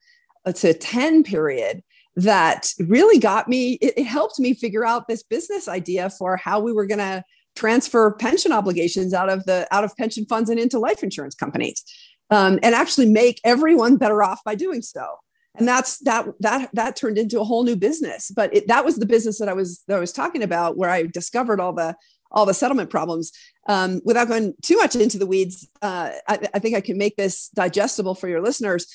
to 0.54 0.74
10 0.74 1.22
period 1.22 1.82
that 2.16 2.72
really 2.80 3.18
got 3.18 3.48
me 3.48 3.74
it, 3.74 3.94
it 3.96 4.04
helped 4.04 4.38
me 4.38 4.54
figure 4.54 4.84
out 4.84 5.06
this 5.08 5.22
business 5.22 5.68
idea 5.68 6.10
for 6.10 6.36
how 6.36 6.60
we 6.60 6.72
were 6.72 6.84
going 6.84 6.98
to 6.98 7.22
transfer 7.54 8.12
pension 8.12 8.52
obligations 8.52 9.12
out 9.12 9.28
of 9.28 9.44
the 9.44 9.66
out 9.70 9.84
of 9.84 9.96
pension 9.96 10.24
funds 10.26 10.48
and 10.50 10.58
into 10.58 10.78
life 10.78 11.02
insurance 11.02 11.34
companies 11.34 11.84
um, 12.30 12.58
and 12.62 12.74
actually 12.74 13.08
make 13.08 13.40
everyone 13.44 13.96
better 13.96 14.22
off 14.22 14.42
by 14.44 14.54
doing 14.54 14.82
so. 14.82 15.16
And 15.54 15.68
that's 15.68 15.98
that 15.98 16.26
that 16.40 16.70
that 16.72 16.96
turned 16.96 17.18
into 17.18 17.40
a 17.40 17.44
whole 17.44 17.62
new 17.62 17.76
business. 17.76 18.32
But 18.34 18.54
it, 18.54 18.68
that 18.68 18.84
was 18.86 18.96
the 18.96 19.06
business 19.06 19.38
that 19.38 19.50
i 19.50 19.52
was 19.52 19.82
that 19.86 19.96
i 19.96 20.00
was 20.00 20.12
talking 20.12 20.42
about 20.42 20.78
where 20.78 20.88
i 20.88 21.02
discovered 21.02 21.60
all 21.60 21.74
the 21.74 21.94
all 22.30 22.46
the 22.46 22.54
settlement 22.54 22.90
problems. 22.90 23.32
Um, 23.68 24.00
without 24.04 24.26
going 24.26 24.54
too 24.62 24.76
much 24.76 24.96
into 24.96 25.18
the 25.18 25.26
weeds 25.26 25.68
uh, 25.82 26.10
I, 26.26 26.48
I 26.52 26.58
think 26.58 26.74
i 26.74 26.80
can 26.80 26.98
make 26.98 27.16
this 27.16 27.48
digestible 27.50 28.14
for 28.14 28.28
your 28.28 28.42
listeners. 28.42 28.86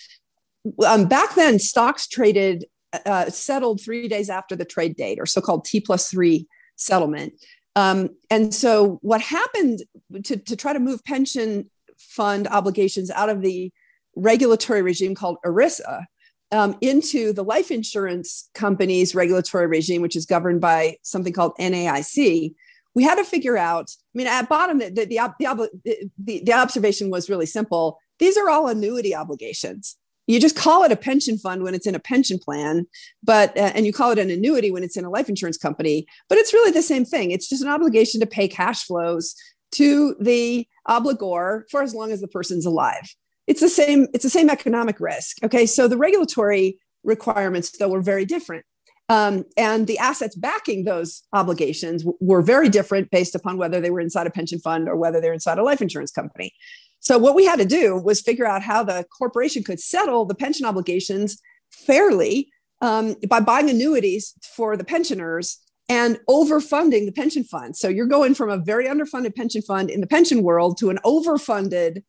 Um, 0.85 1.05
back 1.05 1.35
then, 1.35 1.59
stocks 1.59 2.07
traded 2.07 2.65
uh, 3.05 3.29
settled 3.29 3.81
three 3.81 4.07
days 4.07 4.29
after 4.29 4.55
the 4.55 4.65
trade 4.65 4.95
date, 4.95 5.19
or 5.19 5.25
so-called 5.25 5.65
T 5.65 5.79
plus 5.79 6.09
three 6.09 6.47
settlement. 6.75 7.33
Um, 7.77 8.09
and 8.31 8.51
so, 8.51 8.97
what 9.03 9.21
happened 9.21 9.83
to, 10.23 10.35
to 10.35 10.55
try 10.55 10.73
to 10.73 10.79
move 10.79 11.03
pension 11.03 11.69
fund 11.99 12.47
obligations 12.47 13.11
out 13.11 13.29
of 13.29 13.43
the 13.43 13.71
regulatory 14.15 14.81
regime 14.81 15.13
called 15.13 15.37
ERISA 15.45 16.05
um, 16.51 16.75
into 16.81 17.33
the 17.33 17.43
life 17.43 17.69
insurance 17.69 18.49
company's 18.55 19.13
regulatory 19.13 19.67
regime, 19.67 20.01
which 20.01 20.15
is 20.15 20.25
governed 20.25 20.59
by 20.59 20.97
something 21.03 21.33
called 21.33 21.51
NAIC, 21.59 22.55
we 22.95 23.03
had 23.03 23.15
to 23.15 23.23
figure 23.23 23.59
out. 23.59 23.91
I 23.91 24.17
mean, 24.17 24.25
at 24.25 24.49
bottom, 24.49 24.79
the 24.79 24.89
the, 24.89 25.05
the, 25.05 26.09
the, 26.17 26.43
the 26.43 26.53
observation 26.53 27.11
was 27.11 27.29
really 27.29 27.45
simple. 27.45 27.99
These 28.17 28.37
are 28.37 28.49
all 28.49 28.67
annuity 28.69 29.13
obligations 29.13 29.97
you 30.27 30.39
just 30.39 30.55
call 30.55 30.83
it 30.83 30.91
a 30.91 30.95
pension 30.95 31.37
fund 31.37 31.63
when 31.63 31.73
it's 31.73 31.87
in 31.87 31.95
a 31.95 31.99
pension 31.99 32.37
plan 32.37 32.85
but 33.23 33.57
uh, 33.57 33.71
and 33.73 33.85
you 33.85 33.93
call 33.93 34.11
it 34.11 34.19
an 34.19 34.29
annuity 34.29 34.69
when 34.69 34.83
it's 34.83 34.97
in 34.97 35.05
a 35.05 35.09
life 35.09 35.29
insurance 35.29 35.57
company 35.57 36.05
but 36.29 36.37
it's 36.37 36.53
really 36.53 36.71
the 36.71 36.81
same 36.81 37.05
thing. 37.05 37.31
It's 37.31 37.49
just 37.49 37.63
an 37.63 37.69
obligation 37.69 38.19
to 38.19 38.27
pay 38.27 38.47
cash 38.47 38.85
flows 38.85 39.35
to 39.71 40.15
the 40.19 40.67
obligor 40.87 41.63
for 41.71 41.81
as 41.81 41.93
long 41.93 42.11
as 42.11 42.21
the 42.21 42.27
person's 42.27 42.65
alive. 42.65 43.15
It's 43.47 43.61
the 43.61 43.69
same 43.69 44.07
it's 44.13 44.23
the 44.23 44.29
same 44.29 44.49
economic 44.49 44.99
risk 44.99 45.37
okay? 45.43 45.65
So 45.65 45.87
the 45.87 45.97
regulatory 45.97 46.79
requirements 47.03 47.71
though 47.77 47.89
were 47.89 48.01
very 48.01 48.25
different. 48.25 48.65
Um, 49.09 49.45
and 49.55 49.87
the 49.87 49.97
assets 49.99 50.35
backing 50.35 50.83
those 50.83 51.23
obligations 51.31 52.03
w- 52.03 52.17
were 52.19 52.41
very 52.41 52.67
different 52.67 53.09
based 53.09 53.35
upon 53.35 53.57
whether 53.57 53.79
they 53.79 53.89
were 53.89 54.01
inside 54.01 54.27
a 54.27 54.31
pension 54.31 54.59
fund 54.59 54.89
or 54.89 54.97
whether 54.97 55.21
they're 55.21 55.31
inside 55.31 55.57
a 55.57 55.63
life 55.63 55.81
insurance 55.81 56.11
company 56.11 56.51
so 56.99 57.17
what 57.17 57.35
we 57.35 57.45
had 57.45 57.59
to 57.59 57.65
do 57.65 57.95
was 57.95 58.21
figure 58.21 58.45
out 58.45 58.61
how 58.61 58.83
the 58.83 59.05
corporation 59.17 59.63
could 59.63 59.79
settle 59.79 60.25
the 60.25 60.35
pension 60.35 60.65
obligations 60.65 61.41
fairly 61.71 62.49
um, 62.81 63.15
by 63.29 63.39
buying 63.39 63.69
annuities 63.69 64.33
for 64.55 64.77
the 64.77 64.83
pensioners 64.83 65.59
and 65.89 66.19
overfunding 66.29 67.05
the 67.05 67.11
pension 67.11 67.43
fund. 67.43 67.75
So 67.77 67.87
you're 67.87 68.07
going 68.07 68.35
from 68.35 68.49
a 68.49 68.57
very 68.57 68.87
underfunded 68.87 69.35
pension 69.35 69.61
fund 69.61 69.89
in 69.89 70.01
the 70.01 70.07
pension 70.07 70.43
world 70.43 70.77
to 70.79 70.89
an 70.89 70.99
overfunded 71.05 72.03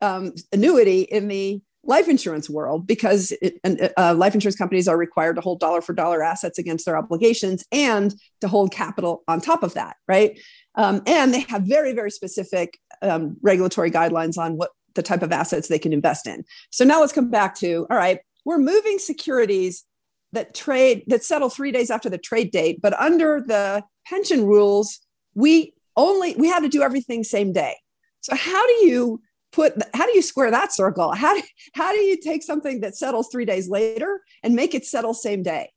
um, 0.00 0.32
annuity 0.52 1.02
in 1.02 1.28
the 1.28 1.60
life 1.84 2.08
insurance 2.08 2.50
world 2.50 2.86
because 2.86 3.32
it, 3.40 3.60
uh, 3.96 4.14
life 4.14 4.34
insurance 4.34 4.56
companies 4.56 4.88
are 4.88 4.96
required 4.96 5.36
to 5.36 5.40
hold 5.40 5.60
dollar 5.60 5.80
for 5.80 5.92
dollar 5.94 6.22
assets 6.22 6.58
against 6.58 6.84
their 6.84 6.96
obligations 6.96 7.64
and 7.72 8.14
to 8.40 8.48
hold 8.48 8.72
capital 8.72 9.22
on 9.28 9.40
top 9.40 9.62
of 9.62 9.74
that, 9.74 9.96
right? 10.06 10.38
Um, 10.74 11.02
and 11.06 11.32
they 11.32 11.40
have 11.40 11.62
very, 11.62 11.92
very 11.92 12.10
specific 12.10 12.78
um, 13.02 13.36
regulatory 13.42 13.90
guidelines 13.90 14.38
on 14.38 14.56
what 14.56 14.70
the 14.94 15.02
type 15.02 15.22
of 15.22 15.32
assets 15.32 15.68
they 15.68 15.78
can 15.78 15.92
invest 15.92 16.26
in. 16.26 16.44
So 16.70 16.84
now 16.84 17.00
let's 17.00 17.12
come 17.12 17.30
back 17.30 17.54
to 17.56 17.86
all 17.90 17.96
right, 17.96 18.18
we're 18.44 18.58
moving 18.58 18.98
securities 18.98 19.84
that 20.32 20.54
trade 20.54 21.04
that 21.06 21.24
settle 21.24 21.48
three 21.48 21.72
days 21.72 21.90
after 21.90 22.10
the 22.10 22.18
trade 22.18 22.50
date, 22.50 22.80
but 22.82 22.98
under 22.98 23.40
the 23.40 23.82
pension 24.06 24.44
rules, 24.44 25.00
we 25.34 25.72
only 25.96 26.34
we 26.36 26.48
had 26.48 26.60
to 26.60 26.68
do 26.68 26.82
everything 26.82 27.24
same 27.24 27.52
day. 27.52 27.76
So 28.20 28.34
how 28.34 28.66
do 28.66 28.86
you 28.86 29.20
put 29.52 29.74
how 29.94 30.06
do 30.06 30.12
you 30.12 30.22
square 30.22 30.50
that 30.50 30.72
circle? 30.72 31.12
How 31.12 31.34
do, 31.34 31.42
how 31.74 31.92
do 31.92 31.98
you 31.98 32.16
take 32.20 32.42
something 32.42 32.80
that 32.80 32.96
settles 32.96 33.28
three 33.30 33.44
days 33.44 33.68
later 33.68 34.20
and 34.42 34.54
make 34.54 34.74
it 34.74 34.84
settle 34.84 35.14
same 35.14 35.42
day? 35.42 35.72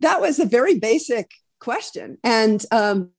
That 0.00 0.20
was 0.20 0.38
a 0.38 0.46
very 0.46 0.78
basic 0.78 1.30
question, 1.60 2.18
and 2.22 2.64
um, 2.70 3.10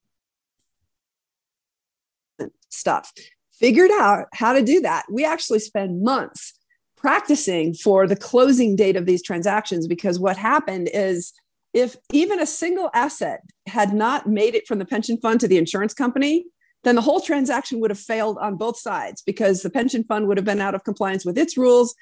stuff. 2.70 3.12
Figured 3.54 3.92
out 3.92 4.28
how 4.34 4.54
to 4.54 4.64
do 4.64 4.80
that. 4.82 5.06
We 5.12 5.26
actually 5.26 5.60
spend 5.60 6.02
months 6.02 6.54
practicing 6.96 7.74
for 7.74 8.08
the 8.08 8.16
closing 8.16 8.76
date 8.76 8.96
of 8.96 9.06
these 9.06 9.24
transactions 9.24 9.88
because 9.88 10.20
what 10.20 10.38
happened 10.38 10.90
is 10.94 11.34
if 11.74 11.96
even 12.12 12.40
a 12.42 12.46
single 12.46 12.90
asset 12.94 13.42
had 13.68 13.94
not 13.94 14.28
made 14.28 14.56
it 14.56 14.68
from 14.68 14.80
the 14.80 14.86
pension 14.86 15.18
fund 15.18 15.40
to 15.40 15.48
the 15.48 15.58
insurance 15.58 15.94
company, 15.94 16.46
then 16.84 16.96
the 16.96 17.02
whole 17.02 17.20
transaction 17.20 17.80
would 17.80 17.92
have 17.92 18.00
failed 18.00 18.38
on 18.40 18.56
both 18.56 18.78
sides 18.78 19.22
because 19.22 19.62
the 19.62 19.70
pension 19.70 20.04
fund 20.04 20.28
would 20.28 20.38
have 20.38 20.46
been 20.46 20.62
out 20.62 20.76
of 20.76 20.84
compliance 20.84 21.26
with 21.26 21.38
its 21.38 21.58
rules 21.58 21.94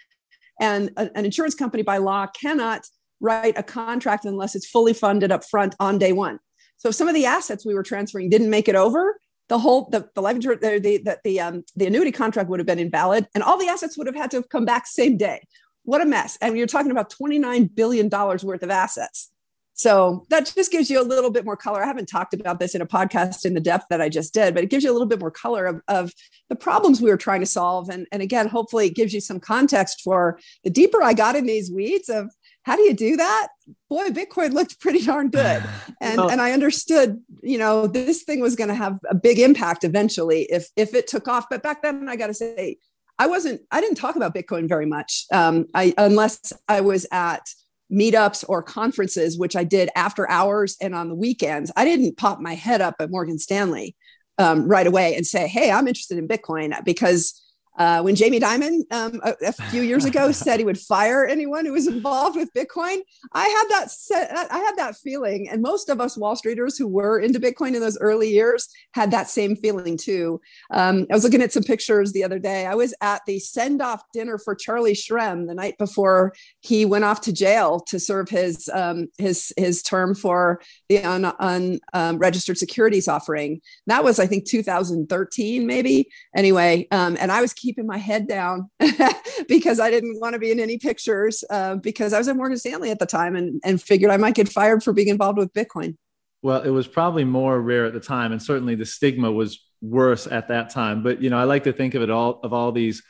And 0.60 0.92
an 0.98 1.26
insurance 1.26 1.56
company 1.56 1.84
by 1.84 1.98
law 1.98 2.28
cannot 2.28 2.86
write 3.20 3.58
a 3.58 3.64
contract 3.64 4.26
unless 4.26 4.56
it's 4.56 4.68
fully 4.68 4.94
funded 4.94 5.32
up 5.32 5.44
front 5.44 5.76
on 5.80 5.98
day 5.98 6.14
one. 6.14 6.40
So 6.78 6.90
if 6.90 6.96
some 6.96 7.08
of 7.08 7.14
the 7.14 7.26
assets 7.26 7.66
we 7.66 7.74
were 7.74 7.84
transferring 7.84 8.30
didn't 8.30 8.50
make 8.50 8.68
it 8.68 8.76
over, 8.76 9.20
the 9.50 9.60
whole 9.60 9.90
the, 9.90 10.10
the 10.16 10.22
life 10.22 10.36
insurance 10.36 10.62
the 10.62 10.80
the 10.80 11.20
the, 11.24 11.40
um, 11.40 11.64
the 11.76 11.88
annuity 11.88 12.12
contract 12.12 12.50
would 12.50 12.60
have 12.60 12.68
been 12.68 12.80
invalid, 12.80 13.28
and 13.34 13.44
all 13.44 13.58
the 13.58 13.68
assets 13.68 13.98
would 13.98 14.08
have 14.08 14.16
had 14.16 14.32
to 14.32 14.38
have 14.38 14.50
come 14.50 14.66
back 14.66 14.88
same 14.88 15.18
day. 15.18 15.42
What 15.84 16.02
a 16.02 16.06
mess! 16.06 16.38
And 16.42 16.58
you're 16.58 16.68
talking 16.68 16.92
about 16.92 17.10
29 17.10 17.66
billion 17.68 18.10
dollars 18.10 18.44
worth 18.44 18.64
of 18.64 18.70
assets. 18.70 19.32
So 19.78 20.26
that 20.30 20.52
just 20.56 20.72
gives 20.72 20.90
you 20.90 21.00
a 21.00 21.04
little 21.04 21.30
bit 21.30 21.46
more 21.46 21.56
color. 21.56 21.84
I 21.84 21.86
haven't 21.86 22.08
talked 22.08 22.34
about 22.34 22.60
this 22.60 22.74
in 22.74 22.82
a 22.82 22.88
podcast 22.88 23.46
in 23.46 23.54
the 23.54 23.60
depth 23.60 23.86
that 23.92 24.02
I 24.02 24.10
just 24.10 24.34
did, 24.34 24.56
but 24.56 24.64
it 24.64 24.72
gives 24.72 24.84
you 24.84 24.90
a 24.90 24.94
little 24.94 25.08
bit 25.08 25.20
more 25.20 25.30
color 25.30 25.68
of, 25.68 25.82
of 25.88 26.14
the 26.50 26.56
problems 26.56 27.00
we 27.00 27.12
were 27.12 27.18
trying 27.18 27.42
to 27.42 27.46
solve. 27.46 27.88
And, 27.90 28.08
and 28.12 28.24
again, 28.24 28.48
hopefully 28.48 28.88
it 28.88 28.96
gives 28.96 29.14
you 29.14 29.22
some 29.22 29.40
context 29.40 30.02
for 30.02 30.40
the 30.64 30.72
deeper 30.72 31.04
I 31.04 31.14
got 31.14 31.36
in 31.36 31.46
these 31.46 31.72
weeds 31.72 32.10
of 32.10 32.32
how 32.68 32.76
do 32.76 32.82
you 32.82 32.94
do 32.94 33.16
that? 33.16 33.48
Boy, 33.90 34.10
Bitcoin 34.10 34.52
looked 34.52 34.82
pretty 34.82 35.04
darn 35.04 35.30
good. 35.30 35.64
And, 36.00 36.18
well, 36.18 36.30
and 36.30 36.40
I 36.40 36.52
understood, 36.52 37.24
you 37.42 37.58
know, 37.58 37.88
this 37.88 38.22
thing 38.22 38.40
was 38.40 38.56
going 38.56 38.68
to 38.68 38.76
have 38.76 39.00
a 39.10 39.16
big 39.16 39.40
impact 39.40 39.84
eventually 39.84 40.44
if, 40.44 40.68
if 40.76 40.94
it 40.94 41.08
took 41.08 41.28
off. 41.28 41.48
But 41.50 41.64
back 41.64 41.82
then, 41.82 42.08
I 42.08 42.16
got 42.16 42.28
to 42.28 42.36
say, 42.36 42.78
I 43.18 43.26
wasn't, 43.26 43.62
I 43.72 43.82
didn't 43.82 43.98
talk 43.98 44.16
about 44.16 44.36
Bitcoin 44.36 44.70
very 44.70 44.86
much 44.86 45.26
um, 45.34 45.66
I, 45.74 45.92
unless 45.98 46.54
I 46.68 46.82
was 46.82 47.08
at 47.12 47.50
meetups 47.92 48.46
or 48.48 48.62
conferences, 48.62 49.40
which 49.40 49.56
I 49.56 49.64
did 49.64 49.90
after 49.96 50.30
hours 50.30 50.78
and 50.80 50.94
on 50.94 51.10
the 51.10 51.16
weekends, 51.16 51.72
I 51.76 51.84
didn't 51.84 52.16
pop 52.16 52.40
my 52.40 52.54
head 52.54 52.82
up 52.82 52.96
at 53.00 53.10
Morgan 53.10 53.40
Stanley 53.40 53.96
um, 54.38 54.68
right 54.68 54.86
away 54.86 55.16
and 55.16 55.26
say, 55.26 55.48
Hey, 55.48 55.72
I'm 55.72 55.88
interested 55.88 56.20
in 56.20 56.28
Bitcoin 56.28 56.84
because 56.86 57.42
uh, 57.78 58.02
when 58.02 58.16
Jamie 58.16 58.40
Dimon 58.40 58.82
um, 58.92 59.20
a, 59.24 59.36
a, 59.46 59.52
few 59.70 59.82
years 59.82 60.06
ago 60.06 60.32
said 60.32 60.60
he 60.60 60.66
would 60.66 60.80
fire 60.80 61.26
anyone 61.26 61.66
who 61.66 61.74
was 61.74 61.88
involved 61.88 62.36
with 62.36 62.54
Bitcoin, 62.54 63.00
I 63.34 63.48
had 63.48 63.66
that 63.70 63.92
set, 63.92 64.32
I 64.52 64.58
had 64.58 64.76
that 64.78 64.96
feeling, 64.96 65.48
and 65.50 65.62
most 65.62 65.90
of 65.90 66.02
us 66.02 66.18
Wall 66.18 66.36
Streeters 66.36 66.78
who 66.78 66.88
were 66.88 67.20
into 67.20 67.40
Bitcoin 67.40 67.76
in 67.76 67.82
those 67.82 67.98
early 68.00 68.30
years 68.30 68.68
had 68.94 69.12
that 69.12 69.30
same 69.30 69.56
feeling 69.56 69.98
too. 69.98 70.42
Um, 70.72 71.06
I 71.12 71.14
was 71.14 71.24
looking 71.24 71.42
at 71.42 71.54
some 71.54 71.64
pictures 71.64 72.12
the 72.12 72.24
other 72.24 72.40
day. 72.40 72.66
I 72.66 72.76
was 72.76 72.94
at 73.02 73.22
the 73.28 73.40
send-off 73.40 74.02
dinner 74.14 74.38
for 74.38 74.56
Charlie 74.56 74.94
Shrem 74.94 75.48
the 75.48 75.56
night 75.56 75.78
before 75.78 76.34
he 76.62 76.86
went 76.86 77.04
off 77.04 77.22
to 77.22 77.34
jail 77.34 77.80
to 77.82 78.00
serve 78.00 78.30
his 78.30 78.70
um, 78.74 79.08
his 79.18 79.54
his 79.58 79.84
term 79.84 80.16
for 80.16 80.62
the 80.90 80.98
unregistered 80.98 81.40
un, 81.40 81.80
um, 81.94 82.56
securities 82.56 83.08
offering. 83.08 83.62
That 83.86 84.04
was, 84.04 84.20
I 84.20 84.26
think, 84.26 84.46
2013 84.46 85.66
maybe. 85.66 86.10
Anyway, 86.36 86.88
um, 86.92 87.18
and 87.20 87.32
I 87.32 87.42
was 87.42 87.54
keeping 87.68 87.86
my 87.86 87.98
head 87.98 88.30
down 88.30 88.70
because 89.50 89.78
I 89.78 89.92
didn't 89.92 90.22
want 90.22 90.34
to 90.34 90.40
be 90.40 90.52
in 90.52 90.60
any 90.60 90.78
pictures 90.78 91.44
uh, 91.50 91.76
because 91.76 92.14
I 92.14 92.18
was 92.18 92.30
at 92.30 92.38
Morgan 92.38 92.58
Stanley 92.58 92.92
at 92.92 93.00
the 93.00 93.06
time 93.06 93.36
and, 93.36 93.60
and 93.66 93.82
figured 93.82 94.10
I 94.10 94.16
might 94.16 94.36
get 94.36 94.48
fired 94.48 94.84
for 94.84 94.94
being 94.94 95.10
involved 95.10 95.38
with 95.38 95.52
Bitcoin. 95.52 95.98
Well, 96.42 96.62
it 96.62 96.70
was 96.70 96.88
probably 96.88 97.26
more 97.26 97.60
rare 97.60 97.86
at 97.86 97.94
the 97.94 98.00
time, 98.00 98.32
and 98.32 98.42
certainly 98.42 98.76
the 98.76 98.86
stigma 98.86 99.30
was 99.30 99.66
worse 99.82 100.28
at 100.28 100.48
that 100.48 100.70
time. 100.70 101.04
But 101.04 101.22
you 101.22 101.30
know, 101.30 101.38
I 101.38 101.44
like 101.44 101.66
to 101.66 101.74
think 101.74 101.94
of 101.94 102.02
it 102.02 102.10
all 102.10 102.40
of 102.42 102.54
all 102.54 102.72
these 102.72 103.04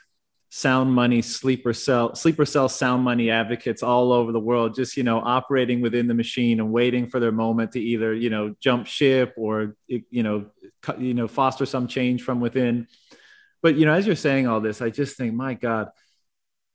sound 0.49 0.91
money 0.91 1.21
sleeper 1.21 1.73
cell 1.73 2.15
sleeper 2.15 2.45
cell 2.45 2.69
sound 2.69 3.03
money 3.03 3.29
advocates 3.29 3.83
all 3.83 4.13
over 4.13 4.31
the 4.31 4.39
world 4.39 4.73
just 4.73 4.95
you 4.95 5.03
know 5.03 5.19
operating 5.19 5.81
within 5.81 6.07
the 6.07 6.13
machine 6.13 6.61
and 6.61 6.71
waiting 6.71 7.05
for 7.05 7.19
their 7.19 7.33
moment 7.33 7.73
to 7.73 7.81
either 7.81 8.13
you 8.13 8.29
know 8.29 8.55
jump 8.61 8.87
ship 8.87 9.33
or 9.35 9.75
you 9.87 10.23
know 10.23 10.45
you 10.97 11.13
know 11.13 11.27
foster 11.27 11.65
some 11.65 11.85
change 11.85 12.23
from 12.23 12.39
within 12.39 12.87
but 13.67 13.75
you 13.75 13.85
know, 13.85 13.91
as 13.91 14.07
you're 14.07 14.15
saying 14.15 14.47
all 14.47 14.61
this, 14.61 14.81
I 14.81 14.89
just 14.89 15.17
think, 15.17 15.33
my 15.33 15.53
God, 15.53 15.89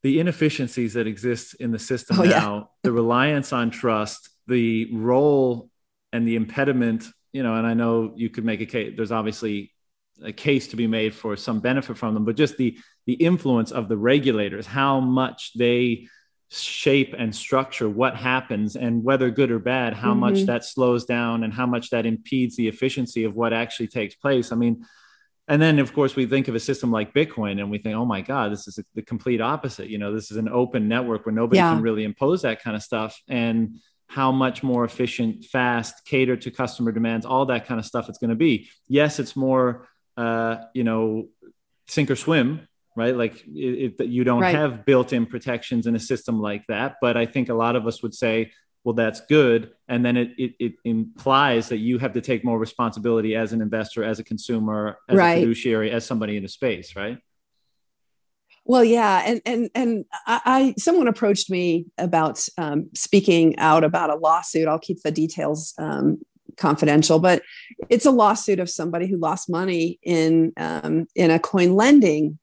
the 0.03 0.21
inefficiencies 0.21 0.93
that 0.93 1.07
exist 1.07 1.55
in 1.55 1.71
the 1.71 1.79
system 1.79 2.21
oh, 2.21 2.25
now, 2.25 2.55
yeah. 2.57 2.65
the 2.83 2.93
reliance 2.93 3.51
on 3.51 3.71
trust, 3.71 4.29
the 4.47 4.91
role 4.93 5.71
and 6.13 6.29
the 6.29 6.37
impediment, 6.37 7.07
you 7.33 7.43
know, 7.43 7.55
and 7.55 7.67
I 7.67 7.73
know 7.73 8.13
you 8.15 8.29
could 8.29 8.45
make 8.45 8.61
a 8.61 8.67
case, 8.67 8.93
there's 8.95 9.11
obviously 9.11 9.73
a 10.23 10.35
case 10.35 10.69
to 10.69 10.77
be 10.77 10.87
made 10.87 11.15
for 11.15 11.35
some 11.35 11.61
benefit 11.61 11.97
from 11.97 12.13
them, 12.13 12.27
but 12.27 12.37
just 12.37 12.59
the 12.59 12.79
the 13.07 13.15
influence 13.15 13.73
of 13.73 13.89
the 13.89 13.97
regulators, 13.97 14.67
how 14.67 15.01
much 15.01 15.53
they 15.55 16.09
shape 16.51 17.15
and 17.17 17.35
structure 17.35 17.89
what 17.89 18.17
happens 18.17 18.77
and 18.77 19.03
whether 19.03 19.31
good 19.31 19.51
or 19.51 19.59
bad, 19.59 19.95
how 19.95 20.11
mm-hmm. 20.11 20.21
much 20.21 20.43
that 20.43 20.63
slows 20.63 21.07
down 21.07 21.43
and 21.43 21.55
how 21.55 21.65
much 21.65 21.89
that 21.89 22.05
impedes 22.05 22.55
the 22.55 22.69
efficiency 22.69 23.25
of 23.25 23.35
what 23.35 23.55
actually 23.55 23.89
takes 23.89 24.15
place. 24.15 24.53
I 24.53 24.57
mean, 24.57 24.85
and 25.49 25.61
then 25.61 25.79
of 25.79 25.93
course 25.93 26.15
we 26.17 26.27
think 26.27 26.49
of 26.49 26.55
a 26.55 26.61
system 26.61 26.91
like 26.91 27.13
bitcoin 27.13 27.61
and 27.61 27.71
we 27.71 27.79
think 27.79 27.95
oh 27.97 28.05
my 28.05 28.21
god 28.21 28.53
this 28.53 28.69
is 28.69 28.79
the 28.95 29.03
complete 29.03 29.41
opposite. 29.41 29.89
You 29.89 29.99
know 29.99 30.13
this 30.15 30.31
is 30.31 30.37
an 30.37 30.49
open 30.49 30.89
network 30.89 31.27
where 31.27 31.35
nobody 31.35 31.59
yeah. 31.59 31.73
can 31.73 31.83
really 31.83 32.05
impose 32.05 32.43
that 32.43 32.63
kind 32.63 32.77
of 32.77 32.83
stuff. 32.83 33.21
And 33.29 33.81
how 34.09 34.31
much 34.31 34.63
more 34.63 34.85
efficient 34.85 35.47
fast 35.47 36.05
cater 36.05 36.37
to 36.37 36.51
customer 36.51 36.93
demands 36.93 37.25
all 37.25 37.47
that 37.47 37.67
kind 37.67 37.81
of 37.81 37.87
stuff 37.87 38.09
it's 38.09 38.19
going 38.19 38.31
to 38.31 38.37
be. 38.37 38.69
Yes 38.89 39.19
it's 39.19 39.37
more 39.37 39.89
uh, 40.17 40.57
you 40.75 40.85
know 40.85 41.29
sink 41.87 42.11
or 42.11 42.17
swim 42.17 42.69
right? 42.95 43.17
Like 43.17 43.43
it, 43.47 43.95
it, 43.99 44.07
you 44.07 44.23
don't 44.23 44.43
right. 44.43 44.55
have 44.55 44.85
built-in 44.85 45.25
protections 45.25 45.87
in 45.87 45.97
a 45.97 45.99
system 45.99 46.39
like 46.41 46.67
that. 46.69 46.97
But 47.01 47.17
i 47.17 47.25
think 47.25 47.49
a 47.49 47.55
lot 47.55 47.75
of 47.75 47.87
us 47.87 48.03
would 48.03 48.15
say 48.15 48.53
well 48.85 48.95
that's 48.95 49.21
good. 49.21 49.73
And 49.89 50.05
then 50.05 50.17
it, 50.17 50.31
it, 50.39 50.55
it 50.59 50.73
implies 50.85 51.69
that 51.69 51.79
you 51.79 51.99
have 51.99 52.13
to 52.15 52.21
take 52.21 52.45
more 52.45 52.59
responsibility 52.59 53.37
as 53.37 53.53
an 53.53 53.61
investor 53.61 54.03
as 54.03 54.19
a 54.19 54.25
consumer 54.25 54.99
as 55.09 55.17
right. 55.17 55.39
a 55.39 55.41
fiduciary 55.41 55.91
as 55.91 56.05
somebody 56.05 56.37
in 56.37 56.43
the 56.43 56.49
space 56.49 56.97
right? 56.97 57.19
Well 58.65 58.85
yeah. 58.85 59.23
And 59.25 59.43
and 59.45 59.71
and 59.75 60.05
i, 60.27 60.41
I 60.45 60.75
someone 60.79 61.09
approached 61.09 61.51
me 61.51 61.87
about 61.99 62.47
um, 62.59 62.91
speaking 62.95 63.59
out 63.59 63.85
about 63.85 64.11
a 64.11 64.17
lawsuit. 64.17 64.69
I'll 64.69 64.79
keep 64.79 65.03
the 65.03 65.11
details 65.11 65.75
um, 65.79 66.21
confidential 66.59 67.19
but 67.19 67.43
it's 67.89 68.05
a 68.05 68.11
lawsuit 68.11 68.61
of 68.61 68.69
somebody 68.69 69.07
who 69.07 69.17
lost 69.17 69.49
money 69.49 69.99
in 70.03 70.53
um, 70.57 71.07
in 71.15 71.31
a 71.31 71.39
coin 71.39 71.75
lending 71.75 72.39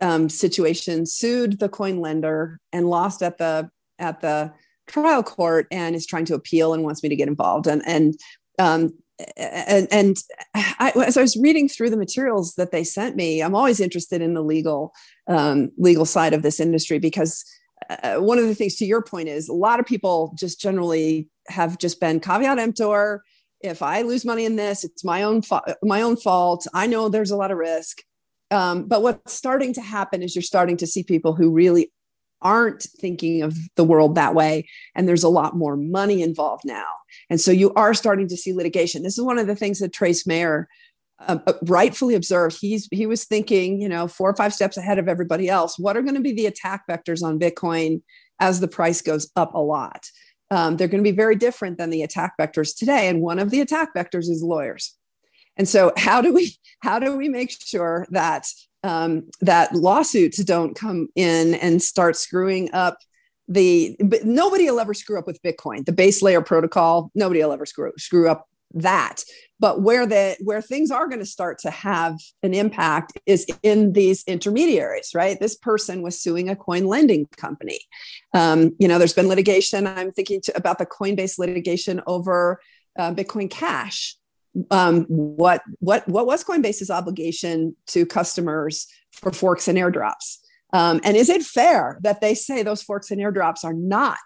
um, 0.00 0.28
situation 0.28 1.06
sued 1.06 1.58
the 1.58 1.68
coin 1.68 2.00
lender 2.00 2.58
and 2.72 2.88
lost 2.88 3.22
at 3.22 3.38
the 3.38 3.70
at 3.98 4.20
the 4.20 4.52
trial 4.90 5.22
court 5.22 5.66
and 5.70 5.94
is 5.94 6.06
trying 6.06 6.24
to 6.26 6.34
appeal 6.34 6.74
and 6.74 6.82
wants 6.82 7.02
me 7.02 7.08
to 7.08 7.16
get 7.16 7.28
involved. 7.28 7.66
And 7.66 7.82
and 7.86 8.14
um, 8.58 8.92
and, 9.36 9.88
and 9.90 10.16
I, 10.54 10.92
as 11.06 11.16
I 11.16 11.22
was 11.22 11.36
reading 11.36 11.68
through 11.68 11.90
the 11.90 11.96
materials 11.96 12.54
that 12.54 12.72
they 12.72 12.84
sent 12.84 13.16
me, 13.16 13.42
I'm 13.42 13.54
always 13.54 13.80
interested 13.80 14.22
in 14.22 14.34
the 14.34 14.42
legal 14.42 14.92
um, 15.28 15.70
legal 15.78 16.04
side 16.04 16.34
of 16.34 16.42
this 16.42 16.60
industry 16.60 16.98
because 16.98 17.44
uh, 17.88 18.16
one 18.16 18.38
of 18.38 18.46
the 18.46 18.54
things 18.54 18.76
to 18.76 18.86
your 18.86 19.02
point 19.02 19.28
is 19.28 19.48
a 19.48 19.54
lot 19.54 19.80
of 19.80 19.86
people 19.86 20.34
just 20.38 20.60
generally 20.60 21.28
have 21.48 21.78
just 21.78 22.00
been 22.00 22.20
caveat 22.20 22.58
emptor. 22.58 23.22
If 23.60 23.82
I 23.82 24.02
lose 24.02 24.24
money 24.24 24.44
in 24.44 24.56
this, 24.56 24.84
it's 24.84 25.04
my 25.04 25.22
own 25.22 25.42
fa- 25.42 25.76
my 25.82 26.02
own 26.02 26.16
fault. 26.16 26.66
I 26.74 26.86
know 26.86 27.08
there's 27.08 27.30
a 27.30 27.36
lot 27.36 27.50
of 27.50 27.58
risk. 27.58 27.98
Um, 28.50 28.88
but 28.88 29.02
what's 29.02 29.32
starting 29.32 29.72
to 29.74 29.80
happen 29.80 30.22
is 30.22 30.34
you're 30.34 30.42
starting 30.42 30.76
to 30.78 30.86
see 30.86 31.04
people 31.04 31.34
who 31.34 31.52
really 31.52 31.92
aren't 32.42 32.82
thinking 32.82 33.42
of 33.42 33.56
the 33.76 33.84
world 33.84 34.14
that 34.14 34.34
way 34.34 34.68
and 34.94 35.08
there's 35.08 35.22
a 35.22 35.28
lot 35.28 35.56
more 35.56 35.76
money 35.76 36.22
involved 36.22 36.64
now. 36.64 36.86
And 37.28 37.40
so 37.40 37.50
you 37.50 37.72
are 37.74 37.94
starting 37.94 38.28
to 38.28 38.36
see 38.36 38.52
litigation. 38.52 39.02
This 39.02 39.18
is 39.18 39.24
one 39.24 39.38
of 39.38 39.46
the 39.46 39.56
things 39.56 39.78
that 39.80 39.92
trace 39.92 40.26
mayer 40.26 40.68
uh, 41.26 41.38
uh, 41.46 41.52
rightfully 41.62 42.14
observed. 42.14 42.56
He's 42.58 42.88
he 42.90 43.06
was 43.06 43.24
thinking 43.24 43.80
you 43.80 43.88
know 43.88 44.08
four 44.08 44.30
or 44.30 44.36
five 44.36 44.54
steps 44.54 44.76
ahead 44.76 44.98
of 44.98 45.08
everybody 45.08 45.48
else. 45.48 45.78
What 45.78 45.96
are 45.96 46.02
going 46.02 46.14
to 46.14 46.20
be 46.20 46.32
the 46.32 46.46
attack 46.46 46.84
vectors 46.88 47.22
on 47.22 47.38
bitcoin 47.38 48.02
as 48.38 48.60
the 48.60 48.68
price 48.68 49.02
goes 49.02 49.30
up 49.36 49.54
a 49.54 49.60
lot? 49.60 50.06
Um, 50.50 50.76
they're 50.76 50.88
going 50.88 51.04
to 51.04 51.10
be 51.10 51.16
very 51.16 51.36
different 51.36 51.78
than 51.78 51.90
the 51.90 52.02
attack 52.02 52.32
vectors 52.40 52.76
today 52.76 53.08
and 53.08 53.20
one 53.20 53.38
of 53.38 53.50
the 53.50 53.60
attack 53.60 53.94
vectors 53.94 54.30
is 54.30 54.42
lawyers. 54.42 54.96
And 55.56 55.68
so 55.68 55.92
how 55.96 56.22
do 56.22 56.32
we 56.32 56.56
how 56.80 56.98
do 56.98 57.16
we 57.16 57.28
make 57.28 57.50
sure 57.50 58.06
that 58.10 58.46
um, 58.82 59.28
that 59.40 59.74
lawsuits 59.74 60.42
don't 60.44 60.74
come 60.74 61.08
in 61.14 61.54
and 61.54 61.82
start 61.82 62.16
screwing 62.16 62.72
up 62.72 62.98
the 63.48 63.96
but 64.04 64.24
nobody 64.24 64.70
will 64.70 64.78
ever 64.78 64.94
screw 64.94 65.18
up 65.18 65.26
with 65.26 65.42
bitcoin 65.42 65.84
the 65.84 65.92
base 65.92 66.22
layer 66.22 66.40
protocol. 66.40 67.10
Nobody 67.14 67.42
will 67.42 67.52
ever 67.52 67.66
screw, 67.66 67.92
screw 67.98 68.28
up 68.28 68.46
that. 68.74 69.24
But 69.58 69.82
where 69.82 70.06
the 70.06 70.36
where 70.42 70.62
things 70.62 70.92
are 70.92 71.08
going 71.08 71.18
to 71.18 71.26
start 71.26 71.58
to 71.60 71.70
have 71.70 72.16
an 72.44 72.54
impact 72.54 73.18
is 73.26 73.46
in 73.62 73.92
these 73.92 74.22
intermediaries 74.24 75.10
right? 75.14 75.38
This 75.38 75.56
person 75.56 76.02
was 76.02 76.22
suing 76.22 76.48
a 76.48 76.56
coin 76.56 76.86
lending 76.86 77.26
company. 77.36 77.80
Um, 78.32 78.76
you 78.78 78.86
know 78.86 78.98
there's 78.98 79.12
been 79.12 79.28
litigation 79.28 79.86
i'm 79.86 80.12
thinking 80.12 80.40
to, 80.42 80.56
about 80.56 80.78
the 80.78 80.86
coinbase 80.86 81.38
litigation 81.38 82.00
over 82.06 82.60
uh, 82.98 83.12
bitcoin 83.12 83.50
cash 83.50 84.16
um, 84.70 85.04
what 85.04 85.62
what 85.78 86.06
what 86.08 86.26
was 86.26 86.44
Coinbase's 86.44 86.90
obligation 86.90 87.76
to 87.88 88.04
customers 88.04 88.86
for 89.12 89.32
forks 89.32 89.68
and 89.68 89.78
airdrops? 89.78 90.38
Um, 90.72 91.00
and 91.04 91.16
is 91.16 91.28
it 91.28 91.42
fair 91.42 91.98
that 92.02 92.20
they 92.20 92.34
say 92.34 92.62
those 92.62 92.82
forks 92.82 93.10
and 93.10 93.20
airdrops 93.20 93.64
are 93.64 93.72
not 93.72 94.18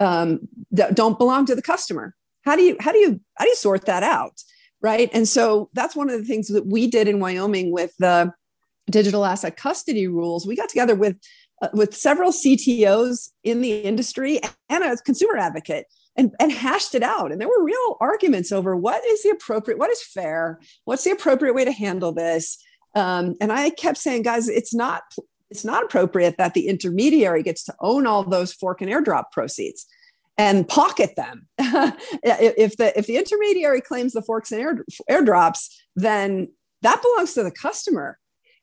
um, 0.00 0.40
don't 0.72 1.18
belong 1.18 1.46
to 1.46 1.54
the 1.54 1.62
customer? 1.62 2.14
How 2.42 2.56
do 2.56 2.62
you 2.62 2.76
how 2.80 2.92
do 2.92 2.98
you 2.98 3.20
how 3.36 3.44
do 3.44 3.48
you 3.50 3.56
sort 3.56 3.86
that 3.86 4.02
out? 4.02 4.42
Right. 4.80 5.08
And 5.14 5.26
so 5.26 5.70
that's 5.72 5.96
one 5.96 6.10
of 6.10 6.18
the 6.18 6.26
things 6.26 6.48
that 6.48 6.66
we 6.66 6.86
did 6.86 7.08
in 7.08 7.18
Wyoming 7.18 7.72
with 7.72 7.94
the 7.98 8.32
digital 8.90 9.24
asset 9.24 9.56
custody 9.56 10.06
rules. 10.06 10.46
We 10.46 10.56
got 10.56 10.68
together 10.68 10.94
with 10.94 11.16
uh, 11.62 11.68
with 11.72 11.96
several 11.96 12.32
CTOs 12.32 13.30
in 13.44 13.60
the 13.60 13.80
industry 13.80 14.40
and 14.68 14.84
a 14.84 14.96
consumer 14.98 15.38
advocate 15.38 15.86
and, 16.16 16.32
and 16.38 16.52
hashed 16.52 16.94
it 16.94 17.02
out. 17.02 17.32
And 17.32 17.40
there 17.40 17.48
were 17.48 17.64
real 17.64 17.96
arguments 18.00 18.52
over 18.52 18.76
what 18.76 19.04
is 19.04 19.22
the 19.22 19.30
appropriate, 19.30 19.78
what 19.78 19.90
is 19.90 20.02
fair, 20.02 20.60
what's 20.84 21.04
the 21.04 21.10
appropriate 21.10 21.54
way 21.54 21.64
to 21.64 21.72
handle 21.72 22.12
this. 22.12 22.58
Um, 22.94 23.34
and 23.40 23.52
I 23.52 23.70
kept 23.70 23.98
saying, 23.98 24.22
guys, 24.22 24.48
it's 24.48 24.74
not 24.74 25.02
it's 25.50 25.64
not 25.64 25.84
appropriate 25.84 26.36
that 26.38 26.54
the 26.54 26.68
intermediary 26.68 27.42
gets 27.42 27.64
to 27.64 27.74
own 27.80 28.06
all 28.06 28.24
those 28.24 28.52
fork 28.52 28.80
and 28.80 28.90
airdrop 28.90 29.30
proceeds 29.30 29.86
and 30.36 30.66
pocket 30.66 31.14
them. 31.16 31.46
if 31.58 32.76
the 32.76 32.96
if 32.98 33.06
the 33.06 33.16
intermediary 33.16 33.80
claims 33.80 34.12
the 34.12 34.22
forks 34.22 34.52
and 34.52 34.60
air, 34.60 34.84
airdrops, 35.10 35.68
then 35.96 36.48
that 36.82 37.02
belongs 37.02 37.34
to 37.34 37.42
the 37.42 37.50
customer. 37.50 38.18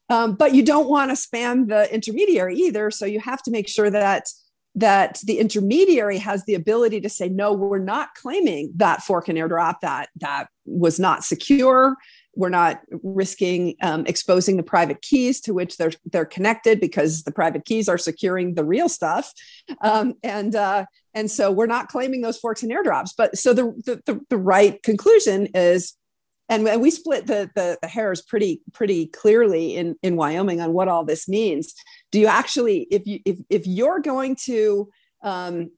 Um, 0.09 0.35
but 0.35 0.53
you 0.53 0.63
don't 0.63 0.89
want 0.89 1.11
to 1.11 1.15
spam 1.15 1.69
the 1.69 1.93
intermediary 1.93 2.57
either. 2.57 2.91
So 2.91 3.05
you 3.05 3.21
have 3.21 3.41
to 3.43 3.51
make 3.51 3.69
sure 3.69 3.89
that 3.89 4.27
that 4.75 5.19
the 5.25 5.39
intermediary 5.39 6.17
has 6.17 6.45
the 6.45 6.53
ability 6.53 7.01
to 7.01 7.10
say 7.10 7.27
no 7.27 7.51
we're 7.51 7.77
not 7.77 8.13
claiming 8.15 8.71
that 8.75 9.01
fork 9.01 9.27
and 9.27 9.38
airdrop 9.38 9.75
that 9.81 10.10
that 10.17 10.47
was 10.65 10.99
not 10.99 11.23
secure. 11.23 11.95
We're 12.36 12.49
not 12.49 12.79
risking 13.03 13.75
um, 13.81 14.05
exposing 14.05 14.55
the 14.55 14.63
private 14.63 15.01
keys 15.01 15.41
to 15.41 15.53
which 15.53 15.77
they're 15.77 15.91
they're 16.05 16.25
connected 16.25 16.79
because 16.79 17.23
the 17.23 17.31
private 17.31 17.65
keys 17.65 17.89
are 17.89 17.97
securing 17.97 18.55
the 18.55 18.63
real 18.63 18.88
stuff. 18.88 19.34
Um, 19.81 20.13
and 20.23 20.55
uh, 20.55 20.86
and 21.13 21.29
so 21.29 21.51
we're 21.51 21.65
not 21.65 21.89
claiming 21.89 22.21
those 22.21 22.38
forks 22.38 22.63
and 22.63 22.71
airdrops 22.71 23.12
but 23.17 23.38
so 23.38 23.53
the 23.53 23.63
the, 23.86 24.01
the, 24.05 24.21
the 24.29 24.38
right 24.38 24.81
conclusion 24.81 25.47
is 25.53 25.97
and 26.51 26.81
we 26.81 26.91
split 26.91 27.27
the, 27.27 27.49
the, 27.55 27.77
the 27.81 27.88
hairs 27.88 28.21
pretty 28.21 28.62
pretty 28.73 29.07
clearly 29.07 29.77
in 29.77 29.95
in 30.03 30.17
Wyoming 30.17 30.60
on 30.60 30.73
what 30.73 30.89
all 30.89 31.05
this 31.05 31.27
means. 31.29 31.73
Do 32.12 32.19
you 32.19 32.28
actually, 32.28 32.88
if 32.91 33.06
you 33.08 33.19
if 33.26 33.39
if 33.50 33.67
you're 33.67 34.00
going 34.00 34.36
to, 34.43 34.89
um, 35.24 35.71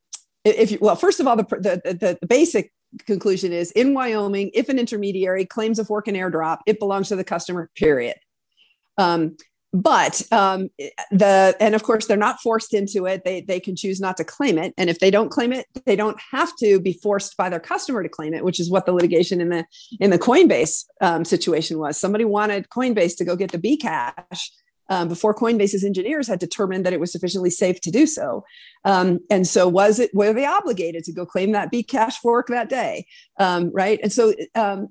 if 0.44 0.72
you 0.72 0.80
well, 0.82 0.96
first 0.96 1.20
of 1.20 1.28
all, 1.28 1.36
the 1.36 1.44
the, 1.44 2.18
the 2.20 2.28
basic 2.28 2.72
conclusion 3.06 3.52
is 3.52 3.72
in 3.72 3.94
Wyoming, 3.94 4.52
if 4.54 4.70
an 4.70 4.80
intermediary 4.80 5.46
claims 5.46 5.80
a 5.80 5.86
fork 5.86 6.08
and 6.08 6.18
airdrop, 6.18 6.60
it 6.66 6.80
belongs 6.80 7.10
to 7.10 7.16
the 7.16 7.24
customer. 7.24 7.70
Period. 7.76 8.16
Um, 8.98 9.38
but 9.74 10.22
um, 10.32 10.70
the 11.12 11.56
and 11.60 11.74
of 11.74 11.82
course 11.82 12.06
they're 12.06 12.16
not 12.16 12.40
forced 12.40 12.74
into 12.76 13.08
it 13.08 13.24
they 13.26 13.42
they 13.42 13.60
can 13.60 13.76
choose 13.76 14.00
not 14.00 14.16
to 14.18 14.24
claim 14.24 14.60
it 14.60 14.72
and 14.78 14.88
if 14.88 15.00
they 15.00 15.10
don't 15.10 15.30
claim 15.30 15.52
it 15.52 15.66
they 15.86 15.96
don't 15.96 16.18
have 16.32 16.56
to 16.58 16.80
be 16.80 16.94
forced 16.94 17.36
by 17.36 17.50
their 17.50 17.60
customer 17.60 18.04
to 18.04 18.10
claim 18.10 18.36
it 18.36 18.46
which 18.46 18.60
is 18.60 18.70
what 18.70 18.86
the 18.86 18.94
litigation 18.94 19.42
in 19.42 19.50
the 19.50 19.66
in 20.00 20.12
the 20.12 20.20
coinbase 20.20 20.86
um, 21.02 21.26
situation 21.26 21.80
was 21.80 21.98
somebody 21.98 22.24
wanted 22.24 22.70
coinbase 22.70 23.18
to 23.18 23.26
go 23.26 23.36
get 23.36 23.52
the 23.52 23.58
bcash 23.58 24.50
um, 24.94 25.08
before 25.08 25.34
coinbase's 25.34 25.84
engineers 25.84 26.28
had 26.28 26.40
determined 26.40 26.86
that 26.86 26.94
it 26.94 27.00
was 27.00 27.12
sufficiently 27.12 27.50
safe 27.50 27.80
to 27.82 27.92
do 27.92 28.06
so 28.06 28.44
um, 28.86 29.20
and 29.30 29.48
so 29.48 29.68
was 29.68 30.00
it 30.00 30.12
were 30.14 30.34
they 30.34 30.46
obligated 30.46 31.04
to 31.04 31.14
go 31.14 31.26
claim 31.26 31.52
that 31.52 31.72
bcash 31.72 32.14
fork 32.16 32.48
that 32.48 32.70
day 32.70 33.06
um, 33.40 33.72
right 33.74 34.00
and 34.04 34.12
so 34.12 34.34
um, 34.56 34.90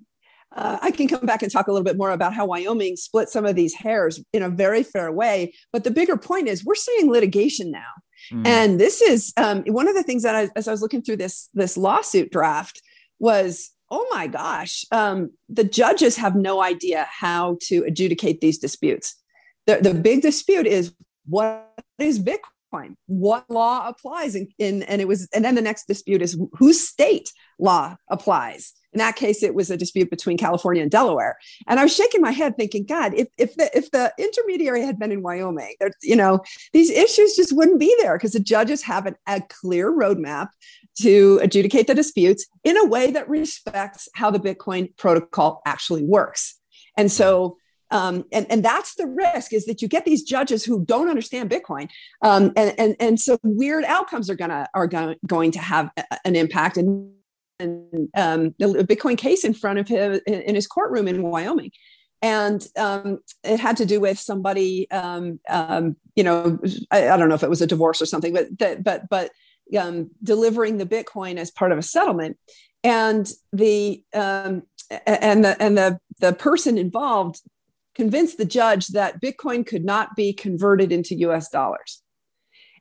uh, 0.55 0.79
I 0.83 0.91
can 0.91 1.09
come 1.09 1.25
back 1.25 1.43
and 1.43 1.51
talk 1.51 1.67
a 1.67 1.73
little 1.73 1.85
bit 1.85 1.97
more 1.97 2.11
about 2.11 2.35
how 2.35 2.47
Wyoming 2.47 2.97
split 2.97 3.29
some 3.29 3.47
of 3.47 3.57
these 3.57 3.75
hairs 3.75 4.23
in 4.33 4.43
a 4.43 4.51
very 4.51 4.83
fair 4.83 5.11
way. 5.11 5.55
But 5.73 5.85
the 5.85 5.91
bigger 5.91 6.17
point 6.17 6.49
is 6.49 6.65
we're 6.65 6.75
seeing 6.75 7.11
litigation 7.11 7.71
now. 7.71 7.89
Mm. 8.31 8.47
And 8.47 8.81
this 8.81 9.01
is 9.01 9.33
um, 9.37 9.63
one 9.67 9.89
of 9.89 9.95
the 9.95 10.03
things 10.03 10.23
that 10.23 10.35
I, 10.35 10.49
as 10.55 10.69
I 10.69 10.71
was 10.71 10.83
looking 10.83 11.03
through 11.03 11.17
this, 11.17 11.49
this 11.55 11.77
lawsuit 11.77 12.31
draft 12.31 12.83
was, 13.19 13.71
oh 13.91 14.07
my 14.11 14.27
gosh, 14.27 14.85
um, 14.93 15.31
the 15.49 15.65
judges 15.65 16.17
have 16.17 16.37
no 16.37 16.63
idea 16.63 17.07
how 17.11 17.57
to 17.63 17.85
adjudicate 17.85 18.41
these 18.41 18.59
disputes. 18.59 19.22
The, 19.77 19.93
the 19.93 19.95
big 19.95 20.23
dispute 20.23 20.67
is 20.67 20.95
what 21.27 21.69
is 21.99 22.21
Bitcoin? 22.21 22.97
What 23.07 23.49
law 23.49 23.89
applies? 23.89 24.35
In, 24.35 24.49
in, 24.59 24.83
and 24.85 25.01
it 25.01 25.09
was, 25.09 25.29
and 25.35 25.45
then 25.45 25.55
the 25.55 25.63
next 25.63 25.87
dispute 25.87 26.23
is 26.23 26.39
whose 26.55 26.87
state 26.87 27.33
law 27.59 27.97
applies 28.09 28.73
in 28.93 28.99
that 28.99 29.17
case, 29.17 29.43
it 29.43 29.55
was 29.55 29.71
a 29.71 29.77
dispute 29.77 30.11
between 30.11 30.37
California 30.37 30.83
and 30.83 30.91
Delaware. 30.91 31.39
And 31.67 31.81
I 31.81 31.85
was 31.85 31.95
shaking 31.95 32.21
my 32.21 32.31
head 32.31 32.57
thinking, 32.57 32.85
God, 32.85 33.15
if, 33.15 33.29
if, 33.39 33.57
the, 33.57 33.71
if 33.77 33.91
the 33.91 34.13
intermediary 34.19 34.85
had 34.85 34.99
been 34.99 35.13
in 35.13 35.23
Wyoming, 35.23 35.75
you 36.03 36.17
know, 36.17 36.41
these 36.73 36.91
issues 36.91 37.35
just 37.35 37.57
wouldn't 37.57 37.81
be 37.81 37.95
there 38.01 38.17
because 38.17 38.33
the 38.33 38.41
judges 38.41 38.83
have 38.83 39.07
an, 39.07 39.17
a 39.27 39.41
clear 39.41 39.91
roadmap 39.91 40.49
to 41.01 41.41
adjudicate 41.43 41.87
the 41.87 41.95
disputes 41.95 42.47
in 42.65 42.77
a 42.77 42.85
way 42.85 43.11
that 43.11 43.29
respects 43.29 44.09
how 44.15 44.31
the 44.31 44.39
Bitcoin 44.39 44.95
protocol 44.99 45.63
actually 45.65 46.05
works. 46.05 46.59
And 46.97 47.11
so 47.11 47.57
um, 47.93 48.25
and, 48.33 48.47
and 48.51 48.65
that's 48.65 48.95
the 48.95 49.07
risk 49.07 49.53
is 49.53 49.67
that 49.67 49.83
you 49.83 49.87
get 49.87 50.05
these 50.05 50.23
judges 50.23 50.65
who 50.65 50.85
don't 50.85 51.09
understand 51.09 51.51
Bitcoin. 51.51 51.89
Um, 52.23 52.53
and, 52.57 52.75
and, 52.79 52.97
and 52.99 53.21
so 53.21 53.39
weird 53.43 53.85
outcomes 53.85 54.29
are 54.31 54.35
gonna 54.35 54.69
are 54.75 54.87
gonna, 54.87 55.17
going 55.27 55.53
to 55.53 55.61
have 55.61 55.91
an 56.25 56.35
impact. 56.35 56.77
And 56.79 57.13
and 57.61 58.09
um, 58.17 58.55
a 58.61 58.85
Bitcoin 58.85 59.17
case 59.17 59.45
in 59.45 59.55
front 59.55 59.79
of 59.79 59.89
him 59.89 60.21
in 60.27 60.55
his 60.55 60.67
courtroom 60.67 61.07
in 61.07 61.23
Wyoming. 61.23 61.71
And 62.21 62.67
um, 62.77 63.19
it 63.43 63.59
had 63.59 63.77
to 63.79 63.87
do 63.87 64.01
with 64.01 64.19
somebody, 64.19 64.91
um, 64.91 65.41
um 65.49 65.97
you 66.15 66.25
know, 66.25 66.59
I, 66.91 67.11
I, 67.11 67.17
don't 67.17 67.29
know 67.29 67.35
if 67.35 67.43
it 67.43 67.51
was 67.51 67.63
a 67.63 67.67
divorce 67.67 68.01
or 68.01 68.07
something, 68.07 68.33
but 68.33 68.83
but 68.83 69.09
but 69.09 69.31
um, 69.79 70.11
delivering 70.23 70.79
the 70.79 70.87
Bitcoin 70.87 71.37
as 71.37 71.51
part 71.51 71.73
of 71.73 71.79
a 71.79 71.83
settlement, 71.83 72.37
and 72.85 73.31
the 73.53 74.05
um, 74.15 74.63
and 75.07 75.45
the 75.45 75.61
and 75.61 75.77
the 75.77 75.99
the 76.21 76.33
person 76.33 76.79
involved 76.79 77.41
convinced 77.95 78.39
the 78.39 78.45
judge 78.45 78.89
that 78.89 79.21
Bitcoin 79.21 79.67
could 79.67 79.85
not 79.85 80.17
be 80.17 80.33
converted 80.33 80.93
into 80.93 81.15
U.S. 81.17 81.49
dollars. 81.51 82.03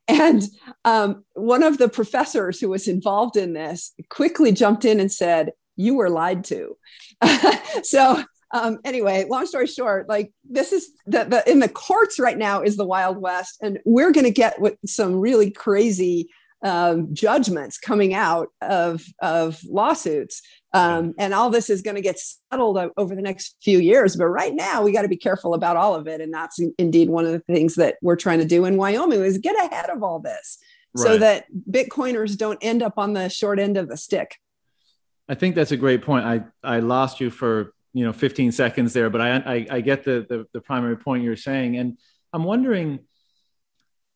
And 0.08 0.43
um, 0.84 1.24
one 1.34 1.63
of 1.63 1.78
the 1.78 1.89
professors 1.89 2.60
who 2.60 2.69
was 2.69 2.88
involved 2.88 3.38
in 3.38 3.54
this 3.54 3.93
quickly 4.10 4.52
jumped 4.52 4.86
in 4.86 5.00
and 5.00 5.12
said, 5.12 5.52
You 5.76 5.95
were 5.95 6.10
lied 6.10 6.43
to. 6.45 6.78
so, 7.84 8.24
um, 8.54 8.80
anyway, 8.84 9.26
long 9.30 9.45
story 9.45 9.67
short, 9.67 10.10
like 10.10 10.34
this 10.43 10.74
is 10.74 10.89
the, 11.06 11.24
the 11.24 11.50
in 11.50 11.60
the 11.60 11.69
courts 11.69 12.19
right 12.19 12.38
now 12.38 12.62
is 12.62 12.76
the 12.76 12.86
Wild 12.86 13.17
West, 13.17 13.58
and 13.62 13.80
we're 13.86 14.12
going 14.12 14.26
to 14.26 14.32
get 14.32 14.60
with 14.60 14.76
some 14.86 15.15
really 15.15 15.52
crazy 15.52 16.30
um, 16.63 17.13
judgments 17.13 17.78
coming 17.78 18.13
out 18.13 18.50
of 18.62 19.04
of 19.21 19.60
lawsuits 19.67 20.41
um, 20.74 21.13
and 21.17 21.34
all 21.34 21.50
this 21.50 21.69
is 21.69 21.82
going 21.82 21.95
to 21.95 22.02
get 22.02 22.17
settled 22.17 22.80
over 22.95 23.15
the 23.15 23.21
next 23.21 23.58
few 23.62 23.80
years. 23.80 24.15
But 24.15 24.28
right 24.28 24.54
now, 24.54 24.82
we 24.82 24.93
got 24.93 25.02
to 25.02 25.10
be 25.10 25.17
careful 25.17 25.54
about 25.54 25.76
all 25.76 25.95
of 25.95 26.08
it. 26.08 26.21
And 26.21 26.34
that's 26.34 26.60
indeed 26.78 27.10
one 27.10 27.26
of 27.26 27.32
the 27.34 27.39
things 27.39 27.76
that 27.76 27.95
we're 28.02 28.15
trying 28.15 28.39
to 28.39 28.45
do 28.45 28.65
in 28.65 28.78
Wyoming 28.78 29.24
is 29.24 29.38
get 29.38 29.56
ahead 29.65 29.89
of 29.89 30.02
all 30.02 30.19
this 30.19 30.60
right. 30.95 31.04
so 31.04 31.17
that 31.17 31.45
Bitcoiners 31.69 32.38
don't 32.38 32.60
end 32.62 32.82
up 32.82 32.93
on 32.97 33.13
the 33.13 33.28
short 33.30 33.60
end 33.60 33.76
of 33.76 33.89
the 33.89 33.97
stick. 33.97 34.38
I 35.28 35.36
think 35.36 35.56
that's 35.56 35.71
a 35.71 35.78
great 35.78 36.04
point. 36.04 36.26
I, 36.26 36.43
I 36.63 36.80
lost 36.80 37.19
you 37.19 37.30
for 37.30 37.74
you 37.93 38.06
know 38.06 38.13
15 38.13 38.54
seconds 38.54 38.93
there, 38.93 39.10
but 39.10 39.19
I, 39.19 39.36
I, 39.36 39.67
I 39.69 39.82
get 39.82 40.04
the, 40.04 40.26
the 40.28 40.45
the 40.54 40.62
primary 40.62 40.97
point 40.97 41.24
you're 41.24 41.36
saying, 41.36 41.76
and 41.78 41.97
I'm 42.32 42.45
wondering 42.45 43.00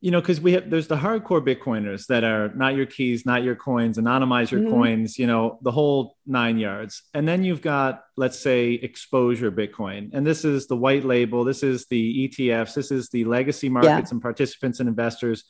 you 0.01 0.11
know, 0.11 0.21
because 0.21 0.39
we 0.39 0.53
have 0.53 0.69
there's 0.69 0.87
the 0.87 0.97
hardcore 0.97 1.41
Bitcoiners 1.41 2.07
that 2.07 2.23
are 2.23 2.49
not 2.49 2.75
your 2.75 2.85
keys, 2.85 3.25
not 3.25 3.43
your 3.43 3.55
coins, 3.55 3.97
anonymize 3.97 4.51
your 4.51 4.61
mm-hmm. 4.61 4.71
coins, 4.71 5.17
you 5.17 5.25
know, 5.25 5.57
the 5.61 5.71
whole 5.71 6.17
nine 6.27 6.59
yards. 6.59 7.03
And 7.13 7.27
then 7.27 7.43
you've 7.43 7.61
got, 7.61 8.03
let's 8.15 8.37
say, 8.37 8.73
exposure 8.73 9.51
Bitcoin. 9.51 10.11
And 10.13 10.27
this 10.27 10.45
is 10.45 10.67
the 10.67 10.75
white 10.75 11.05
label, 11.05 11.43
this 11.43 11.63
is 11.63 11.87
the 11.87 12.27
ETFs, 12.27 12.75
this 12.75 12.91
is 12.91 13.09
the 13.09 13.25
legacy 13.25 13.69
markets 13.69 14.11
yeah. 14.11 14.15
and 14.15 14.21
participants 14.21 14.79
and 14.79 14.89
investors 14.89 15.43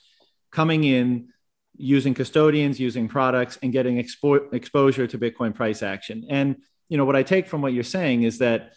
coming 0.52 0.84
in 0.84 1.30
using 1.78 2.14
custodians, 2.14 2.80
using 2.80 3.08
products, 3.08 3.60
and 3.62 3.74
getting 3.74 4.02
expo- 4.02 4.54
exposure 4.54 5.08
to 5.08 5.18
Bitcoin 5.18 5.54
price 5.54 5.84
action. 5.84 6.26
And 6.30 6.58
you 6.88 6.98
know, 6.98 7.06
what 7.06 7.16
I 7.16 7.24
take 7.24 7.48
from 7.48 7.62
what 7.62 7.74
you're 7.74 7.84
saying 7.84 8.24
is 8.24 8.38
that 8.38 8.74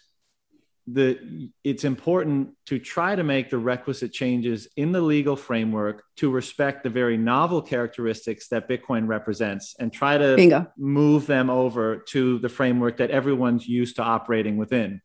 the 0.93 1.51
it's 1.65 1.85
important 1.85 2.51
to 2.67 2.79
try 2.79 3.15
to 3.15 3.23
make 3.23 3.51
the 3.51 3.59
requisite 3.59 4.13
changes 4.13 4.69
in 4.77 4.93
the 4.93 5.01
legal 5.01 5.37
framework 5.37 6.03
to 6.17 6.31
respect 6.31 6.83
the 6.83 6.91
very 6.91 7.17
novel 7.17 7.61
characteristics 7.61 8.49
that 8.49 8.69
bitcoin 8.69 9.07
represents 9.07 9.75
and 9.79 9.93
try 9.93 10.17
to 10.17 10.37
Bingo. 10.37 10.67
move 10.79 11.27
them 11.27 11.51
over 11.51 11.99
to 12.09 12.39
the 12.39 12.49
framework 12.49 12.99
that 12.99 13.11
everyone's 13.11 13.67
used 13.67 13.97
to 13.97 14.03
operating 14.03 14.57
within 14.57 15.01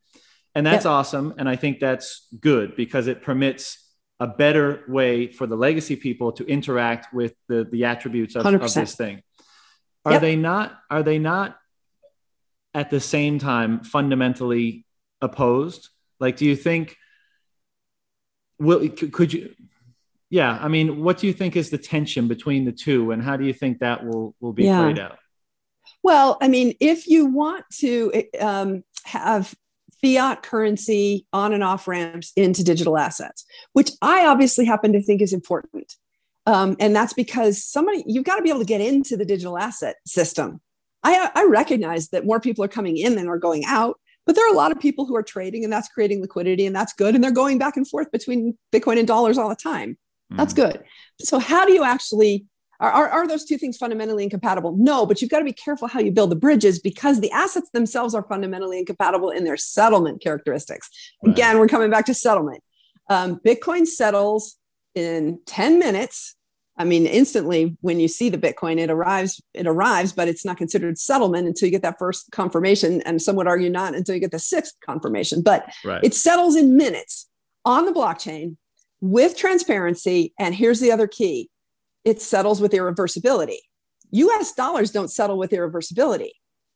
and 0.55 0.65
that's 0.65 0.85
yep. 0.85 0.91
awesome 0.91 1.33
and 1.37 1.49
i 1.49 1.55
think 1.55 1.79
that's 1.79 2.27
good 2.39 2.75
because 2.75 3.07
it 3.07 3.21
permits 3.21 3.79
a 4.19 4.27
better 4.27 4.83
way 4.87 5.27
for 5.27 5.47
the 5.47 5.57
legacy 5.57 5.95
people 5.95 6.31
to 6.31 6.45
interact 6.45 7.13
with 7.13 7.33
the 7.49 7.65
the 7.65 7.85
attributes 7.85 8.35
of, 8.35 8.45
of 8.45 8.73
this 8.73 8.95
thing 8.95 9.21
are 10.05 10.13
yep. 10.13 10.21
they 10.21 10.35
not 10.35 10.77
are 10.89 11.03
they 11.03 11.19
not 11.19 11.57
at 12.73 12.89
the 12.89 12.99
same 12.99 13.37
time 13.37 13.83
fundamentally 13.83 14.85
opposed? 15.23 15.89
Like, 16.19 16.37
do 16.37 16.45
you 16.45 16.55
think 16.55 16.95
will 18.59 18.87
could 18.89 19.33
you? 19.33 19.53
Yeah, 20.29 20.57
I 20.59 20.67
mean, 20.67 21.03
what 21.03 21.17
do 21.17 21.27
you 21.27 21.33
think 21.33 21.55
is 21.55 21.69
the 21.69 21.77
tension 21.77 22.27
between 22.27 22.65
the 22.65 22.71
two, 22.71 23.11
and 23.11 23.23
how 23.23 23.37
do 23.37 23.45
you 23.45 23.53
think 23.53 23.79
that 23.79 24.05
will 24.05 24.35
will 24.39 24.53
be 24.53 24.65
yeah. 24.65 24.81
played 24.81 24.99
out? 24.99 25.17
Well, 26.03 26.37
I 26.41 26.47
mean, 26.47 26.75
if 26.79 27.07
you 27.07 27.25
want 27.25 27.65
to 27.79 28.23
um, 28.39 28.83
have 29.05 29.53
fiat 30.03 30.43
currency 30.43 31.25
on 31.31 31.53
and 31.53 31.63
off 31.63 31.87
ramps 31.87 32.33
into 32.35 32.63
digital 32.63 32.97
assets, 32.97 33.45
which 33.71 33.91
I 34.01 34.25
obviously 34.25 34.65
happen 34.65 34.91
to 34.93 35.01
think 35.01 35.21
is 35.21 35.33
important. 35.33 35.95
Um, 36.45 36.75
and 36.79 36.93
that's 36.93 37.13
because 37.13 37.63
somebody, 37.63 38.03
you've 38.05 38.25
got 38.25 38.35
to 38.35 38.41
be 38.41 38.49
able 38.49 38.59
to 38.59 38.65
get 38.65 38.81
into 38.81 39.15
the 39.15 39.23
digital 39.23 39.57
asset 39.57 39.95
system. 40.05 40.59
I, 41.03 41.31
I 41.33 41.45
recognize 41.45 42.09
that 42.09 42.25
more 42.25 42.41
people 42.41 42.65
are 42.65 42.69
coming 42.69 42.97
in 42.97 43.15
than 43.15 43.29
are 43.29 43.37
going 43.37 43.63
out, 43.65 43.97
but 44.25 44.35
there 44.35 44.47
are 44.47 44.53
a 44.53 44.57
lot 44.57 44.71
of 44.71 44.79
people 44.79 45.05
who 45.05 45.15
are 45.15 45.23
trading 45.23 45.63
and 45.63 45.71
that's 45.71 45.89
creating 45.89 46.21
liquidity 46.21 46.65
and 46.65 46.75
that's 46.75 46.93
good. 46.93 47.15
And 47.15 47.23
they're 47.23 47.31
going 47.31 47.57
back 47.57 47.77
and 47.77 47.87
forth 47.87 48.11
between 48.11 48.57
Bitcoin 48.71 48.97
and 48.97 49.07
dollars 49.07 49.37
all 49.37 49.49
the 49.49 49.55
time. 49.55 49.97
That's 50.29 50.53
mm. 50.53 50.57
good. 50.57 50.83
So, 51.19 51.39
how 51.39 51.65
do 51.65 51.73
you 51.73 51.83
actually 51.83 52.45
are, 52.79 52.91
are, 52.91 53.09
are, 53.09 53.27
those 53.27 53.45
two 53.45 53.57
things 53.57 53.77
fundamentally 53.77 54.23
incompatible? 54.23 54.75
No, 54.77 55.05
but 55.05 55.21
you've 55.21 55.31
got 55.31 55.39
to 55.39 55.45
be 55.45 55.53
careful 55.53 55.87
how 55.87 55.99
you 55.99 56.11
build 56.11 56.31
the 56.31 56.35
bridges 56.35 56.79
because 56.79 57.21
the 57.21 57.31
assets 57.31 57.69
themselves 57.71 58.15
are 58.15 58.23
fundamentally 58.23 58.79
incompatible 58.79 59.29
in 59.29 59.43
their 59.43 59.57
settlement 59.57 60.21
characteristics. 60.21 60.89
Right. 61.23 61.31
Again, 61.31 61.59
we're 61.59 61.67
coming 61.67 61.89
back 61.89 62.05
to 62.07 62.13
settlement. 62.13 62.63
Um, 63.09 63.39
Bitcoin 63.45 63.85
settles 63.85 64.57
in 64.95 65.39
10 65.45 65.79
minutes. 65.79 66.35
I 66.77 66.85
mean, 66.85 67.05
instantly 67.05 67.77
when 67.81 67.99
you 67.99 68.07
see 68.07 68.29
the 68.29 68.37
Bitcoin, 68.37 68.79
it 68.79 68.89
arrives, 68.89 69.41
it 69.53 69.67
arrives, 69.67 70.11
but 70.11 70.27
it's 70.27 70.43
not 70.43 70.57
considered 70.57 70.97
settlement 70.97 71.47
until 71.47 71.67
you 71.67 71.71
get 71.71 71.83
that 71.83 71.99
first 71.99 72.31
confirmation. 72.31 73.01
And 73.01 73.21
some 73.21 73.35
would 73.35 73.47
argue 73.47 73.69
not 73.69 73.93
until 73.93 74.15
you 74.15 74.21
get 74.21 74.31
the 74.31 74.39
sixth 74.39 74.73
confirmation, 74.83 75.43
but 75.43 75.71
right. 75.85 76.03
it 76.03 76.15
settles 76.15 76.55
in 76.55 76.75
minutes 76.75 77.29
on 77.63 77.85
the 77.85 77.91
blockchain 77.91 78.57
with 79.01 79.37
transparency. 79.37 80.33
And 80.39 80.55
here's 80.55 80.79
the 80.79 80.91
other 80.91 81.07
key 81.07 81.49
it 82.03 82.21
settles 82.21 82.59
with 82.59 82.71
irreversibility. 82.71 83.59
US 84.11 84.53
dollars 84.53 84.91
don't 84.91 85.09
settle 85.09 85.37
with 85.37 85.51
irreversibility. 85.51 86.31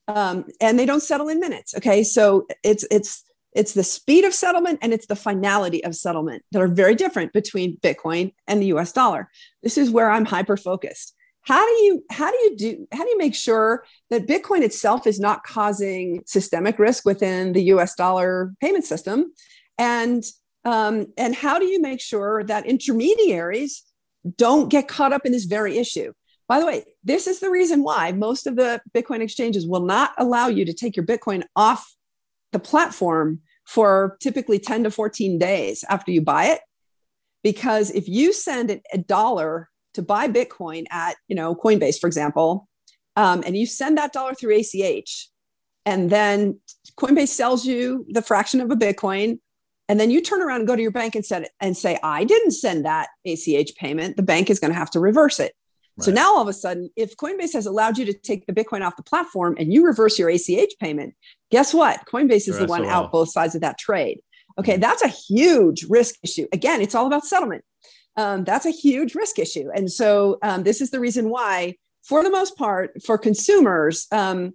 Um, 0.08 0.46
and 0.62 0.80
they 0.80 0.86
don't 0.86 1.04
settle 1.04 1.28
in 1.28 1.40
minutes. 1.40 1.76
Okay. 1.76 2.04
So 2.04 2.48
it's 2.64 2.86
it's 2.90 3.24
it's 3.54 3.74
the 3.74 3.84
speed 3.84 4.24
of 4.24 4.34
settlement 4.34 4.80
and 4.82 4.94
it's 4.94 5.08
the 5.08 5.16
finality 5.16 5.84
of 5.84 5.96
settlement 5.96 6.44
that 6.52 6.62
are 6.62 6.68
very 6.68 6.96
different 6.96 7.34
between 7.34 7.78
Bitcoin 7.78 8.34
and 8.48 8.62
the 8.62 8.68
US 8.68 8.92
dollar. 8.92 9.30
This 9.64 9.78
is 9.78 9.90
where 9.90 10.10
I'm 10.10 10.26
hyper 10.26 10.58
focused. 10.58 11.14
How 11.42 11.66
do 11.66 11.74
you 11.84 12.04
how 12.12 12.30
do 12.30 12.38
you 12.38 12.58
do 12.58 12.88
how 12.92 13.04
do 13.04 13.10
you 13.10 13.18
make 13.18 13.36
sure 13.36 13.86
that 14.10 14.28
Bitcoin 14.28 14.62
itself 14.62 15.08
is 15.08 15.20
not 15.20 15.44
causing 15.44 16.24
systemic 16.26 16.78
risk 16.78 17.06
within 17.06 17.54
the 17.54 17.64
US 17.74 17.96
dollar 17.96 18.54
payment 18.60 18.86
system? 18.86 19.34
And 19.78 20.24
um, 20.66 21.08
and 21.18 21.34
how 21.34 21.60
do 21.60 21.66
you 21.66 21.82
make 21.82 22.02
sure 22.02 22.44
that 22.44 22.66
intermediaries 22.66 23.84
don't 24.36 24.70
get 24.70 24.88
caught 24.88 25.14
up 25.14 25.26
in 25.26 25.32
this 25.32 25.46
very 25.46 25.78
issue. 25.78 26.14
By 26.48 26.60
the 26.60 26.66
way, 26.66 26.86
this 27.04 27.28
is 27.28 27.40
the 27.40 27.50
reason 27.50 27.84
why 27.84 28.12
most 28.12 28.48
of 28.48 28.56
the 28.56 28.82
Bitcoin 28.96 29.22
exchanges 29.22 29.68
will 29.68 29.86
not 29.86 30.14
allow 30.18 30.48
you 30.48 30.66
to 30.66 30.74
take 30.74 30.96
your 30.96 31.06
Bitcoin 31.06 31.44
off 31.56 31.96
the 32.52 32.60
platform 32.60 33.42
for 33.66 34.18
typically 34.22 34.60
10 34.60 34.84
to 34.86 34.92
14 34.92 35.38
days 35.38 35.84
after 35.90 36.12
you 36.12 36.22
buy 36.22 36.46
it. 36.46 36.62
Because 37.44 37.92
if 37.92 38.08
you 38.08 38.34
send 38.34 38.82
a 38.92 38.98
dollar 38.98 39.70
to 39.94 40.02
buy 40.02 40.28
Bitcoin 40.28 40.86
at, 40.92 41.16
you 41.28 41.36
know, 41.36 41.56
Coinbase, 41.56 42.00
for 42.00 42.08
example, 42.08 42.68
um, 43.16 43.44
and 43.46 43.58
you 43.58 43.66
send 43.66 43.98
that 43.98 44.14
dollar 44.14 44.34
through 44.34 44.58
ACH, 44.58 45.30
and 45.86 46.10
then 46.10 46.60
Coinbase 47.00 47.30
sells 47.30 47.66
you 47.66 48.06
the 48.10 48.22
fraction 48.22 48.62
of 48.62 48.72
a 48.72 48.76
Bitcoin 48.76 49.40
and 49.90 50.00
then 50.00 50.12
you 50.12 50.22
turn 50.22 50.42
around 50.42 50.60
and 50.60 50.68
go 50.68 50.76
to 50.76 50.82
your 50.82 50.92
bank 50.92 51.16
and 51.16 51.26
said 51.26 51.48
and 51.60 51.76
say 51.76 51.98
i 52.04 52.24
didn't 52.24 52.52
send 52.52 52.86
that 52.86 53.10
ach 53.26 53.76
payment 53.78 54.18
the 54.18 54.24
bank 54.24 54.50
is 54.50 54.60
going 54.60 54.72
to 54.72 54.78
have 54.78 54.92
to 54.92 55.00
reverse 55.00 55.40
it 55.40 55.54
right. 55.98 56.06
so 56.06 56.12
now 56.12 56.36
all 56.36 56.42
of 56.42 56.48
a 56.48 56.54
sudden 56.54 56.90
if 56.96 57.16
coinbase 57.18 57.54
has 57.54 57.66
allowed 57.66 57.98
you 57.98 58.06
to 58.06 58.14
take 58.14 58.46
the 58.46 58.54
bitcoin 58.54 58.86
off 58.86 58.96
the 58.96 59.04
platform 59.04 59.56
and 59.58 59.74
you 59.74 59.86
reverse 59.86 60.18
your 60.20 60.30
ach 60.30 60.74
payment 60.80 61.14
guess 61.52 61.74
what? 61.74 62.06
Coinbase 62.06 62.48
is 62.48 62.60
the 62.60 62.66
one 62.66 62.86
out 62.86 63.12
both 63.12 63.32
sides 63.32 63.56
of 63.56 63.62
that 63.62 63.78
trade. 63.78 64.20
Okay 64.60 64.74
mm-hmm. 64.74 64.82
that's 64.82 65.04
a 65.04 65.08
huge 65.08 65.86
risk 65.90 66.16
issue. 66.24 66.48
Again 66.54 66.82
it's 66.82 66.96
all 66.96 67.08
about 67.08 67.26
settlement. 67.26 67.64
Um, 68.16 68.44
that's 68.44 68.66
a 68.66 68.72
huge 68.72 69.14
risk 69.14 69.38
issue. 69.38 69.70
And 69.76 69.92
so 69.92 70.40
um, 70.42 70.64
this 70.64 70.82
is 70.82 70.90
the 70.90 71.00
reason 71.00 71.30
why 71.30 71.76
for 72.04 72.24
the 72.24 72.32
most 72.32 72.58
part 72.58 72.92
for 73.06 73.18
consumers 73.18 74.08
um, 74.12 74.54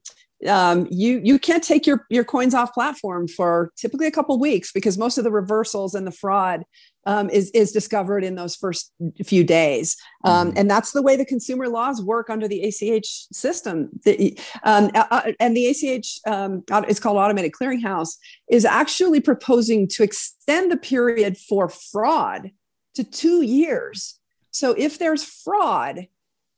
um, 0.49 0.89
you 0.91 1.21
you 1.23 1.39
can't 1.39 1.63
take 1.63 1.87
your 1.87 2.05
your 2.11 2.25
coins 2.25 2.55
off 2.55 2.75
platform 2.75 3.29
for 3.29 3.71
typically 3.77 4.07
a 4.07 4.11
couple 4.11 4.39
weeks 4.39 4.73
because 4.73 4.99
most 4.99 5.19
of 5.19 5.25
the 5.25 5.31
reversals 5.31 5.95
and 5.95 6.07
the 6.07 6.13
fraud 6.13 6.65
um, 7.07 7.31
is 7.31 7.51
is 7.51 7.73
discovered 7.73 8.25
in 8.25 8.35
those 8.35 8.57
first 8.57 8.93
few 9.25 9.45
days, 9.45 9.97
um, 10.25 10.49
mm-hmm. 10.49 10.59
and 10.59 10.71
that's 10.71 10.93
the 10.93 11.03
way 11.03 11.17
the 11.17 11.25
consumer 11.25 11.69
laws 11.69 12.03
work 12.03 12.31
under 12.31 12.49
the 12.49 12.63
ACH 12.63 13.27
system. 13.33 13.91
The, 14.05 14.39
um, 14.63 14.91
uh, 14.95 15.33
and 15.41 15.57
the 15.57 15.67
ACH 15.67 16.21
um, 16.27 16.65
it's 16.89 17.01
called 17.01 17.19
Automated 17.19 17.53
Clearinghouse 17.53 18.17
is 18.51 18.65
actually 18.65 19.21
proposing 19.21 19.89
to 19.89 20.03
extend 20.03 20.71
the 20.71 20.77
period 20.77 21.37
for 21.39 21.69
fraud 21.69 22.51
to 22.95 23.05
two 23.05 23.43
years. 23.43 24.19
So 24.51 24.75
if 24.77 24.99
there's 24.99 25.25
fraud 25.25 26.07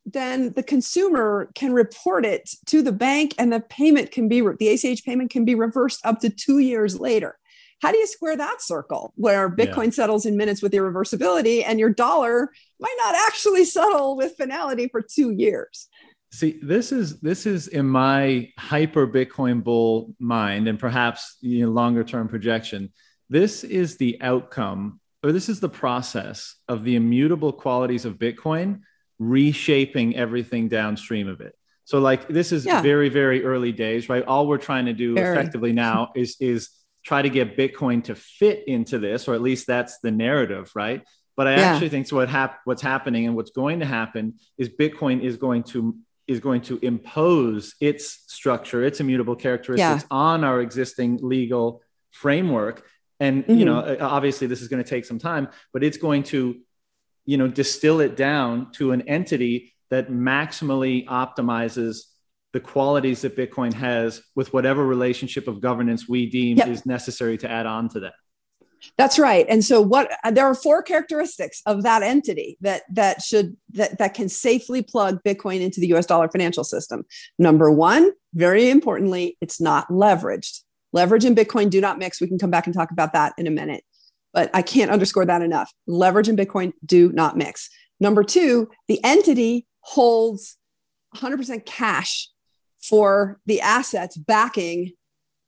then 0.07 0.53
the 0.53 0.63
consumer 0.63 1.51
can 1.55 1.73
report 1.73 2.27
it 2.27 2.51
to 2.67 2.83
the 2.83 2.93
bank 2.93 3.35
and 3.39 3.53
the 3.53 3.61
payment 3.61 4.11
can 4.11 4.29
be 4.29 4.41
the 4.41 4.69
ACH 4.69 5.05
payment 5.05 5.31
can 5.31 5.45
be 5.45 5.55
reversed 5.55 6.05
up 6.05 6.21
to 6.21 6.31
2 6.31 6.59
years 6.59 7.01
later. 7.01 7.39
How 7.85 7.93
do 7.93 7.99
you 7.99 8.07
square 8.07 8.35
that 8.35 8.63
circle 8.63 9.13
where 9.17 9.51
Bitcoin 9.51 9.85
yeah. 9.85 9.91
settles 9.91 10.25
in 10.25 10.39
minutes 10.39 10.63
with 10.63 10.73
irreversibility 10.73 11.63
and 11.67 11.79
your 11.79 11.91
dollar 11.91 12.51
might 12.81 12.95
not 12.97 13.15
actually 13.15 13.65
settle 13.77 14.17
with 14.17 14.39
finality 14.39 14.89
for 14.89 15.03
2 15.03 15.33
years? 15.33 15.91
See, 16.33 16.59
this 16.63 16.93
is 16.93 17.21
this 17.21 17.45
is 17.45 17.69
in 17.69 17.87
my 17.87 18.49
hyper 18.59 19.07
Bitcoin 19.07 19.63
bull 19.63 20.15
mind 20.19 20.67
and 20.67 20.79
perhaps 20.79 21.37
you 21.43 21.67
know, 21.67 21.73
longer 21.73 22.05
term 22.05 22.27
projection. 22.27 22.91
This 23.29 23.65
is 23.65 23.99
the 23.99 24.17
outcome 24.23 24.99
or 25.23 25.33
this 25.33 25.51
is 25.51 25.61
the 25.61 25.69
process 25.69 26.57
of 26.67 26.85
the 26.85 26.97
immutable 26.97 27.53
qualities 27.53 28.07
of 28.07 28.15
Bitcoin 28.15 28.81
reshaping 29.19 30.17
everything 30.17 30.69
downstream 30.69 31.29
of 31.29 31.43
it. 31.43 31.55
So 31.85 31.99
like 31.99 32.29
this 32.29 32.51
is 32.51 32.65
yeah. 32.65 32.81
very 32.81 33.11
very 33.11 33.45
early 33.45 33.73
days, 33.73 34.09
right? 34.09 34.25
All 34.25 34.47
we're 34.49 34.57
trying 34.57 34.87
to 34.87 34.95
do 34.95 35.15
very. 35.15 35.37
effectively 35.37 35.75
now 35.75 36.13
is 36.17 36.39
is 36.41 36.71
try 37.05 37.23
to 37.23 37.29
get 37.29 37.57
Bitcoin 37.57 38.03
to 38.05 38.15
fit 38.15 38.65
into 38.67 38.99
this, 38.99 39.29
or 39.29 39.35
at 39.35 39.43
least 39.43 39.67
that's 39.67 39.99
the 39.99 40.11
narrative, 40.11 40.73
right? 40.75 41.05
But 41.37 41.49
I 41.49 41.57
yeah. 41.57 41.63
actually 41.63 41.91
think 41.91 42.07
so 42.07 42.17
what 42.17 42.29
hap- 42.29 42.61
what's 42.65 42.83
happening 42.83 43.27
and 43.27 43.37
what's 43.37 43.51
going 43.51 43.81
to 43.81 43.87
happen 43.87 44.35
is 44.57 44.69
Bitcoin 44.69 45.23
is 45.23 45.37
going 45.37 45.65
to 45.65 45.97
is 46.27 46.41
going 46.41 46.63
to 46.63 46.79
impose 46.81 47.75
its 47.81 48.25
structure, 48.33 48.83
its 48.83 48.99
immutable 49.01 49.37
characteristics 49.37 50.03
yeah. 50.03 50.17
on 50.17 50.43
our 50.43 50.63
existing 50.63 51.19
legal 51.21 51.83
framework. 52.13 52.83
And 53.21 53.43
mm-hmm. 53.43 53.59
you 53.59 53.65
know, 53.67 53.97
obviously 54.01 54.47
this 54.47 54.63
is 54.63 54.69
going 54.69 54.83
to 54.83 54.89
take 54.89 55.05
some 55.05 55.19
time, 55.19 55.49
but 55.73 55.85
it's 55.85 55.99
going 55.99 56.23
to 56.25 56.57
you 57.27 57.37
know 57.37 57.49
distill 57.49 58.01
it 58.01 58.17
down 58.17 58.73
to 58.73 58.93
an 58.93 59.03
entity 59.09 59.75
that 59.91 60.11
maximally 60.11 61.07
optimizes 61.07 62.05
the 62.55 62.61
qualities 62.61 63.21
that 63.21 63.37
bitcoin 63.37 63.73
has 63.73 64.23
with 64.35 64.53
whatever 64.53 64.87
relationship 64.87 65.47
of 65.49 65.61
governance 65.61 66.09
we 66.09 66.31
deem 66.31 66.57
yep. 66.57 66.69
is 66.69 66.87
necessary 66.87 67.37
to 67.37 67.51
add 67.51 67.67
on 67.67 67.89
to 67.89 68.01
that 68.01 68.15
that's 68.97 69.19
right 69.19 69.47
and 69.49 69.65
so 69.65 69.81
what 69.81 70.11
there 70.33 70.47
are 70.47 70.55
four 70.55 70.83
characteristics 70.83 71.61
of 71.67 71.83
that 71.83 72.03
entity 72.03 72.57
that 72.61 72.83
that 72.91 73.21
should 73.21 73.57
that 73.73 73.99
that 73.99 74.15
can 74.15 74.29
safely 74.29 74.83
plug 74.83 75.19
bitcoin 75.27 75.61
into 75.61 75.81
the 75.81 75.89
us 75.89 76.07
dollar 76.07 76.29
financial 76.29 76.65
system 76.65 77.05
number 77.39 77.71
one 77.71 78.11
very 78.35 78.71
importantly 78.71 79.37
it's 79.41 79.61
not 79.61 79.89
leveraged 79.89 80.61
leverage 80.93 81.25
and 81.25 81.37
bitcoin 81.37 81.69
do 81.69 81.81
not 81.81 81.99
mix 81.99 82.21
we 82.21 82.29
can 82.29 82.39
come 82.39 82.51
back 82.51 82.67
and 82.67 82.75
talk 82.75 82.91
about 82.91 83.13
that 83.13 83.35
in 83.37 83.47
a 83.47 83.51
minute 83.51 83.85
but 84.35 84.51
I 84.53 84.61
can't 84.63 84.91
underscore 84.91 85.25
that 85.25 85.43
enough. 85.43 85.73
Leverage 85.87 86.29
and 86.29 86.37
Bitcoin 86.37 86.73
do 86.85 87.11
not 87.13 87.37
mix. 87.39 87.71
Number 88.01 88.25
two, 88.25 88.69
the 88.89 89.03
entity 89.05 89.67
holds 89.81 90.57
100% 91.17 91.65
cash 91.65 92.29
for 92.89 93.41
the 93.47 93.61
assets 93.61 94.17
backing 94.17 94.93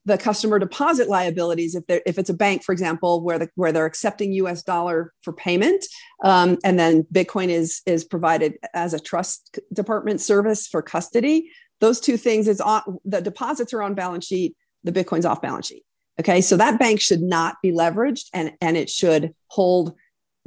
the 0.05 0.17
customer 0.17 0.57
deposit 0.57 1.09
liabilities 1.09 1.75
if 1.75 1.83
if 2.05 2.17
it's 2.17 2.29
a 2.29 2.33
bank 2.33 2.63
for 2.63 2.71
example 2.71 3.21
where 3.21 3.37
the 3.39 3.49
where 3.55 3.71
they're 3.71 3.85
accepting 3.85 4.31
us 4.33 4.63
dollar 4.63 5.13
for 5.21 5.33
payment 5.33 5.85
um, 6.23 6.57
and 6.63 6.79
then 6.79 7.03
bitcoin 7.13 7.49
is 7.49 7.81
is 7.85 8.03
provided 8.03 8.57
as 8.73 8.93
a 8.93 8.99
trust 8.99 9.59
department 9.73 10.21
service 10.21 10.67
for 10.67 10.81
custody 10.81 11.49
those 11.79 11.99
two 11.99 12.17
things 12.17 12.47
is 12.47 12.61
on 12.61 12.81
the 13.03 13.21
deposits 13.21 13.73
are 13.73 13.81
on 13.81 13.93
balance 13.93 14.25
sheet 14.25 14.55
the 14.83 14.91
bitcoin's 14.91 15.25
off 15.25 15.41
balance 15.41 15.67
sheet 15.67 15.83
Okay, 16.19 16.41
so 16.41 16.57
that 16.57 16.79
bank 16.79 16.99
should 16.99 17.21
not 17.21 17.57
be 17.61 17.71
leveraged 17.71 18.25
and, 18.33 18.53
and 18.59 18.75
it 18.75 18.89
should 18.89 19.35
hold 19.47 19.95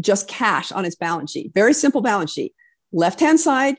just 0.00 0.26
cash 0.26 0.72
on 0.72 0.84
its 0.84 0.96
balance 0.96 1.30
sheet. 1.30 1.52
Very 1.54 1.74
simple 1.74 2.00
balance 2.00 2.32
sheet. 2.32 2.54
Left 2.92 3.20
hand 3.20 3.38
side, 3.38 3.76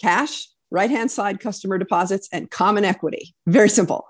cash, 0.00 0.48
right 0.70 0.90
hand 0.90 1.10
side, 1.10 1.40
customer 1.40 1.78
deposits, 1.78 2.28
and 2.32 2.50
common 2.50 2.84
equity. 2.84 3.34
Very 3.46 3.68
simple. 3.68 4.06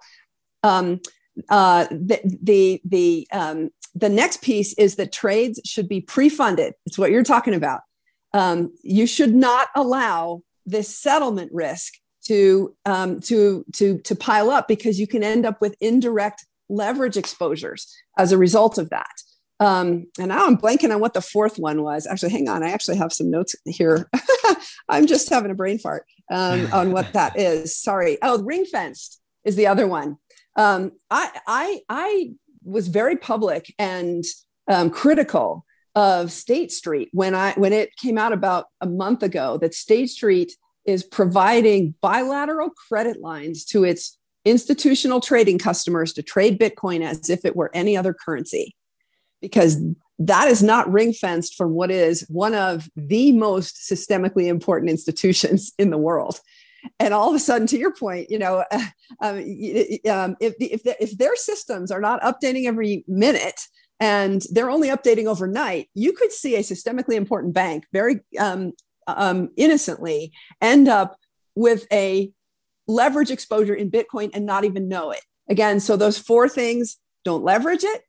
Um, 0.63 1.01
uh, 1.49 1.87
the 1.91 2.21
the 2.43 2.81
the, 2.85 3.29
um, 3.33 3.71
the 3.95 4.09
next 4.09 4.43
piece 4.43 4.73
is 4.75 4.97
that 4.97 5.13
trades 5.13 5.61
should 5.65 5.89
be 5.89 6.01
pre-funded. 6.01 6.75
It's 6.87 6.99
what 6.99 7.11
you're 7.11 7.23
talking 7.23 7.55
about. 7.55 7.81
Um, 8.33 8.73
you 8.83 9.07
should 9.07 9.35
not 9.35 9.69
allow 9.75 10.43
this 10.65 10.97
settlement 10.97 11.51
risk 11.53 11.95
to 12.25 12.75
um, 12.85 13.21
to 13.21 13.65
to 13.75 13.99
to 13.99 14.17
pile 14.17 14.51
up 14.51 14.69
because 14.69 14.99
you 14.99 15.07
can 15.07 15.23
end 15.23 15.47
up 15.47 15.61
with 15.61 15.77
indirect 15.81 16.45
leverage 16.69 17.17
exposures 17.17 17.95
as 18.19 18.33
a 18.33 18.39
result 18.39 18.79
of 18.79 18.91
that. 18.91 19.07
Um, 19.59 20.07
and 20.19 20.29
now 20.29 20.47
I'm 20.47 20.59
blanking 20.59 20.93
on 20.95 21.01
what 21.01 21.15
the 21.15 21.23
fourth 21.23 21.59
one 21.59 21.83
was. 21.83 22.07
Actually, 22.07 22.33
hang 22.33 22.49
on. 22.49 22.63
I 22.63 22.71
actually 22.71 22.99
have 22.99 23.13
some 23.13 23.31
notes 23.31 23.55
here. 23.65 24.11
I'm 24.89 25.07
just 25.07 25.31
having 25.31 25.51
a 25.51 25.55
brain 25.55 25.79
fart 25.79 26.05
um, 26.31 26.69
on 26.73 26.93
what 26.93 27.13
that 27.15 27.39
is. 27.39 27.77
Sorry. 27.77 28.19
Oh, 28.23 28.43
ring 28.43 28.65
fenced 28.67 29.21
is 29.45 29.57
the 29.57 29.67
other 29.67 29.87
one. 29.87 30.19
Um, 30.57 30.93
I, 31.11 31.31
I, 31.47 31.81
I 31.89 32.31
was 32.65 32.89
very 32.89 33.17
public 33.17 33.75
and 33.79 34.25
um, 34.69 34.91
critical 34.91 35.65
of 35.95 36.31
State 36.31 36.71
Street 36.71 37.09
when 37.13 37.35
I 37.35 37.53
when 37.55 37.73
it 37.73 37.97
came 37.97 38.19
out 38.19 38.33
about 38.33 38.67
a 38.83 38.87
month 38.87 39.23
ago 39.23 39.57
that 39.59 39.73
State 39.73 40.11
Street 40.11 40.53
is 40.85 41.03
providing 41.03 41.95
bilateral 42.01 42.71
credit 42.71 43.21
lines 43.21 43.65
to 43.65 43.85
its 43.85 44.19
institutional 44.45 45.21
trading 45.21 45.59
customers 45.59 46.13
to 46.13 46.23
trade 46.23 46.61
Bitcoin 46.61 47.03
as 47.03 47.29
if 47.31 47.45
it 47.45 47.57
were 47.57 47.71
any 47.75 47.97
other 47.97 48.15
currency, 48.15 48.75
because 49.41 49.81
that 50.19 50.49
is 50.49 50.63
not 50.63 50.91
ring 50.91 51.13
fenced 51.13 51.57
from 51.57 51.73
what 51.73 51.91
is 51.91 52.27
one 52.29 52.55
of 52.55 52.89
the 52.97 53.33
most 53.33 53.77
systemically 53.77 54.47
important 54.47 54.91
institutions 54.91 55.73
in 55.79 55.91
the 55.91 55.99
world. 55.99 56.41
And 57.01 57.13
all 57.13 57.29
of 57.29 57.35
a 57.35 57.41
sudden, 57.41 57.67
to 57.69 57.79
your 57.79 57.93
point, 57.93 58.31
you 58.31 58.39
know, 58.39 58.65
um, 59.21 59.37
um, 60.09 60.37
if, 60.41 60.55
if, 60.61 60.83
if 60.85 61.19
their 61.19 61.35
systems 61.35 61.91
are 61.91 62.01
not 62.01 62.23
updating 62.23 62.67
every 62.67 63.05
minute, 63.09 63.61
and 63.99 64.43
they're 64.53 64.71
only 64.71 64.89
updating 64.89 65.27
overnight, 65.27 65.89
you 65.95 66.13
could 66.13 66.33
see 66.33 66.55
a 66.57 66.61
systemically 66.61 67.15
important 67.15 67.55
bank 67.55 67.87
very 67.93 68.21
um, 68.39 68.73
um, 69.07 69.49
innocently 69.57 70.33
end 70.61 70.89
up 70.89 71.17
with 71.55 71.87
a 71.93 72.31
leverage 72.87 73.31
exposure 73.31 73.75
in 73.75 73.91
Bitcoin 73.91 74.31
and 74.35 74.45
not 74.45 74.65
even 74.65 74.89
know 74.89 75.11
it. 75.11 75.23
Again, 75.49 75.81
so 75.81 75.97
those 75.97 76.19
four 76.19 76.49
things 76.49 76.99
don't 77.25 77.45
leverage 77.45 77.85
it, 77.85 78.03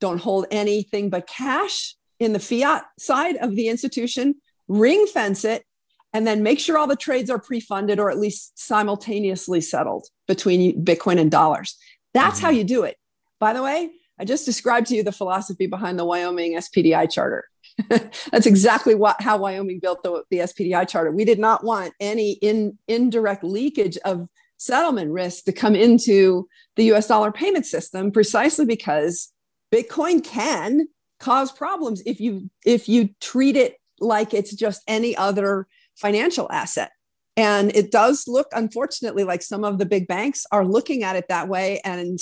don't 0.00 0.20
hold 0.20 0.46
anything 0.50 1.10
but 1.10 1.26
cash 1.26 1.94
in 2.18 2.32
the 2.32 2.38
fiat 2.38 2.84
side 2.98 3.36
of 3.36 3.56
the 3.56 3.68
institution, 3.68 4.36
ring 4.68 5.06
fence 5.06 5.44
it, 5.44 5.64
and 6.12 6.26
then 6.26 6.42
make 6.42 6.58
sure 6.58 6.78
all 6.78 6.86
the 6.86 6.96
trades 6.96 7.28
are 7.30 7.38
pre 7.38 7.60
funded 7.60 7.98
or 7.98 8.10
at 8.10 8.18
least 8.18 8.58
simultaneously 8.58 9.60
settled 9.60 10.06
between 10.26 10.84
Bitcoin 10.84 11.20
and 11.20 11.30
dollars. 11.30 11.76
That's 12.14 12.36
mm-hmm. 12.38 12.46
how 12.46 12.50
you 12.52 12.64
do 12.64 12.84
it. 12.84 12.96
By 13.38 13.52
the 13.52 13.62
way, 13.62 13.90
I 14.18 14.24
just 14.24 14.46
described 14.46 14.86
to 14.88 14.96
you 14.96 15.02
the 15.02 15.12
philosophy 15.12 15.66
behind 15.66 15.98
the 15.98 16.04
Wyoming 16.04 16.56
SPDI 16.56 17.10
charter. 17.10 17.44
That's 17.88 18.46
exactly 18.46 18.94
what 18.94 19.20
how 19.20 19.36
Wyoming 19.36 19.80
built 19.80 20.02
the, 20.02 20.22
the 20.30 20.38
SPDI 20.38 20.88
charter. 20.88 21.10
We 21.10 21.26
did 21.26 21.38
not 21.38 21.64
want 21.64 21.92
any 22.00 22.32
in, 22.32 22.78
indirect 22.88 23.44
leakage 23.44 23.98
of 24.04 24.28
settlement 24.56 25.10
risk 25.10 25.44
to 25.44 25.52
come 25.52 25.74
into 25.74 26.48
the 26.76 26.84
US 26.94 27.08
dollar 27.08 27.30
payment 27.30 27.66
system 27.66 28.10
precisely 28.10 28.64
because 28.64 29.30
Bitcoin 29.72 30.24
can 30.24 30.88
cause 31.18 31.50
problems 31.50 32.02
if 32.06 32.20
you 32.20 32.50
if 32.64 32.88
you 32.88 33.10
treat 33.20 33.56
it 33.56 33.76
like 34.00 34.34
it's 34.34 34.54
just 34.54 34.82
any 34.86 35.16
other 35.16 35.66
financial 35.96 36.50
asset. 36.50 36.90
And 37.36 37.74
it 37.76 37.90
does 37.90 38.26
look, 38.26 38.48
unfortunately, 38.52 39.24
like 39.24 39.42
some 39.42 39.64
of 39.64 39.78
the 39.78 39.86
big 39.86 40.06
banks 40.06 40.46
are 40.52 40.64
looking 40.64 41.02
at 41.02 41.16
it 41.16 41.28
that 41.28 41.48
way. 41.48 41.80
And 41.84 42.18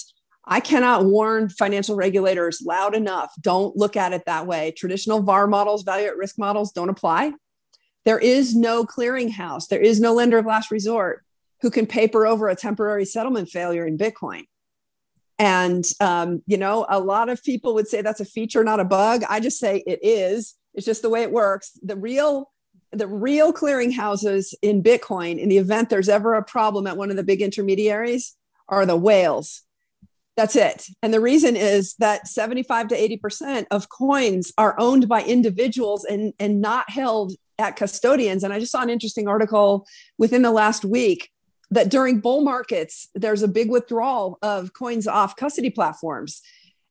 I 0.47 0.61
cannot 0.61 1.05
warn 1.05 1.49
financial 1.49 1.97
regulators 1.97 2.61
loud 2.65 2.95
enough. 2.95 3.33
Don't 3.41 3.77
look 3.77 3.97
at 3.97 4.13
it 4.13 4.25
that 4.27 4.47
way. 4.47 4.73
Traditional 4.77 5.23
VAR 5.23 5.47
models, 5.47 5.85
value 5.85 6.09
at 6.09 6.17
risk 6.17 6.39
models, 6.39 6.73
don't 6.73 6.89
apply. 6.89 7.33
There 8.05 8.19
is 8.19 8.55
no 8.55 8.85
clearinghouse, 8.85 9.69
there 9.69 9.81
is 9.81 9.99
no 10.01 10.13
lender 10.13 10.37
of 10.39 10.47
last 10.47 10.71
resort 10.71 11.25
who 11.63 11.71
can 11.71 11.87
paper 11.87 12.27
over 12.27 12.49
a 12.49 12.57
temporary 12.57 13.07
settlement 13.07 13.49
failure 13.49 13.87
in 13.87 13.97
Bitcoin. 13.97 14.45
And, 15.39 15.85
um, 16.01 16.43
you 16.47 16.57
know, 16.57 16.87
a 16.89 17.01
lot 17.01 17.28
of 17.28 17.43
people 17.43 17.74
would 17.74 17.89
say 17.89 18.03
that's 18.03 18.20
a 18.20 18.24
feature, 18.24 18.62
not 18.62 18.80
a 18.80 18.85
bug. 18.85 19.24
I 19.28 19.41
just 19.41 19.59
say 19.59 19.82
it 19.87 19.99
is. 20.03 20.55
It's 20.74 20.87
just 20.87 21.03
the 21.03 21.11
way 21.11 21.22
it 21.22 21.32
works. 21.32 21.78
The 21.82 21.97
real 21.97 22.51
the 22.93 23.09
real 23.09 23.53
clearinghouses 23.53 24.55
in 24.62 24.80
Bitcoin, 24.80 25.41
in 25.41 25.49
the 25.49 25.59
event 25.59 25.91
there's 25.91 26.09
ever 26.09 26.35
a 26.35 26.45
problem 26.45 26.87
at 26.87 26.97
one 26.97 27.11
of 27.11 27.16
the 27.16 27.24
big 27.24 27.43
intermediaries, 27.43 28.37
are 28.68 28.87
the 28.87 28.97
whales 28.97 29.64
that's 30.37 30.57
it. 30.57 30.87
And 31.03 31.14
the 31.14 31.20
reason 31.20 31.57
is 31.57 31.95
that 31.97 32.26
75 32.26 32.89
to 32.89 32.97
80% 32.97 33.66
of 33.70 33.89
coins 33.89 34.53
are 34.59 34.74
owned 34.78 35.09
by 35.09 35.22
individuals 35.22 36.05
and, 36.05 36.32
and 36.41 36.61
not 36.61 36.91
held 36.91 37.32
at 37.59 37.76
custodians. 37.76 38.43
And 38.43 38.53
I 38.53 38.59
just 38.59 38.72
saw 38.72 38.82
an 38.82 38.91
interesting 38.91 39.28
article 39.28 39.87
within 40.18 40.43
the 40.43 40.51
last 40.51 40.85
week 40.85 41.30
that 41.75 41.91
during 41.91 42.20
bull 42.20 42.41
markets, 42.41 43.09
there's 43.14 43.43
a 43.43 43.49
big 43.49 43.68
withdrawal 43.68 44.39
of 44.43 44.72
coins 44.72 45.07
off 45.07 45.37
custody 45.37 45.70
platforms. 45.70 46.41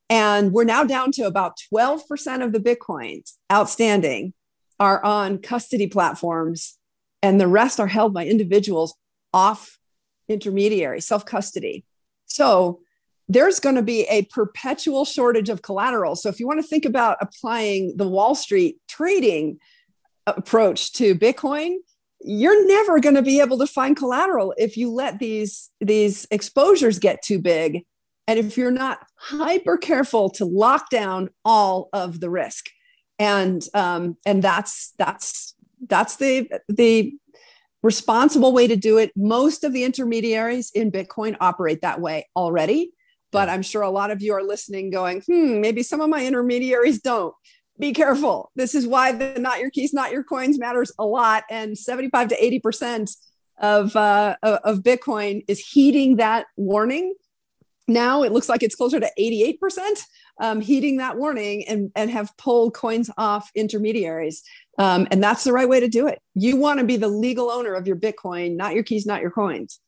And 0.09 0.51
we're 0.51 0.65
now 0.65 0.83
down 0.83 1.11
to 1.13 1.23
about 1.23 1.57
12% 1.73 2.43
of 2.43 2.51
the 2.51 2.59
Bitcoins 2.59 3.33
outstanding 3.51 4.33
are 4.79 5.03
on 5.03 5.37
custody 5.37 5.87
platforms, 5.87 6.77
and 7.21 7.39
the 7.39 7.47
rest 7.47 7.79
are 7.79 7.87
held 7.87 8.13
by 8.13 8.25
individuals 8.25 8.95
off 9.33 9.79
intermediary, 10.27 10.99
self 10.99 11.25
custody. 11.25 11.85
So 12.25 12.81
there's 13.29 13.61
going 13.61 13.75
to 13.75 13.81
be 13.81 14.01
a 14.03 14.23
perpetual 14.23 15.05
shortage 15.05 15.47
of 15.47 15.61
collateral. 15.61 16.17
So 16.17 16.27
if 16.27 16.39
you 16.39 16.47
want 16.47 16.61
to 16.61 16.67
think 16.67 16.83
about 16.83 17.17
applying 17.21 17.95
the 17.95 18.07
Wall 18.07 18.35
Street 18.35 18.77
trading 18.89 19.59
approach 20.27 20.91
to 20.93 21.15
Bitcoin, 21.15 21.77
you're 22.23 22.67
never 22.67 22.99
going 22.99 23.15
to 23.15 23.21
be 23.21 23.39
able 23.39 23.57
to 23.59 23.67
find 23.67 23.95
collateral 23.95 24.53
if 24.57 24.77
you 24.77 24.91
let 24.91 25.19
these 25.19 25.69
these 25.81 26.27
exposures 26.31 26.99
get 26.99 27.21
too 27.21 27.39
big. 27.39 27.85
And 28.27 28.39
if 28.39 28.57
you're 28.57 28.71
not 28.71 29.05
hyper 29.17 29.77
careful 29.77 30.29
to 30.31 30.45
lock 30.45 30.89
down 30.89 31.29
all 31.43 31.89
of 31.91 32.19
the 32.19 32.29
risk. 32.29 32.67
And 33.19 33.65
um, 33.73 34.17
and 34.25 34.41
that's 34.41 34.93
that's 34.97 35.55
that's 35.87 36.15
the 36.17 36.49
the 36.69 37.13
responsible 37.81 38.53
way 38.53 38.67
to 38.67 38.75
do 38.75 38.97
it. 38.97 39.11
Most 39.15 39.63
of 39.63 39.73
the 39.73 39.83
intermediaries 39.83 40.71
in 40.73 40.91
bitcoin 40.91 41.35
operate 41.41 41.81
that 41.81 41.99
way 41.99 42.27
already 42.35 42.93
but 43.33 43.49
I'm 43.49 43.63
sure 43.63 43.81
a 43.81 43.89
lot 43.89 44.11
of 44.11 44.21
you 44.21 44.33
are 44.33 44.43
listening 44.43 44.91
going, 44.91 45.21
hmm, 45.21 45.59
maybe 45.59 45.83
some 45.83 45.99
of 45.99 46.09
my 46.09 46.25
intermediaries 46.25 47.01
don't. 47.01 47.33
Be 47.83 47.91
careful. 47.91 48.49
This 48.55 48.75
is 48.75 48.87
why 48.87 49.11
the 49.11 49.37
not 49.37 49.59
your 49.59 49.69
keys, 49.69 49.93
not 49.93 50.13
your 50.13 50.23
coins 50.23 50.57
matters 50.57 50.93
a 50.97 51.05
lot. 51.05 51.43
And 51.49 51.77
75 51.77 52.29
to 52.29 52.61
80% 52.61 53.13
of, 53.57 53.93
uh, 53.97 54.37
of 54.41 54.83
Bitcoin 54.83 55.43
is 55.49 55.59
heeding 55.59 56.15
that 56.15 56.45
warning. 56.55 57.13
Now 57.85 58.23
it 58.23 58.31
looks 58.31 58.47
like 58.47 58.63
it's 58.63 58.75
closer 58.75 59.01
to 59.01 59.11
88% 59.19 59.57
um, 60.39 60.61
heeding 60.61 60.95
that 60.97 61.17
warning 61.17 61.67
and, 61.67 61.91
and 61.93 62.09
have 62.09 62.31
pulled 62.37 62.73
coins 62.73 63.09
off 63.17 63.51
intermediaries. 63.53 64.43
Um, 64.77 65.05
and 65.11 65.21
that's 65.21 65.43
the 65.43 65.51
right 65.51 65.67
way 65.67 65.81
to 65.81 65.89
do 65.89 66.07
it. 66.07 66.21
You 66.35 66.55
want 66.55 66.79
to 66.79 66.85
be 66.85 66.95
the 66.95 67.09
legal 67.09 67.51
owner 67.51 67.73
of 67.73 67.85
your 67.85 67.97
Bitcoin, 67.97 68.55
not 68.55 68.75
your 68.75 68.83
keys, 68.83 69.05
not 69.05 69.19
your 69.19 69.31
coins. 69.31 69.81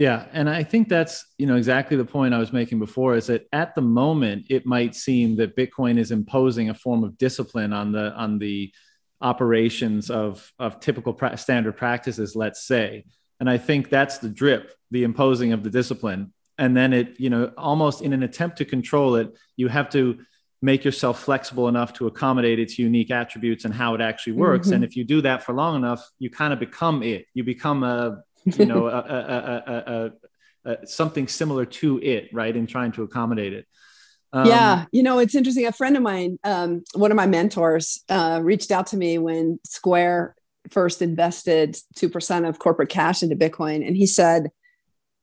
Yeah, 0.00 0.24
and 0.32 0.48
I 0.48 0.62
think 0.62 0.88
that's 0.88 1.26
you 1.36 1.46
know 1.46 1.56
exactly 1.56 1.94
the 1.94 2.06
point 2.06 2.32
I 2.32 2.38
was 2.38 2.54
making 2.54 2.78
before 2.78 3.16
is 3.16 3.26
that 3.26 3.46
at 3.52 3.74
the 3.74 3.82
moment 3.82 4.46
it 4.48 4.64
might 4.64 4.94
seem 4.94 5.36
that 5.36 5.54
Bitcoin 5.54 5.98
is 5.98 6.10
imposing 6.10 6.70
a 6.70 6.74
form 6.74 7.04
of 7.04 7.18
discipline 7.18 7.74
on 7.74 7.92
the 7.92 8.10
on 8.14 8.38
the 8.38 8.72
operations 9.20 10.10
of 10.10 10.50
of 10.58 10.80
typical 10.80 11.12
pra- 11.12 11.36
standard 11.36 11.76
practices, 11.76 12.34
let's 12.34 12.64
say, 12.66 13.04
and 13.40 13.50
I 13.50 13.58
think 13.58 13.90
that's 13.90 14.16
the 14.16 14.30
drip, 14.30 14.72
the 14.90 15.04
imposing 15.04 15.52
of 15.52 15.62
the 15.62 15.70
discipline, 15.70 16.32
and 16.56 16.74
then 16.74 16.94
it 16.94 17.20
you 17.20 17.28
know 17.28 17.52
almost 17.58 18.00
in 18.00 18.14
an 18.14 18.22
attempt 18.22 18.56
to 18.56 18.64
control 18.64 19.16
it, 19.16 19.36
you 19.56 19.68
have 19.68 19.90
to 19.90 20.18
make 20.62 20.82
yourself 20.82 21.22
flexible 21.22 21.68
enough 21.68 21.92
to 21.92 22.06
accommodate 22.06 22.58
its 22.58 22.78
unique 22.78 23.10
attributes 23.10 23.66
and 23.66 23.74
how 23.74 23.94
it 23.94 24.00
actually 24.00 24.32
works. 24.32 24.68
Mm-hmm. 24.68 24.76
And 24.76 24.84
if 24.84 24.96
you 24.96 25.04
do 25.04 25.20
that 25.22 25.42
for 25.42 25.54
long 25.54 25.76
enough, 25.76 26.06
you 26.18 26.30
kind 26.30 26.52
of 26.54 26.58
become 26.58 27.02
it. 27.02 27.26
You 27.34 27.44
become 27.44 27.82
a 27.82 28.22
you 28.44 28.66
know, 28.66 28.86
a, 28.88 30.12
a, 30.64 30.70
a, 30.70 30.86
something 30.86 31.28
similar 31.28 31.64
to 31.64 31.98
it, 32.02 32.28
right? 32.32 32.54
In 32.54 32.66
trying 32.66 32.92
to 32.92 33.02
accommodate 33.02 33.52
it. 33.52 33.66
Um, 34.32 34.46
yeah, 34.46 34.84
you 34.92 35.02
know, 35.02 35.18
it's 35.18 35.34
interesting. 35.34 35.66
A 35.66 35.72
friend 35.72 35.96
of 35.96 36.02
mine, 36.02 36.38
um, 36.44 36.84
one 36.94 37.10
of 37.10 37.16
my 37.16 37.26
mentors, 37.26 38.04
uh, 38.08 38.40
reached 38.42 38.70
out 38.70 38.86
to 38.88 38.96
me 38.96 39.18
when 39.18 39.58
Square 39.64 40.36
first 40.70 41.02
invested 41.02 41.76
2% 41.96 42.48
of 42.48 42.58
corporate 42.58 42.90
cash 42.90 43.22
into 43.22 43.34
Bitcoin. 43.34 43.86
And 43.86 43.96
he 43.96 44.06
said, 44.06 44.50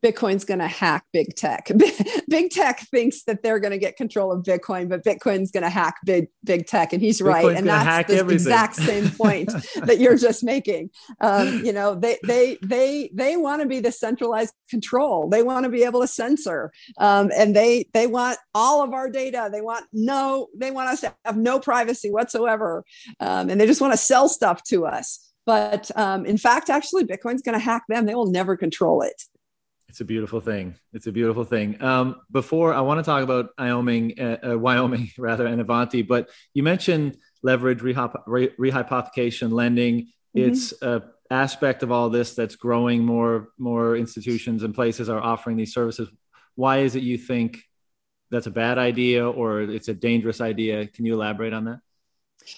Bitcoin's 0.06 0.46
going 0.46 0.60
to 0.60 0.68
hack 0.68 1.06
big 1.12 1.36
tech. 1.36 1.72
big 2.30 2.52
tech 2.52 2.82
thinks 2.92 3.24
that 3.24 3.42
they're 3.42 3.60
going 3.60 3.72
to 3.72 3.78
get 3.78 3.98
control 3.98 4.32
of 4.32 4.44
Bitcoin, 4.44 4.88
but 4.88 5.04
Bitcoin's 5.04 5.52
going 5.52 5.64
to 5.64 5.70
hack 5.70 5.96
big 6.06 6.28
big 6.44 6.68
tech, 6.68 6.94
and 6.94 7.02
he's 7.02 7.22
right. 7.22 7.58
and 7.58 7.68
that's 7.68 8.08
the 8.08 8.18
everything. 8.18 8.36
exact 8.36 8.76
same 8.76 9.10
point 9.18 9.52
that 9.84 10.00
you're 10.00 10.18
just 10.18 10.44
making. 10.44 10.92
Um, 11.20 11.66
you 11.66 11.74
know, 11.74 11.96
they 11.96 12.18
they 12.24 12.58
they 12.62 13.10
they 13.14 13.38
want 13.38 13.62
to 13.62 13.68
be 13.68 13.80
the 13.80 13.92
centralized 13.92 14.54
control. 14.70 15.30
They 15.30 15.42
want 15.42 15.64
to 15.64 15.70
be 15.70 15.84
able 15.84 16.02
to 16.02 16.08
censor, 16.08 16.72
um, 17.00 17.32
and 17.36 17.56
they 17.56 17.90
they 17.94 18.06
want 18.06 18.38
all 18.54 18.84
of 18.84 18.94
our 18.94 19.10
data. 19.10 19.50
They 19.52 19.62
want 19.62 19.86
no. 19.92 20.48
They 20.56 20.70
want 20.70 20.90
us 20.90 21.02
to 21.02 21.14
have 21.26 21.38
no 21.38 21.60
privacy 21.60 22.12
whatsoever, 22.12 22.84
um, 23.20 23.50
and 23.50 23.60
they 23.60 23.66
just 23.66 23.82
want 23.82 23.94
to 23.94 23.98
sell 23.98 24.30
stuff 24.30 24.64
to 24.66 24.86
us. 24.86 25.24
But 25.48 25.90
um, 25.98 26.26
in 26.26 26.38
fact, 26.38 26.70
actually, 26.70 27.06
Bitcoin's 27.06 27.42
going 27.42 27.58
to 27.58 27.64
hack 27.64 27.84
them. 27.88 28.06
They 28.06 28.14
will 28.14 28.30
never 28.30 28.58
control 28.58 29.02
it. 29.02 29.24
It's 29.90 30.02
a 30.02 30.06
beautiful 30.06 30.42
thing. 30.42 30.76
It's 30.94 31.08
a 31.08 31.12
beautiful 31.12 31.46
thing. 31.46 31.82
Um, 31.82 32.22
before 32.30 32.74
I 32.74 32.82
want 32.82 33.00
to 33.00 33.04
talk 33.04 33.24
about 33.24 33.52
Wyoming, 33.58 34.20
uh, 34.20 34.38
uh, 34.52 34.58
Wyoming 34.58 35.12
rather, 35.18 35.48
and 35.48 35.62
Avanti, 35.62 36.02
but 36.02 36.30
you 36.54 36.62
mentioned 36.64 37.18
leverage, 37.42 37.80
rehop- 37.80 38.24
re- 38.28 38.52
rehypothecation, 38.60 39.52
lending. 39.52 40.08
Mm-hmm. 40.36 40.52
It's 40.52 40.74
a 40.82 41.04
aspect 41.30 41.84
of 41.84 41.92
all 41.92 42.10
this 42.10 42.36
that's 42.36 42.56
growing. 42.56 43.04
More 43.04 43.50
more 43.58 43.96
institutions 43.96 44.64
and 44.64 44.76
places 44.76 45.10
are 45.10 45.22
offering 45.22 45.58
these 45.58 45.74
services. 45.74 46.10
Why 46.56 46.80
is 46.80 46.96
it 46.96 47.04
you 47.04 47.18
think 47.18 47.64
that's 48.30 48.48
a 48.48 48.52
bad 48.52 48.78
idea 48.78 49.30
or 49.30 49.62
it's 49.62 49.88
a 49.88 49.94
dangerous 49.94 50.42
idea? 50.42 50.88
Can 50.88 51.06
you 51.06 51.14
elaborate 51.14 51.54
on 51.54 51.66
that? 51.66 51.80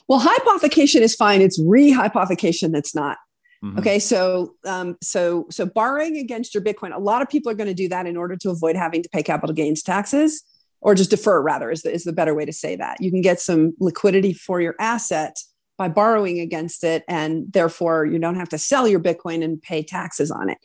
Well, 0.08 0.20
hypothecation 0.20 1.02
is 1.02 1.16
fine. 1.16 1.42
It's 1.42 1.60
rehypothecation 1.60 2.72
that's 2.72 2.96
not. 2.96 3.18
Mm-hmm. 3.64 3.80
Okay, 3.80 4.00
so 4.00 4.56
um, 4.66 4.98
so 5.02 5.46
so 5.50 5.66
borrowing 5.66 6.18
against 6.18 6.54
your 6.54 6.64
Bitcoin, 6.64 6.96
a 6.96 7.00
lot 7.00 7.22
of 7.22 7.30
people 7.30 7.52
are 7.52 7.56
going 7.56 7.68
to 7.68 7.74
do 7.74 7.90
that 7.90 8.06
in 8.06 8.16
order 8.16 8.38
to 8.38 8.50
avoid 8.50 8.76
having 8.76 9.04
to 9.04 9.10
pay 9.10 9.22
capital 9.22 9.54
gains 9.54 9.84
taxes, 9.84 10.44
or 10.80 10.96
just 10.96 11.10
defer. 11.10 11.42
Rather, 11.42 11.70
is 11.70 11.82
the, 11.82 11.92
is 11.92 12.06
the 12.06 12.14
better 12.14 12.34
way 12.34 12.46
to 12.46 12.54
say 12.54 12.78
that. 12.78 13.02
You 13.02 13.12
can 13.12 13.22
get 13.22 13.42
some 13.42 13.74
liquidity 13.80 14.34
for 14.34 14.62
your 14.62 14.76
asset 14.80 15.38
by 15.80 15.88
borrowing 15.88 16.42
against 16.42 16.84
it 16.84 17.06
and 17.08 17.52
therefore 17.54 18.06
you 18.06 18.20
don't 18.20 18.36
have 18.36 18.50
to 18.50 18.58
sell 18.58 18.86
your 18.86 19.00
bitcoin 19.00 19.42
and 19.42 19.62
pay 19.62 19.82
taxes 19.82 20.30
on 20.30 20.50
it. 20.50 20.58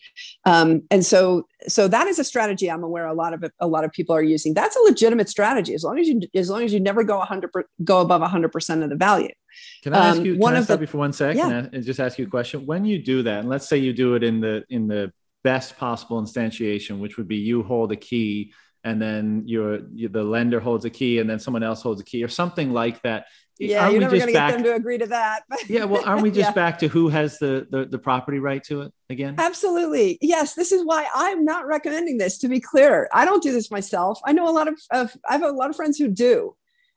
Um, 0.45 0.83
and 0.91 1.07
so 1.07 1.47
so 1.69 1.87
that 1.89 2.09
is 2.09 2.19
a 2.19 2.25
strategy 2.25 2.71
i'm 2.71 2.83
aware 2.83 3.07
a 3.07 3.15
lot 3.15 3.33
of 3.33 3.45
a 3.61 3.67
lot 3.67 3.85
of 3.85 3.93
people 3.93 4.15
are 4.15 4.23
using. 4.23 4.53
That's 4.53 4.77
a 4.77 4.81
legitimate 4.81 5.29
strategy 5.31 5.73
as 5.73 5.85
long 5.85 5.99
as 6.01 6.09
you 6.09 6.21
as 6.35 6.51
long 6.51 6.63
as 6.65 6.75
you 6.75 6.81
never 6.81 7.05
go 7.05 7.19
100 7.19 7.51
go 7.85 8.01
above 8.01 8.21
100% 8.21 8.83
of 8.83 8.91
the 8.91 8.97
value. 8.97 9.31
Can 9.85 9.95
i 9.95 10.09
ask 10.09 10.19
um, 10.19 10.27
you 10.27 10.33
um, 10.35 10.39
one 10.41 10.53
can 10.55 10.63
I 10.63 10.65
stop 10.65 10.79
the, 10.79 10.83
you 10.83 10.87
for 10.89 10.99
one 10.99 11.13
second 11.13 11.39
yeah. 11.39 11.67
and 11.73 11.85
just 11.85 12.01
ask 12.01 12.19
you 12.19 12.27
a 12.27 12.31
question? 12.31 12.67
When 12.67 12.85
you 12.85 12.99
do 12.99 13.23
that 13.23 13.41
and 13.41 13.49
let's 13.49 13.69
say 13.69 13.79
you 13.79 13.93
do 13.93 14.17
it 14.17 14.25
in 14.25 14.41
the 14.41 14.65
in 14.69 14.89
the 14.89 15.13
best 15.45 15.77
possible 15.77 16.21
instantiation 16.21 16.99
which 16.99 17.17
would 17.19 17.29
be 17.29 17.37
you 17.37 17.63
hold 17.63 17.93
a 17.93 17.97
key 17.97 18.53
and 18.83 19.01
then 19.01 19.43
your 19.47 19.79
the 19.79 20.23
lender 20.23 20.61
holds 20.61 20.85
a 20.85 20.91
key 20.91 21.19
and 21.19 21.29
then 21.29 21.39
someone 21.39 21.63
else 21.63 21.83
holds 21.83 22.01
a 22.01 22.05
key 22.05 22.25
or 22.25 22.29
something 22.29 22.73
like 22.73 23.01
that 23.03 23.27
yeah, 23.59 23.83
aren't 23.83 23.93
you're 23.93 24.01
never 24.01 24.17
going 24.17 24.27
to 24.27 24.33
get 24.33 24.51
them 24.51 24.63
to 24.65 24.75
agree 24.75 24.99
to 24.99 25.07
that. 25.07 25.43
yeah, 25.69 25.85
well, 25.85 26.03
aren't 26.05 26.23
we 26.23 26.31
just 26.33 26.51
yeah. 26.51 26.53
back 26.53 26.79
to 26.81 26.89
who 26.89 27.09
has 27.09 27.39
the, 27.39 27.67
the 27.71 27.85
the 27.85 27.99
property 27.99 28.39
right 28.39 28.63
to 28.65 28.83
it 28.83 28.93
again? 29.11 29.37
Absolutely. 29.39 30.19
Yes, 30.21 30.55
this 30.55 30.73
is 30.73 30.85
why 30.85 31.07
I'm 31.15 31.45
not 31.45 31.67
recommending 31.67 32.19
this. 32.19 32.39
To 32.39 32.49
be 32.49 32.61
clear, 32.61 33.09
I 33.13 33.25
don't 33.25 33.43
do 33.43 33.53
this 33.53 33.71
myself. 33.71 34.21
I 34.25 34.33
know 34.33 34.49
a 34.49 34.51
lot 34.51 34.69
of, 34.69 34.79
of 34.91 35.17
I 35.29 35.33
have 35.33 35.43
a 35.43 35.51
lot 35.51 35.71
of 35.71 35.77
friends 35.77 35.99
who 35.99 36.09
do, 36.09 36.57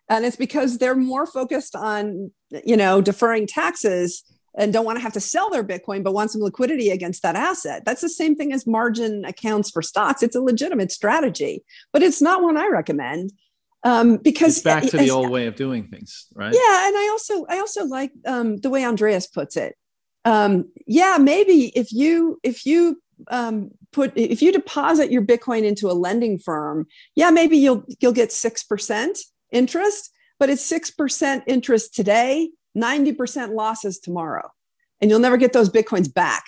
and 0.10 0.26
it's 0.26 0.36
because 0.36 0.78
they're 0.78 0.95
more 0.95 1.28
focused 1.28 1.76
on 1.76 2.32
you 2.66 2.78
know 2.78 3.01
deferring 3.01 3.45
taxes 3.45 4.24
and 4.58 4.74
don't 4.74 4.86
want 4.86 4.97
to 4.97 5.03
have 5.03 5.14
to 5.14 5.20
sell 5.20 5.51
their 5.51 5.64
Bitcoin, 5.64 6.03
but 6.03 6.16
want 6.16 6.32
some 6.32 6.41
liquidity 6.41 6.89
against 6.89 7.22
that 7.22 7.36
asset. 7.36 7.86
That's 7.86 8.01
the 8.01 8.10
same 8.10 8.36
thing 8.36 8.51
as 8.51 8.66
margin 8.66 9.24
accounts 9.24 9.70
for 9.70 9.84
stocks. 9.84 10.24
It's 10.24 10.36
a 10.36 10.41
legitimate 10.41 10.91
strategy, 10.91 11.64
but 11.93 12.01
it's 12.01 12.24
not 12.24 12.41
one 12.41 12.58
I 12.58 12.68
recommend 12.68 13.34
um, 13.84 14.17
because 14.17 14.57
it's 14.57 14.63
back 14.63 14.84
to 14.84 14.97
the 14.97 15.11
old 15.11 15.30
way 15.30 15.47
of 15.47 15.55
doing 15.55 15.88
things, 15.88 16.28
right? 16.34 16.53
Yeah, 16.53 16.88
and 16.88 16.97
I 16.97 17.09
also 17.11 17.45
I 17.49 17.59
also 17.59 17.86
like 17.86 18.11
um, 18.25 18.57
the 18.57 18.69
way 18.69 18.86
Andreas 18.86 19.28
puts 19.28 19.55
it. 19.57 19.75
Um, 20.25 20.69
yeah, 20.86 21.17
maybe 21.19 21.71
if 21.75 21.91
you 21.91 22.39
if 22.43 22.65
you 22.65 23.01
um, 23.30 23.71
put 23.91 24.13
if 24.15 24.41
you 24.41 24.51
deposit 24.51 25.11
your 25.11 25.21
Bitcoin 25.21 25.63
into 25.63 25.89
a 25.89 25.93
lending 25.93 26.39
firm, 26.39 26.88
yeah, 27.15 27.30
maybe 27.30 27.57
you'll 27.57 27.84
you'll 27.99 28.13
get 28.13 28.32
six 28.32 28.63
percent 28.63 29.19
interest, 29.51 30.11
but 30.39 30.49
it's 30.49 30.65
six 30.65 30.91
percent 30.91 31.43
interest 31.47 31.93
today, 31.93 32.49
ninety 32.75 33.13
percent 33.13 33.53
losses 33.53 33.99
tomorrow, 33.99 34.49
and 35.01 35.09
you'll 35.09 35.19
never 35.19 35.38
get 35.38 35.53
those 35.53 35.69
bitcoins 35.69 36.11
back, 36.11 36.43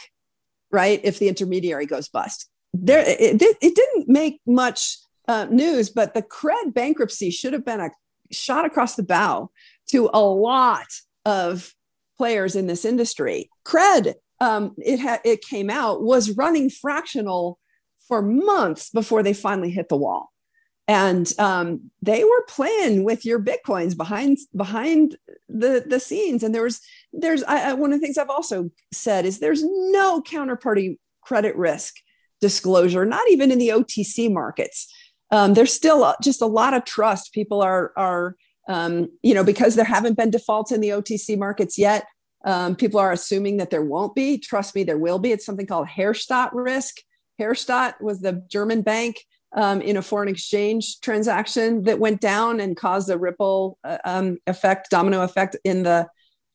right? 0.72 1.00
If 1.04 1.20
the 1.20 1.30
intermediary 1.30 1.86
goes 1.86 2.10
bust. 2.10 2.50
There, 2.72 3.00
it, 3.00 3.42
it 3.42 3.76
didn't 3.76 4.08
make 4.08 4.42
much 4.46 4.98
uh, 5.30 5.46
news, 5.46 5.92
but 5.92 6.16
the 6.16 6.24
Cred 6.24 6.74
bankruptcy 6.74 7.30
should 7.30 7.54
have 7.54 7.64
been 7.64 7.80
a 7.80 7.92
shot 8.32 8.66
across 8.66 8.96
the 8.96 9.04
bow 9.04 9.52
to 9.92 10.10
a 10.12 10.20
lot 10.20 10.88
of 11.24 11.76
players 12.18 12.56
in 12.56 12.66
this 12.66 12.84
industry. 12.84 13.52
Cred, 13.64 14.16
um, 14.42 14.74
it 14.80 15.00
ha- 15.00 15.22
it 15.24 15.42
came 15.42 15.70
out 15.70 16.02
was 16.02 16.32
running 16.32 16.72
fractional 16.72 17.60
for 18.08 18.24
months 18.24 18.90
before 18.90 19.22
they 19.22 19.34
finally 19.34 19.70
hit 19.70 19.88
the 19.88 19.98
wall, 19.98 20.32
and 20.88 21.32
um, 21.38 21.92
they 22.02 22.24
were 22.24 22.44
playing 22.48 23.04
with 23.04 23.24
your 23.24 23.40
bitcoins 23.40 23.96
behind 23.96 24.40
behind 24.56 25.16
the 25.48 25.86
the 25.86 26.00
scenes. 26.00 26.42
And 26.42 26.56
there 26.56 26.64
was 26.64 26.82
there's 27.14 27.44
I, 27.44 27.74
one 27.74 27.94
of 27.94 28.00
the 28.00 28.04
things 28.04 28.18
I've 28.18 28.32
also 28.32 28.72
said 28.92 29.28
is 29.28 29.38
there's 29.38 29.64
no 29.64 30.24
counterparty 30.24 30.98
credit 31.22 31.56
risk 31.56 31.98
disclosure, 32.42 33.06
not 33.06 33.30
even 33.30 33.52
in 33.52 33.60
the 33.60 33.70
OTC 33.70 34.32
markets 34.34 34.92
um, 35.32 35.54
there's 35.54 35.74
still 35.74 36.14
just 36.22 36.42
a 36.42 36.48
lot 36.48 36.74
of 36.74 36.86
trust. 36.86 37.34
People 37.34 37.62
are 37.62 37.92
are 37.96 38.36
um, 38.68 39.10
you 39.22 39.34
know 39.34 39.44
because 39.44 39.76
there 39.76 39.86
haven't 39.86 40.18
been 40.18 40.32
defaults 40.32 40.72
in 40.72 40.82
the 40.82 40.90
OTC 40.90 41.38
markets 41.38 41.78
yet. 41.78 42.06
Um, 42.46 42.76
people 42.76 43.00
are 43.00 43.12
assuming 43.12 43.58
that 43.58 43.70
there 43.70 43.84
won't 43.84 44.16
be. 44.16 44.38
Trust 44.38 44.74
me, 44.74 44.84
there 44.84 44.98
will 44.98 45.20
be. 45.20 45.32
It's 45.32 45.46
something 45.46 45.68
called 45.68 45.90
Herstatt 45.90 46.54
risk. 46.54 46.96
Herstatt 47.38 48.02
was 48.02 48.22
the 48.22 48.44
German 48.48 48.82
bank 48.82 49.18
um, 49.56 49.82
in 49.82 49.98
a 49.98 50.02
foreign 50.02 50.30
exchange 50.30 51.00
transaction 51.02 51.84
that 51.84 52.00
went 52.00 52.22
down 52.22 52.60
and 52.60 52.78
caused 52.78 53.10
a 53.10 53.18
ripple 53.18 53.78
uh, 53.84 53.98
um, 54.06 54.38
effect, 54.48 54.90
domino 54.90 55.22
effect 55.22 55.56
in 55.64 55.84
the 55.84 56.08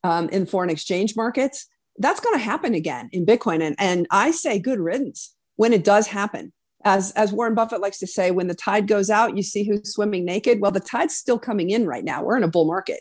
um, 0.03 0.29
in 0.31 0.47
foreign 0.47 0.71
exchange 0.71 1.15
markets. 1.17 1.67
That's 1.99 2.21
going 2.21 2.37
to 2.37 2.45
happen 2.45 2.75
again 2.75 3.09
in 3.13 3.27
Bitcoin, 3.27 3.63
and 3.63 3.77
and 3.79 4.07
I 4.11 4.31
say 4.31 4.59
good 4.59 4.81
riddance 4.81 5.35
when 5.57 5.73
it 5.73 5.85
does 5.85 6.09
happen 6.09 6.53
as 6.85 7.13
as 7.13 7.33
Warren 7.33 7.55
Buffett 7.55 7.81
likes 7.81 7.99
to 7.99 8.07
say, 8.07 8.31
when 8.31 8.47
the 8.47 8.55
tide 8.55 8.87
goes 8.87 9.11
out, 9.11 9.37
you 9.37 9.43
see 9.43 9.65
who's 9.65 9.93
swimming 9.93 10.25
naked. 10.25 10.61
Well, 10.61 10.71
the 10.71 10.81
tide's 10.81 11.17
still 11.17 11.39
coming 11.39 11.71
in 11.71 11.87
right 11.87 12.05
now. 12.05 12.23
We're 12.23 12.37
in 12.37 12.45
a 12.45 12.49
bull 12.49 12.67
market, 12.67 13.01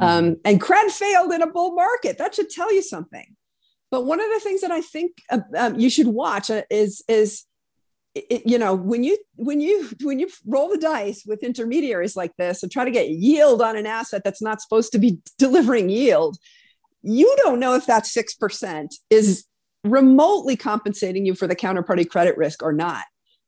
mm-hmm. 0.00 0.04
um, 0.04 0.36
and 0.44 0.60
Cred 0.60 0.90
failed 0.90 1.32
in 1.32 1.42
a 1.42 1.50
bull 1.50 1.74
market. 1.74 2.18
That 2.18 2.34
should 2.34 2.50
tell 2.50 2.72
you 2.72 2.82
something. 2.82 3.34
But 3.90 4.04
one 4.04 4.20
of 4.20 4.26
the 4.30 4.40
things 4.40 4.60
that 4.60 4.70
I 4.70 4.80
think 4.80 5.12
uh, 5.30 5.40
um, 5.56 5.78
you 5.78 5.90
should 5.90 6.08
watch 6.08 6.50
uh, 6.50 6.62
is 6.70 7.02
is 7.08 7.44
it, 8.14 8.42
you 8.44 8.58
know 8.58 8.74
when 8.74 9.02
you 9.02 9.16
when 9.36 9.60
you 9.60 9.88
when 10.02 10.18
you 10.18 10.28
roll 10.46 10.68
the 10.68 10.78
dice 10.78 11.24
with 11.26 11.42
intermediaries 11.42 12.16
like 12.16 12.36
this 12.36 12.62
and 12.62 12.70
try 12.70 12.84
to 12.84 12.90
get 12.90 13.08
yield 13.08 13.62
on 13.62 13.76
an 13.76 13.86
asset 13.86 14.22
that's 14.24 14.42
not 14.42 14.60
supposed 14.60 14.92
to 14.92 14.98
be 14.98 15.18
delivering 15.38 15.88
yield, 15.88 16.36
you 17.02 17.34
don't 17.38 17.60
know 17.60 17.74
if 17.74 17.86
that 17.86 18.06
six 18.06 18.34
percent 18.34 18.94
is 19.08 19.46
remotely 19.84 20.54
compensating 20.54 21.26
you 21.26 21.34
for 21.34 21.46
the 21.46 21.56
counterparty 21.56 22.08
credit 22.08 22.36
risk 22.36 22.62
or 22.62 22.72
not 22.72 23.04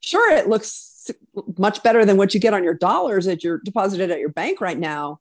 sure 0.06 0.30
it 0.34 0.48
looks 0.48 1.10
much 1.58 1.82
better 1.82 2.04
than 2.04 2.16
what 2.16 2.34
you 2.34 2.40
get 2.40 2.54
on 2.54 2.64
your 2.64 2.74
dollars 2.74 3.26
that 3.26 3.44
you're 3.44 3.60
deposited 3.64 4.10
at 4.10 4.20
your 4.20 4.30
bank 4.30 4.60
right 4.60 4.78
now. 4.78 5.20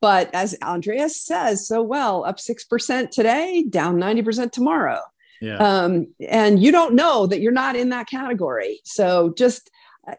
But 0.00 0.34
as 0.34 0.56
andreas 0.62 1.20
says 1.20 1.66
so 1.66 1.80
well 1.82 2.24
up 2.24 2.38
6% 2.38 3.10
today 3.10 3.64
down 3.68 3.96
90% 3.96 4.50
tomorrow. 4.52 5.00
Yeah. 5.40 5.56
Um, 5.56 6.14
and 6.20 6.62
you 6.62 6.70
don't 6.70 6.94
know 6.94 7.26
that 7.26 7.40
you're 7.40 7.52
not 7.52 7.76
in 7.76 7.90
that 7.90 8.08
category. 8.08 8.80
So 8.84 9.32
just 9.36 9.70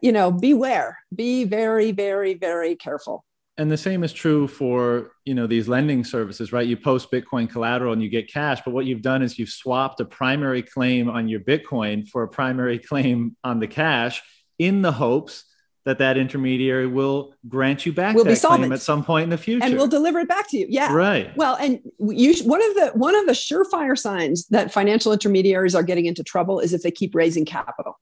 you 0.02 0.12
know 0.12 0.32
beware 0.32 0.98
be 1.14 1.44
very 1.44 1.92
very 1.92 2.34
very 2.34 2.76
careful 2.76 3.26
and 3.58 3.72
the 3.72 3.78
same 3.78 4.04
is 4.04 4.12
true 4.12 4.48
for 4.48 5.12
you 5.26 5.34
know 5.34 5.48
these 5.48 5.68
lending 5.68 6.04
services 6.04 6.52
right? 6.52 6.68
You 6.68 6.78
post 6.78 7.12
bitcoin 7.12 7.50
collateral 7.50 7.94
and 7.94 8.02
you 8.02 8.10
get 8.10 8.32
cash 8.32 8.62
but 8.66 8.74
what 8.74 8.86
you've 8.86 9.02
done 9.02 9.22
is 9.22 9.38
you've 9.38 9.50
swapped 9.50 10.00
a 10.00 10.06
primary 10.06 10.62
claim 10.62 11.10
on 11.10 11.28
your 11.28 11.40
bitcoin 11.40 12.08
for 12.08 12.24
a 12.24 12.28
primary 12.28 12.80
claim 12.90 13.36
on 13.44 13.60
the 13.60 13.68
cash 13.68 14.22
in 14.60 14.82
the 14.82 14.92
hopes 14.92 15.46
that 15.86 15.98
that 15.98 16.18
intermediary 16.18 16.88
will 16.88 17.34
grant 17.48 17.86
you 17.86 17.92
back 17.92 18.16
will 18.16 18.24
that 18.24 18.40
claim 18.40 18.72
at 18.72 18.82
some 18.82 19.04
point 19.04 19.26
in 19.26 19.30
the 19.30 19.38
future. 19.38 19.66
and 19.66 19.76
we'll 19.76 19.88
deliver 19.88 20.20
it 20.20 20.30
back 20.30 20.50
to 20.50 20.58
you. 20.58 20.66
Yeah. 20.70 20.94
Right. 20.94 21.36
Well 21.36 21.58
and 21.60 21.80
you 22.00 22.34
one 22.46 22.64
of 22.64 22.76
the 22.76 22.92
one 22.96 23.16
of 23.16 23.26
the 23.26 23.34
surefire 23.34 23.98
signs 23.98 24.48
that 24.48 24.72
financial 24.72 25.12
intermediaries 25.12 25.76
are 25.76 25.84
getting 25.84 26.06
into 26.06 26.24
trouble 26.24 26.60
is 26.60 26.74
if 26.74 26.82
they 26.82 26.92
keep 26.92 27.14
raising 27.14 27.46
capital. 27.46 28.00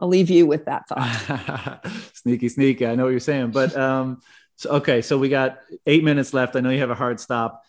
I'll 0.00 0.08
leave 0.08 0.30
you 0.30 0.46
with 0.46 0.64
that 0.64 0.88
thought. 0.88 1.86
sneaky, 2.14 2.48
sneaky. 2.48 2.86
I 2.86 2.94
know 2.94 3.04
what 3.04 3.10
you're 3.10 3.20
saying, 3.20 3.50
but 3.50 3.76
um, 3.76 4.22
so, 4.60 4.70
okay, 4.72 5.00
so 5.00 5.16
we 5.16 5.30
got 5.30 5.60
eight 5.86 6.04
minutes 6.04 6.34
left. 6.34 6.54
I 6.54 6.60
know 6.60 6.68
you 6.68 6.80
have 6.80 6.90
a 6.90 6.94
hard 6.94 7.18
stop. 7.18 7.62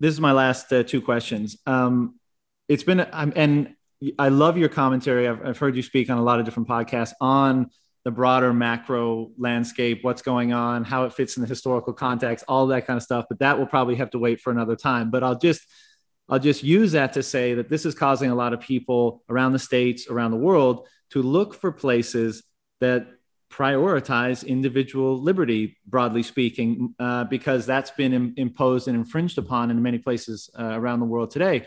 This 0.00 0.12
is 0.12 0.20
my 0.20 0.32
last 0.32 0.70
uh, 0.70 0.82
two 0.82 1.00
questions. 1.00 1.56
Um, 1.64 2.20
it's 2.68 2.82
been, 2.82 3.06
um, 3.10 3.32
and 3.36 3.74
I 4.18 4.28
love 4.28 4.58
your 4.58 4.68
commentary. 4.68 5.26
I've, 5.26 5.46
I've 5.46 5.58
heard 5.58 5.76
you 5.76 5.82
speak 5.82 6.10
on 6.10 6.18
a 6.18 6.22
lot 6.22 6.38
of 6.38 6.44
different 6.44 6.68
podcasts 6.68 7.14
on 7.22 7.70
the 8.04 8.10
broader 8.10 8.52
macro 8.52 9.30
landscape, 9.38 10.00
what's 10.04 10.20
going 10.20 10.52
on, 10.52 10.84
how 10.84 11.04
it 11.04 11.14
fits 11.14 11.38
in 11.38 11.42
the 11.42 11.48
historical 11.48 11.94
context, 11.94 12.44
all 12.48 12.66
that 12.66 12.86
kind 12.86 12.98
of 12.98 13.02
stuff. 13.02 13.24
But 13.30 13.38
that 13.38 13.58
will 13.58 13.66
probably 13.66 13.94
have 13.94 14.10
to 14.10 14.18
wait 14.18 14.42
for 14.42 14.50
another 14.50 14.76
time. 14.76 15.10
But 15.10 15.22
I'll 15.22 15.38
just, 15.38 15.62
I'll 16.28 16.38
just 16.38 16.62
use 16.62 16.92
that 16.92 17.14
to 17.14 17.22
say 17.22 17.54
that 17.54 17.70
this 17.70 17.86
is 17.86 17.94
causing 17.94 18.30
a 18.30 18.34
lot 18.34 18.52
of 18.52 18.60
people 18.60 19.22
around 19.30 19.52
the 19.52 19.58
states, 19.58 20.06
around 20.06 20.32
the 20.32 20.36
world, 20.36 20.86
to 21.12 21.22
look 21.22 21.54
for 21.54 21.72
places 21.72 22.42
that 22.80 23.08
prioritize 23.50 24.46
individual 24.46 25.20
liberty, 25.20 25.76
broadly 25.86 26.22
speaking, 26.22 26.94
uh, 26.98 27.24
because 27.24 27.66
that's 27.66 27.90
been 27.90 28.12
Im- 28.12 28.34
imposed 28.36 28.88
and 28.88 28.96
infringed 28.96 29.38
upon 29.38 29.70
in 29.70 29.82
many 29.82 29.98
places 29.98 30.48
uh, 30.58 30.78
around 30.78 31.00
the 31.00 31.06
world 31.06 31.30
today. 31.30 31.66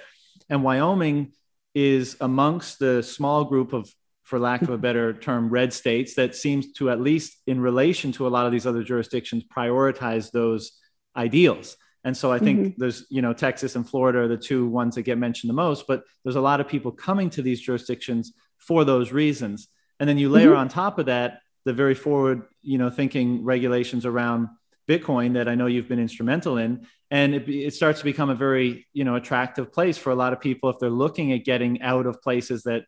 And 0.50 0.64
Wyoming 0.64 1.34
is 1.76 2.16
amongst 2.22 2.80
the 2.80 3.04
small 3.04 3.44
group 3.44 3.74
of 3.74 3.94
for 4.24 4.40
lack 4.40 4.62
of 4.62 4.70
a 4.70 4.78
better 4.88 5.14
term, 5.14 5.50
red 5.50 5.74
states 5.74 6.16
that 6.16 6.36
seems 6.36 6.72
to, 6.74 6.90
at 6.90 7.02
least 7.02 7.38
in 7.46 7.60
relation 7.60 8.12
to 8.14 8.26
a 8.26 8.30
lot 8.30 8.46
of 8.46 8.52
these 8.52 8.66
other 8.66 8.84
jurisdictions, 8.84 9.44
prioritize 9.44 10.32
those 10.32 10.80
ideals. 11.16 11.76
And 12.06 12.16
so 12.16 12.32
I 12.32 12.40
think 12.40 12.60
mm-hmm. 12.60 12.82
there's, 12.82 13.06
you 13.10 13.22
know, 13.22 13.34
Texas 13.34 13.76
and 13.76 13.88
Florida 13.88 14.20
are 14.20 14.28
the 14.28 14.38
two 14.38 14.68
ones 14.68 14.96
that 14.96 15.04
get 15.04 15.18
mentioned 15.18 15.50
the 15.50 15.54
most, 15.56 15.86
but 15.88 16.04
there's 16.24 16.36
a 16.36 16.42
lot 16.42 16.60
of 16.60 16.68
people 16.68 16.92
coming 16.92 17.30
to 17.32 17.42
these 17.42 17.62
jurisdictions 17.62 18.34
for 18.58 18.84
those 18.84 19.12
reasons. 19.12 19.68
And 20.00 20.10
then 20.10 20.18
you 20.18 20.30
layer 20.30 20.50
mm-hmm. 20.50 20.60
on 20.60 20.70
top 20.70 21.00
of 21.00 21.06
that 21.06 21.40
the 21.66 21.74
very 21.74 21.96
forward, 21.96 22.44
you 22.62 22.78
know, 22.78 22.90
thinking 22.90 23.44
regulations 23.44 24.06
around 24.06 24.50
Bitcoin 24.88 25.34
that 25.34 25.48
I 25.48 25.56
know 25.56 25.68
you've 25.68 25.88
been 25.88 26.00
instrumental 26.00 26.58
in. 26.58 26.86
And 27.10 27.36
it, 27.36 27.48
it 27.48 27.74
starts 27.74 28.00
to 28.00 28.06
become 28.06 28.30
a 28.30 28.36
very, 28.36 28.88
you 28.94 29.04
know, 29.04 29.16
attractive 29.16 29.72
place 29.72 29.98
for 29.98 30.12
a 30.12 30.16
lot 30.16 30.34
of 30.34 30.42
people 30.42 30.70
if 30.70 30.80
they're 30.80 30.90
looking 30.90 31.32
at 31.32 31.46
getting 31.46 31.82
out 31.82 32.06
of 32.06 32.22
places 32.22 32.64
that, 32.64 32.84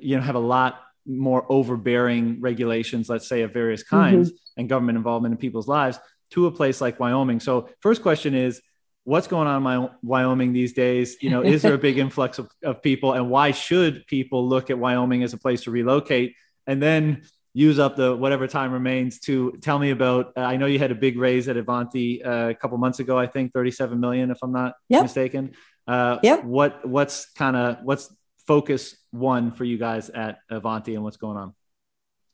you 0.00 0.16
know, 0.16 0.22
have 0.22 0.34
a 0.34 0.40
lot 0.40 0.80
more 1.04 1.46
overbearing 1.50 2.40
regulations, 2.40 3.08
let's 3.08 3.28
say 3.28 3.42
of 3.42 3.52
various 3.52 3.82
kinds 3.82 4.30
mm-hmm. 4.30 4.60
and 4.60 4.68
government 4.68 4.96
involvement 4.96 5.32
in 5.32 5.38
people's 5.38 5.68
lives 5.68 5.98
to 6.30 6.46
a 6.46 6.50
place 6.50 6.80
like 6.80 6.98
Wyoming. 6.98 7.40
So 7.40 7.68
first 7.80 8.02
question 8.02 8.34
is, 8.34 8.60
what's 9.04 9.28
going 9.28 9.46
on 9.46 9.58
in 9.58 9.62
my 9.62 9.88
Wyoming 10.02 10.52
these 10.52 10.72
days? 10.72 11.16
You 11.20 11.30
know, 11.30 11.42
is 11.42 11.62
there 11.62 11.74
a 11.74 11.78
big 11.78 11.98
influx 12.06 12.38
of, 12.38 12.50
of 12.64 12.82
people 12.82 13.12
and 13.12 13.30
why 13.30 13.52
should 13.52 14.06
people 14.06 14.48
look 14.48 14.70
at 14.70 14.78
Wyoming 14.78 15.22
as 15.22 15.32
a 15.32 15.38
place 15.38 15.62
to 15.62 15.70
relocate? 15.70 16.34
And 16.66 16.82
then 16.82 17.22
use 17.56 17.78
up 17.78 17.96
the 17.96 18.14
whatever 18.14 18.46
time 18.46 18.70
remains 18.70 19.18
to 19.18 19.52
tell 19.62 19.78
me 19.78 19.90
about. 19.90 20.34
Uh, 20.36 20.40
I 20.40 20.58
know 20.58 20.66
you 20.66 20.78
had 20.78 20.90
a 20.90 20.94
big 20.94 21.16
raise 21.16 21.48
at 21.48 21.56
Avanti 21.56 22.22
uh, 22.22 22.50
a 22.50 22.54
couple 22.54 22.76
months 22.76 23.00
ago. 23.00 23.18
I 23.18 23.26
think 23.26 23.54
37 23.54 23.98
million, 23.98 24.30
if 24.30 24.36
I'm 24.42 24.52
not 24.52 24.74
yep. 24.90 25.02
mistaken. 25.02 25.52
Uh, 25.88 26.18
yep. 26.22 26.44
What 26.44 26.86
what's 26.86 27.30
kind 27.32 27.56
of 27.56 27.78
what's 27.82 28.14
focus 28.46 28.94
one 29.10 29.52
for 29.52 29.64
you 29.64 29.78
guys 29.78 30.10
at 30.10 30.38
Avanti 30.50 30.96
and 30.96 31.02
what's 31.02 31.16
going 31.16 31.38
on? 31.38 31.54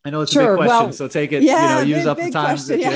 I 0.05 0.11
know 0.11 0.23
it's 0.23 0.33
sure. 0.33 0.55
a 0.55 0.59
big 0.59 0.67
question, 0.67 0.87
well, 0.87 0.93
so 0.93 1.07
take 1.07 1.31
it. 1.31 1.45
Yeah, 1.45 1.81
you 1.81 1.95
know, 1.95 1.97
use 1.97 1.99
big, 1.99 2.07
up 2.09 2.17
the 2.17 2.31
time 2.31 2.45
question, 2.57 2.81
that 2.81 2.81
yeah. 2.81 2.91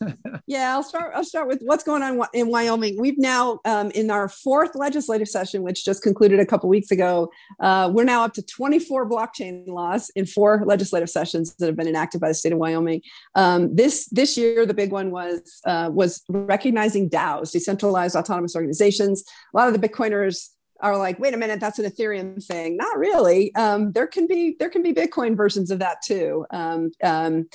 you 0.00 0.08
have. 0.08 0.42
yeah, 0.46 0.72
I'll 0.74 0.82
start. 0.82 1.12
I'll 1.14 1.24
start 1.24 1.48
with 1.48 1.62
what's 1.62 1.82
going 1.82 2.02
on 2.02 2.20
in 2.34 2.48
Wyoming. 2.48 3.00
We've 3.00 3.16
now, 3.16 3.60
um, 3.64 3.90
in 3.92 4.10
our 4.10 4.28
fourth 4.28 4.74
legislative 4.74 5.28
session, 5.28 5.62
which 5.62 5.84
just 5.84 6.02
concluded 6.02 6.38
a 6.38 6.44
couple 6.44 6.68
weeks 6.68 6.90
ago, 6.90 7.30
uh, 7.60 7.90
we're 7.92 8.04
now 8.04 8.24
up 8.24 8.34
to 8.34 8.42
24 8.42 9.08
blockchain 9.08 9.66
laws 9.68 10.10
in 10.14 10.26
four 10.26 10.62
legislative 10.66 11.08
sessions 11.08 11.54
that 11.54 11.66
have 11.66 11.76
been 11.76 11.88
enacted 11.88 12.20
by 12.20 12.28
the 12.28 12.34
state 12.34 12.52
of 12.52 12.58
Wyoming. 12.58 13.00
Um, 13.34 13.74
this 13.74 14.06
this 14.10 14.36
year, 14.36 14.66
the 14.66 14.74
big 14.74 14.92
one 14.92 15.10
was 15.10 15.62
uh, 15.64 15.88
was 15.90 16.22
recognizing 16.28 17.08
DAOs, 17.08 17.52
decentralized 17.52 18.16
autonomous 18.16 18.54
organizations. 18.54 19.24
A 19.54 19.56
lot 19.56 19.68
of 19.68 19.80
the 19.80 19.88
Bitcoiners 19.88 20.50
are 20.82 20.96
like, 20.96 21.18
wait 21.18 21.34
a 21.34 21.36
minute, 21.36 21.60
that's 21.60 21.78
an 21.78 21.90
Ethereum 21.90 22.44
thing. 22.44 22.76
Not 22.76 22.98
really. 22.98 23.54
Um, 23.54 23.92
there 23.92 24.06
can 24.06 24.26
be 24.26 24.56
there 24.58 24.70
can 24.70 24.82
be 24.82 24.92
Bitcoin 24.92 25.36
versions 25.36 25.70
of 25.70 25.78
that 25.80 26.02
too. 26.02 26.46
Um, 26.50 26.90
um, 27.02 27.48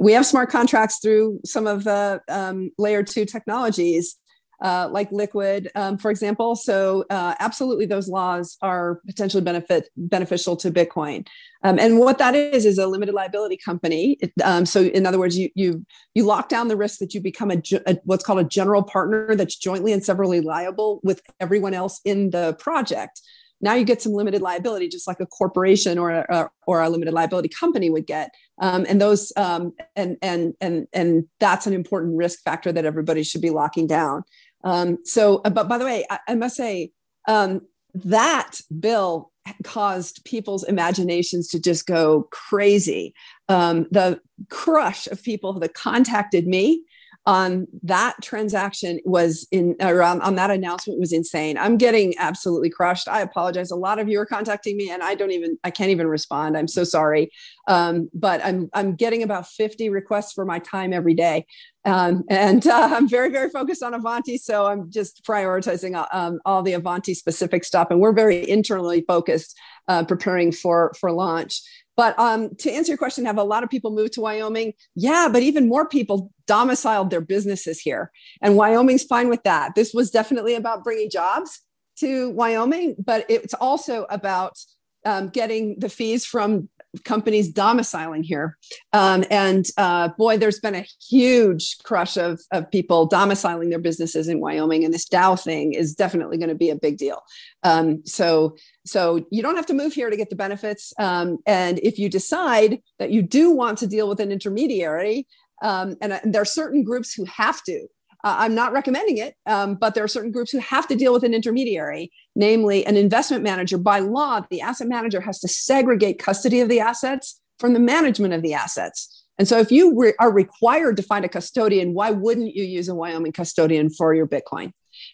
we 0.00 0.12
have 0.12 0.26
smart 0.26 0.50
contracts 0.50 0.98
through 1.00 1.40
some 1.44 1.66
of 1.66 1.84
the 1.84 2.20
um, 2.28 2.70
layer 2.78 3.02
two 3.02 3.24
technologies 3.24 4.16
uh, 4.62 4.88
like 4.90 5.10
liquid, 5.10 5.70
um, 5.74 5.96
for 5.96 6.10
example. 6.10 6.54
So 6.56 7.04
uh, 7.10 7.34
absolutely, 7.38 7.86
those 7.86 8.08
laws 8.08 8.56
are 8.62 9.00
potentially 9.06 9.42
benefit 9.42 9.88
beneficial 9.96 10.56
to 10.56 10.70
Bitcoin. 10.70 11.26
Um, 11.62 11.78
and 11.78 11.98
what 11.98 12.18
that 12.18 12.34
is 12.34 12.64
is 12.64 12.78
a 12.78 12.86
limited 12.86 13.14
liability 13.14 13.56
company. 13.56 14.16
It, 14.20 14.32
um, 14.42 14.64
so 14.66 14.82
in 14.82 15.06
other 15.06 15.18
words, 15.18 15.36
you 15.36 15.50
you 15.54 15.84
you 16.14 16.24
lock 16.24 16.48
down 16.48 16.68
the 16.68 16.76
risk 16.76 16.98
that 16.98 17.14
you 17.14 17.20
become 17.20 17.50
a, 17.50 17.62
a, 17.86 17.96
what's 18.04 18.24
called 18.24 18.40
a 18.40 18.44
general 18.44 18.82
partner 18.82 19.34
that's 19.34 19.56
jointly 19.56 19.92
and 19.92 20.04
severally 20.04 20.40
liable 20.40 21.00
with 21.02 21.22
everyone 21.40 21.74
else 21.74 22.00
in 22.04 22.30
the 22.30 22.54
project. 22.58 23.20
Now 23.62 23.74
you 23.74 23.84
get 23.84 24.00
some 24.00 24.12
limited 24.12 24.40
liability, 24.40 24.88
just 24.88 25.06
like 25.06 25.20
a 25.20 25.26
corporation 25.26 25.98
or 25.98 26.10
a, 26.10 26.50
or 26.66 26.80
a 26.80 26.88
limited 26.88 27.12
liability 27.12 27.48
company 27.48 27.90
would 27.90 28.06
get. 28.06 28.30
Um, 28.58 28.86
and 28.88 29.00
those 29.00 29.32
um, 29.36 29.74
and 29.96 30.16
and 30.22 30.54
and 30.60 30.86
and 30.92 31.24
that's 31.40 31.66
an 31.66 31.74
important 31.74 32.16
risk 32.16 32.42
factor 32.42 32.72
that 32.72 32.84
everybody 32.84 33.22
should 33.22 33.42
be 33.42 33.50
locking 33.50 33.86
down. 33.86 34.24
Um, 34.62 34.98
so, 35.04 35.40
uh, 35.44 35.50
but 35.50 35.68
by 35.68 35.78
the 35.78 35.84
way, 35.84 36.04
I, 36.10 36.18
I 36.28 36.34
must 36.34 36.56
say 36.56 36.92
um, 37.28 37.62
that 37.94 38.60
bill 38.78 39.32
caused 39.64 40.24
people's 40.24 40.64
imaginations 40.64 41.48
to 41.48 41.60
just 41.60 41.86
go 41.86 42.28
crazy. 42.30 43.14
Um, 43.48 43.86
the 43.90 44.20
crush 44.48 45.06
of 45.06 45.22
people 45.22 45.54
that 45.54 45.74
contacted 45.74 46.46
me 46.46 46.84
on 47.26 47.66
that 47.82 48.16
transaction 48.22 48.98
was 49.04 49.46
in 49.50 49.76
or 49.80 50.02
on 50.02 50.34
that 50.36 50.50
announcement 50.50 50.98
was 50.98 51.12
insane. 51.12 51.58
I'm 51.58 51.76
getting 51.76 52.14
absolutely 52.18 52.70
crushed. 52.70 53.08
I 53.08 53.20
apologize. 53.20 53.70
A 53.70 53.76
lot 53.76 53.98
of 53.98 54.08
you 54.08 54.18
are 54.20 54.26
contacting 54.26 54.76
me, 54.76 54.90
and 54.90 55.02
I 55.02 55.14
don't 55.14 55.30
even 55.30 55.58
I 55.62 55.70
can't 55.70 55.90
even 55.90 56.06
respond. 56.06 56.56
I'm 56.56 56.68
so 56.68 56.82
sorry. 56.82 57.30
Um, 57.68 58.08
but 58.14 58.42
I'm 58.42 58.70
I'm 58.72 58.94
getting 58.94 59.22
about 59.22 59.46
50 59.46 59.90
requests 59.90 60.32
for 60.32 60.46
my 60.46 60.60
time 60.60 60.94
every 60.94 61.12
day, 61.14 61.46
um, 61.84 62.24
and 62.30 62.66
uh, 62.66 62.88
I'm 62.92 63.06
very 63.06 63.30
very 63.30 63.50
focused 63.50 63.82
on 63.82 63.92
Avanti. 63.92 64.38
So 64.38 64.66
I'm 64.66 64.90
just 64.90 65.22
prioritizing 65.22 65.94
uh, 65.96 66.06
um, 66.12 66.40
all 66.46 66.62
the 66.62 66.72
Avanti 66.72 67.12
specific 67.12 67.64
stuff, 67.64 67.88
and 67.90 68.00
we're 68.00 68.14
very 68.14 68.48
internally 68.48 69.04
focused, 69.06 69.58
uh, 69.88 70.04
preparing 70.04 70.52
for 70.52 70.92
for 70.98 71.12
launch. 71.12 71.60
But 71.96 72.18
um, 72.18 72.54
to 72.56 72.70
answer 72.70 72.92
your 72.92 72.98
question, 72.98 73.24
have 73.26 73.38
a 73.38 73.44
lot 73.44 73.62
of 73.62 73.70
people 73.70 73.90
moved 73.90 74.14
to 74.14 74.20
Wyoming? 74.20 74.72
Yeah, 74.94 75.28
but 75.30 75.42
even 75.42 75.68
more 75.68 75.86
people 75.86 76.32
domiciled 76.46 77.10
their 77.10 77.20
businesses 77.20 77.80
here. 77.80 78.10
And 78.40 78.56
Wyoming's 78.56 79.04
fine 79.04 79.28
with 79.28 79.42
that. 79.42 79.74
This 79.74 79.92
was 79.92 80.10
definitely 80.10 80.54
about 80.54 80.84
bringing 80.84 81.10
jobs 81.10 81.60
to 81.98 82.30
Wyoming, 82.30 82.96
but 82.98 83.26
it's 83.28 83.54
also 83.54 84.06
about 84.08 84.58
um, 85.04 85.28
getting 85.28 85.78
the 85.78 85.88
fees 85.88 86.24
from 86.24 86.68
companies 87.04 87.48
domiciling 87.50 88.22
here. 88.22 88.56
Um, 88.92 89.24
and 89.30 89.66
uh, 89.76 90.08
boy, 90.18 90.38
there's 90.38 90.60
been 90.60 90.74
a 90.74 90.86
huge 91.08 91.78
crush 91.84 92.16
of, 92.16 92.40
of 92.52 92.70
people 92.70 93.06
domiciling 93.06 93.70
their 93.70 93.78
businesses 93.78 94.28
in 94.28 94.40
Wyoming. 94.40 94.84
And 94.84 94.92
this 94.92 95.08
DAO 95.08 95.40
thing 95.40 95.72
is 95.72 95.94
definitely 95.94 96.38
going 96.38 96.48
to 96.48 96.54
be 96.54 96.70
a 96.70 96.76
big 96.76 96.98
deal. 96.98 97.22
Um, 97.62 98.02
so, 98.06 98.56
so 98.84 99.24
you 99.30 99.42
don't 99.42 99.56
have 99.56 99.66
to 99.66 99.74
move 99.74 99.92
here 99.92 100.10
to 100.10 100.16
get 100.16 100.30
the 100.30 100.36
benefits. 100.36 100.92
Um, 100.98 101.38
and 101.46 101.78
if 101.80 101.98
you 101.98 102.08
decide 102.08 102.80
that 102.98 103.10
you 103.10 103.22
do 103.22 103.50
want 103.50 103.78
to 103.78 103.86
deal 103.86 104.08
with 104.08 104.20
an 104.20 104.32
intermediary, 104.32 105.26
um, 105.62 105.96
and, 106.00 106.12
and 106.12 106.34
there 106.34 106.42
are 106.42 106.46
certain 106.46 106.82
groups 106.82 107.12
who 107.12 107.24
have 107.24 107.62
to, 107.64 107.86
uh, 108.24 108.36
I'm 108.38 108.54
not 108.54 108.72
recommending 108.72 109.18
it, 109.18 109.34
um, 109.46 109.74
but 109.74 109.94
there 109.94 110.04
are 110.04 110.08
certain 110.08 110.30
groups 110.30 110.50
who 110.50 110.58
have 110.58 110.86
to 110.88 110.96
deal 110.96 111.12
with 111.12 111.24
an 111.24 111.34
intermediary, 111.34 112.10
namely 112.36 112.84
an 112.86 112.96
investment 112.96 113.42
manager. 113.42 113.78
By 113.78 114.00
law, 114.00 114.40
the 114.50 114.60
asset 114.60 114.88
manager 114.88 115.20
has 115.20 115.40
to 115.40 115.48
segregate 115.48 116.18
custody 116.18 116.60
of 116.60 116.68
the 116.68 116.80
assets 116.80 117.40
from 117.58 117.72
the 117.72 117.80
management 117.80 118.34
of 118.34 118.42
the 118.42 118.54
assets. 118.54 119.24
And 119.38 119.48
so, 119.48 119.58
if 119.58 119.72
you 119.72 119.98
re- 119.98 120.14
are 120.18 120.32
required 120.32 120.96
to 120.98 121.02
find 121.02 121.24
a 121.24 121.28
custodian, 121.28 121.94
why 121.94 122.10
wouldn't 122.10 122.54
you 122.54 122.64
use 122.64 122.88
a 122.88 122.94
Wyoming 122.94 123.32
custodian 123.32 123.88
for 123.88 124.14
your 124.14 124.26
Bitcoin? 124.26 124.72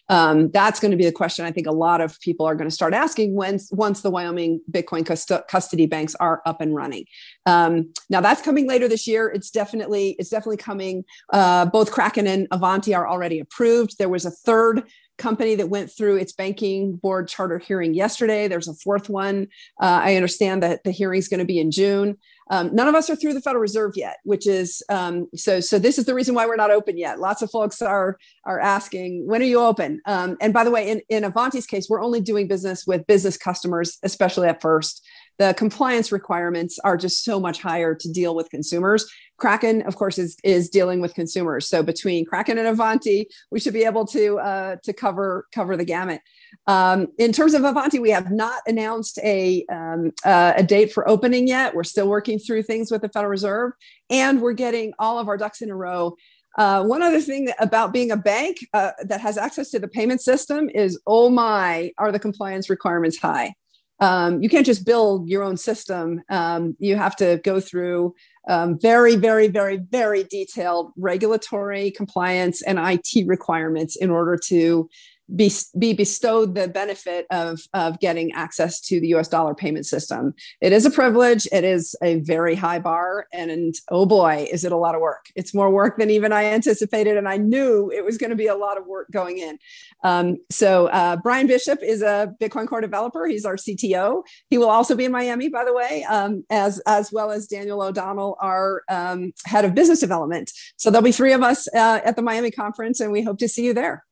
Um, 0.09 0.49
that's 0.51 0.79
going 0.79 0.91
to 0.91 0.97
be 0.97 1.05
the 1.05 1.11
question 1.11 1.45
I 1.45 1.51
think 1.51 1.67
a 1.67 1.71
lot 1.71 2.01
of 2.01 2.19
people 2.21 2.45
are 2.45 2.55
going 2.55 2.69
to 2.69 2.73
start 2.73 2.93
asking 2.93 3.33
once 3.35 3.71
once 3.71 4.01
the 4.01 4.09
Wyoming 4.09 4.61
Bitcoin 4.71 5.05
cust- 5.05 5.31
custody 5.49 5.85
banks 5.85 6.15
are 6.15 6.41
up 6.45 6.61
and 6.61 6.75
running. 6.75 7.05
Um, 7.45 7.93
now 8.09 8.21
that's 8.21 8.41
coming 8.41 8.67
later 8.67 8.87
this 8.87 9.07
year. 9.07 9.27
It's 9.29 9.51
definitely 9.51 10.15
it's 10.19 10.29
definitely 10.29 10.57
coming. 10.57 11.03
Uh, 11.31 11.65
both 11.65 11.91
Kraken 11.91 12.27
and 12.27 12.47
Avanti 12.51 12.93
are 12.93 13.07
already 13.07 13.39
approved. 13.39 13.97
There 13.97 14.09
was 14.09 14.25
a 14.25 14.31
third 14.31 14.83
company 15.17 15.55
that 15.55 15.69
went 15.69 15.91
through 15.91 16.17
its 16.17 16.31
banking 16.31 16.95
board 16.95 17.27
charter 17.27 17.59
hearing 17.59 17.93
yesterday. 17.93 18.47
There's 18.47 18.67
a 18.67 18.73
fourth 18.73 19.09
one. 19.09 19.47
Uh, 19.81 20.01
I 20.03 20.15
understand 20.15 20.63
that 20.63 20.83
the 20.83 20.91
hearing 20.91 21.19
is 21.19 21.27
going 21.27 21.39
to 21.39 21.45
be 21.45 21.59
in 21.59 21.71
June. 21.71 22.17
Um, 22.49 22.73
none 22.73 22.87
of 22.87 22.95
us 22.95 23.09
are 23.09 23.15
through 23.15 23.33
the 23.33 23.41
Federal 23.41 23.61
Reserve 23.61 23.93
yet, 23.95 24.17
which 24.23 24.47
is 24.47 24.81
um, 24.89 25.27
so. 25.35 25.59
So 25.59 25.79
this 25.79 25.97
is 25.97 26.05
the 26.05 26.13
reason 26.13 26.33
why 26.33 26.45
we're 26.45 26.55
not 26.55 26.71
open 26.71 26.97
yet. 26.97 27.19
Lots 27.19 27.41
of 27.41 27.51
folks 27.51 27.81
are 27.81 28.17
are 28.45 28.59
asking, 28.59 29.27
when 29.27 29.41
are 29.41 29.45
you 29.45 29.59
open? 29.59 30.01
Um, 30.05 30.37
and 30.39 30.53
by 30.53 30.63
the 30.63 30.71
way, 30.71 30.89
in 30.89 31.01
in 31.09 31.23
Avanti's 31.23 31.67
case, 31.67 31.87
we're 31.89 32.01
only 32.01 32.21
doing 32.21 32.47
business 32.47 32.87
with 32.87 33.05
business 33.05 33.37
customers, 33.37 33.97
especially 34.03 34.47
at 34.47 34.61
first. 34.61 35.05
The 35.39 35.53
compliance 35.57 36.11
requirements 36.11 36.79
are 36.83 36.97
just 36.97 37.23
so 37.23 37.39
much 37.39 37.61
higher 37.61 37.93
to 37.93 38.11
deal 38.11 38.35
with 38.35 38.49
consumers. 38.49 39.09
Kraken, 39.37 39.83
of 39.83 39.95
course, 39.95 40.17
is 40.17 40.35
is 40.43 40.69
dealing 40.69 40.99
with 40.99 41.13
consumers. 41.13 41.67
So 41.67 41.83
between 41.83 42.25
Kraken 42.25 42.57
and 42.57 42.67
Avanti, 42.67 43.27
we 43.51 43.59
should 43.59 43.73
be 43.73 43.83
able 43.83 44.05
to 44.07 44.39
uh, 44.39 44.75
to 44.83 44.93
cover 44.93 45.47
cover 45.53 45.77
the 45.77 45.85
gamut. 45.85 46.21
Um, 46.65 47.07
in 47.17 47.31
terms 47.31 47.53
of 47.53 47.63
Avanti, 47.63 47.99
we 47.99 48.09
have 48.09 48.31
not 48.31 48.61
announced 48.65 49.19
a, 49.23 49.65
um, 49.71 50.11
uh, 50.25 50.53
a 50.55 50.63
date 50.63 50.91
for 50.91 51.07
opening 51.07 51.47
yet. 51.47 51.75
We're 51.75 51.83
still 51.83 52.07
working 52.07 52.39
through 52.39 52.63
things 52.63 52.91
with 52.91 53.01
the 53.01 53.09
Federal 53.09 53.29
Reserve, 53.29 53.73
and 54.09 54.41
we're 54.41 54.53
getting 54.53 54.93
all 54.97 55.19
of 55.19 55.27
our 55.27 55.37
ducks 55.37 55.61
in 55.61 55.69
a 55.69 55.75
row. 55.75 56.15
Uh, 56.57 56.83
one 56.83 57.03
other 57.03 57.21
thing 57.21 57.49
about 57.59 57.93
being 57.93 58.09
a 58.09 58.17
bank 58.17 58.57
uh, 58.73 58.91
that 59.03 59.21
has 59.21 59.37
access 59.37 59.69
to 59.69 59.79
the 59.79 59.87
payment 59.87 60.21
system 60.21 60.69
is 60.73 60.99
oh 61.05 61.29
my, 61.29 61.91
are 61.99 62.11
the 62.11 62.19
compliance 62.19 62.69
requirements 62.69 63.19
high? 63.19 63.53
Um, 63.99 64.41
you 64.41 64.49
can't 64.49 64.65
just 64.65 64.85
build 64.85 65.27
your 65.27 65.43
own 65.43 65.57
system. 65.57 66.21
Um, 66.29 66.75
you 66.79 66.95
have 66.95 67.15
to 67.17 67.41
go 67.43 67.59
through 67.59 68.13
um, 68.47 68.79
very, 68.79 69.15
very, 69.15 69.47
very, 69.47 69.77
very 69.77 70.23
detailed 70.23 70.91
regulatory 70.95 71.91
compliance 71.91 72.61
and 72.61 72.79
IT 72.79 73.27
requirements 73.27 73.95
in 73.95 74.09
order 74.09 74.37
to 74.45 74.89
be, 75.35 75.51
be 75.77 75.93
bestowed 75.93 76.55
the 76.55 76.67
benefit 76.67 77.25
of, 77.31 77.59
of 77.73 77.99
getting 77.99 78.31
access 78.33 78.79
to 78.81 78.99
the 78.99 79.13
US 79.15 79.27
dollar 79.27 79.53
payment 79.53 79.85
system. 79.85 80.33
It 80.61 80.71
is 80.71 80.85
a 80.85 80.91
privilege. 80.91 81.47
It 81.51 81.63
is 81.63 81.95
a 82.01 82.19
very 82.21 82.55
high 82.55 82.79
bar. 82.79 83.27
And, 83.33 83.51
and 83.51 83.75
oh 83.89 84.05
boy, 84.05 84.47
is 84.51 84.63
it 84.63 84.71
a 84.71 84.77
lot 84.77 84.95
of 84.95 85.01
work. 85.01 85.25
It's 85.35 85.53
more 85.53 85.69
work 85.69 85.97
than 85.97 86.09
even 86.09 86.31
I 86.31 86.45
anticipated. 86.45 87.17
And 87.17 87.27
I 87.27 87.37
knew 87.37 87.91
it 87.93 88.05
was 88.05 88.17
going 88.17 88.29
to 88.29 88.35
be 88.35 88.47
a 88.47 88.55
lot 88.55 88.77
of 88.77 88.85
work 88.85 89.11
going 89.11 89.37
in. 89.37 89.57
Um, 90.03 90.37
so 90.49 90.87
uh, 90.87 91.17
Bryan 91.17 91.47
Bishop 91.47 91.79
is 91.83 92.01
a 92.01 92.33
Bitcoin 92.41 92.67
Core 92.67 92.81
developer. 92.81 93.25
He's 93.25 93.45
our 93.45 93.55
CTO. 93.55 94.23
He 94.49 94.57
will 94.57 94.69
also 94.69 94.95
be 94.95 95.05
in 95.05 95.11
Miami, 95.11 95.49
by 95.49 95.65
the 95.65 95.73
way, 95.73 96.03
um, 96.03 96.45
as, 96.49 96.79
as 96.87 97.11
well 97.11 97.31
as 97.31 97.47
Daniel 97.47 97.81
O'Donnell, 97.81 98.37
our 98.41 98.83
um, 98.89 99.33
head 99.45 99.65
of 99.65 99.75
business 99.75 99.99
development. 99.99 100.51
So 100.77 100.89
there'll 100.89 101.03
be 101.03 101.11
three 101.11 101.33
of 101.33 101.43
us 101.43 101.67
uh, 101.73 102.01
at 102.03 102.15
the 102.15 102.21
Miami 102.21 102.51
conference, 102.51 102.99
and 102.99 103.11
we 103.11 103.23
hope 103.23 103.39
to 103.39 103.47
see 103.47 103.65
you 103.65 103.73
there. 103.73 104.05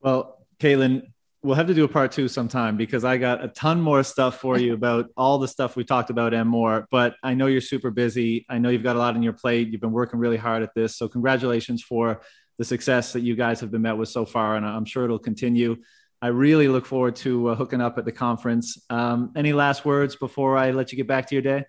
Well, 0.00 0.46
Caitlin, 0.58 1.02
we'll 1.42 1.56
have 1.56 1.66
to 1.68 1.74
do 1.74 1.84
a 1.84 1.88
part 1.88 2.12
two 2.12 2.28
sometime 2.28 2.76
because 2.76 3.04
I 3.04 3.16
got 3.16 3.42
a 3.42 3.48
ton 3.48 3.80
more 3.80 4.02
stuff 4.02 4.40
for 4.40 4.58
you 4.58 4.74
about 4.74 5.06
all 5.16 5.38
the 5.38 5.48
stuff 5.48 5.76
we 5.76 5.84
talked 5.84 6.10
about 6.10 6.34
and 6.34 6.48
more. 6.48 6.86
But 6.90 7.14
I 7.22 7.34
know 7.34 7.46
you're 7.46 7.60
super 7.60 7.90
busy. 7.90 8.46
I 8.48 8.58
know 8.58 8.68
you've 8.68 8.82
got 8.82 8.96
a 8.96 8.98
lot 8.98 9.14
on 9.14 9.22
your 9.22 9.32
plate. 9.32 9.68
You've 9.68 9.80
been 9.80 9.92
working 9.92 10.18
really 10.18 10.36
hard 10.36 10.62
at 10.62 10.74
this. 10.74 10.96
So, 10.96 11.08
congratulations 11.08 11.82
for 11.82 12.20
the 12.58 12.64
success 12.64 13.12
that 13.14 13.20
you 13.20 13.36
guys 13.36 13.60
have 13.60 13.70
been 13.70 13.82
met 13.82 13.96
with 13.96 14.10
so 14.10 14.26
far. 14.26 14.56
And 14.56 14.66
I'm 14.66 14.84
sure 14.84 15.04
it'll 15.04 15.18
continue. 15.18 15.76
I 16.22 16.28
really 16.28 16.68
look 16.68 16.84
forward 16.84 17.16
to 17.16 17.48
uh, 17.48 17.54
hooking 17.54 17.80
up 17.80 17.96
at 17.96 18.04
the 18.04 18.12
conference. 18.12 18.78
Um, 18.90 19.32
any 19.34 19.54
last 19.54 19.86
words 19.86 20.16
before 20.16 20.58
I 20.58 20.70
let 20.70 20.92
you 20.92 20.96
get 20.96 21.06
back 21.06 21.26
to 21.28 21.34
your 21.34 21.42
day? 21.42 21.64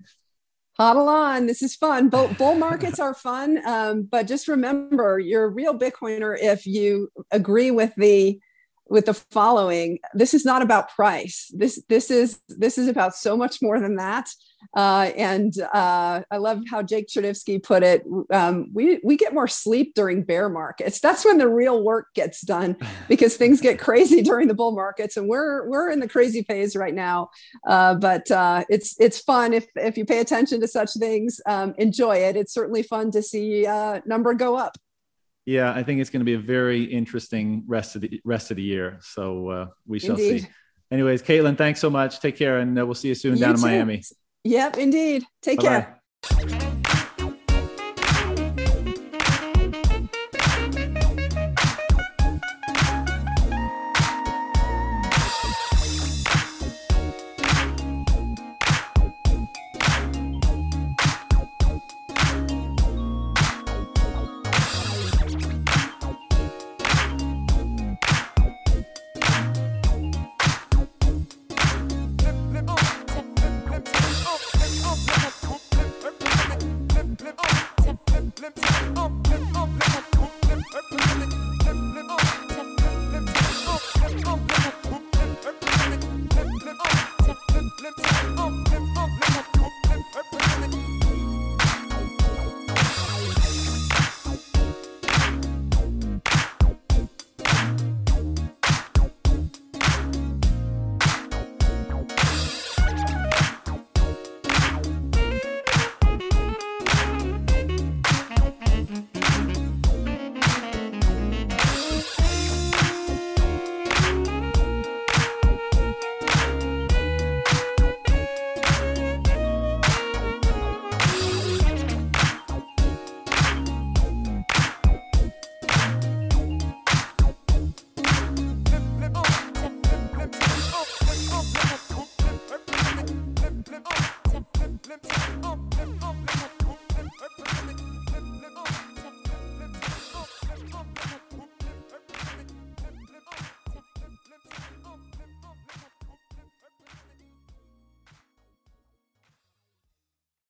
Hodl 0.81 1.07
on. 1.07 1.45
This 1.45 1.61
is 1.61 1.75
fun. 1.75 2.09
Bull, 2.09 2.27
bull 2.39 2.55
markets 2.55 2.99
are 2.99 3.13
fun. 3.13 3.61
Um, 3.67 4.01
but 4.01 4.27
just 4.27 4.47
remember, 4.47 5.19
you're 5.19 5.43
a 5.43 5.47
real 5.49 5.77
Bitcoiner 5.77 6.35
if 6.39 6.65
you 6.65 7.11
agree 7.29 7.69
with 7.69 7.93
the 7.97 8.39
with 8.89 9.05
the 9.05 9.13
following 9.13 9.99
this 10.13 10.33
is 10.33 10.45
not 10.45 10.61
about 10.61 10.89
price 10.89 11.51
this 11.53 11.83
this 11.87 12.11
is 12.11 12.39
this 12.47 12.77
is 12.77 12.87
about 12.87 13.15
so 13.15 13.37
much 13.37 13.61
more 13.61 13.79
than 13.79 13.95
that 13.95 14.27
uh, 14.75 15.11
and 15.17 15.53
uh, 15.73 16.21
I 16.29 16.37
love 16.37 16.61
how 16.69 16.81
Jake 16.81 17.07
Chervinsky 17.07 17.61
put 17.61 17.83
it. 17.83 18.03
Um, 18.31 18.69
we 18.73 18.99
we 19.03 19.17
get 19.17 19.33
more 19.33 19.47
sleep 19.47 19.93
during 19.95 20.23
bear 20.23 20.49
markets. 20.49 20.99
That's 20.99 21.25
when 21.25 21.37
the 21.37 21.49
real 21.49 21.83
work 21.83 22.07
gets 22.13 22.41
done 22.41 22.77
because 23.07 23.35
things 23.35 23.61
get 23.61 23.79
crazy 23.79 24.21
during 24.21 24.47
the 24.47 24.53
bull 24.53 24.71
markets, 24.71 25.17
and 25.17 25.27
we're 25.27 25.67
we're 25.69 25.89
in 25.89 25.99
the 25.99 26.07
crazy 26.07 26.43
phase 26.43 26.75
right 26.75 26.93
now. 26.93 27.29
Uh, 27.67 27.95
but 27.95 28.29
uh, 28.31 28.63
it's 28.69 28.95
it's 28.99 29.19
fun 29.19 29.53
if 29.53 29.67
if 29.75 29.97
you 29.97 30.05
pay 30.05 30.19
attention 30.19 30.61
to 30.61 30.67
such 30.67 30.93
things. 30.93 31.41
Um, 31.45 31.73
enjoy 31.77 32.17
it. 32.17 32.35
It's 32.35 32.53
certainly 32.53 32.83
fun 32.83 33.11
to 33.11 33.21
see 33.21 33.65
uh, 33.65 34.01
number 34.05 34.33
go 34.33 34.55
up. 34.55 34.77
Yeah, 35.45 35.73
I 35.73 35.83
think 35.83 36.01
it's 36.01 36.09
going 36.09 36.19
to 36.21 36.25
be 36.25 36.35
a 36.35 36.39
very 36.39 36.83
interesting 36.83 37.63
rest 37.67 37.95
of 37.95 38.01
the 38.01 38.21
rest 38.23 38.51
of 38.51 38.57
the 38.57 38.63
year. 38.63 38.99
So 39.01 39.49
uh, 39.49 39.65
we 39.87 39.99
shall 39.99 40.11
Indeed. 40.11 40.41
see. 40.41 40.47
Anyways, 40.91 41.23
Caitlin, 41.23 41.57
thanks 41.57 41.79
so 41.79 41.89
much. 41.89 42.19
Take 42.19 42.37
care, 42.37 42.59
and 42.59 42.77
uh, 42.77 42.85
we'll 42.85 42.95
see 42.95 43.07
you 43.07 43.15
soon 43.15 43.35
you 43.35 43.39
down 43.39 43.55
too. 43.55 43.65
in 43.65 43.71
Miami. 43.71 44.03
Yep, 44.43 44.77
indeed. 44.77 45.23
Take 45.41 45.59
Bye-bye. 45.59 45.69
care. 45.69 46.00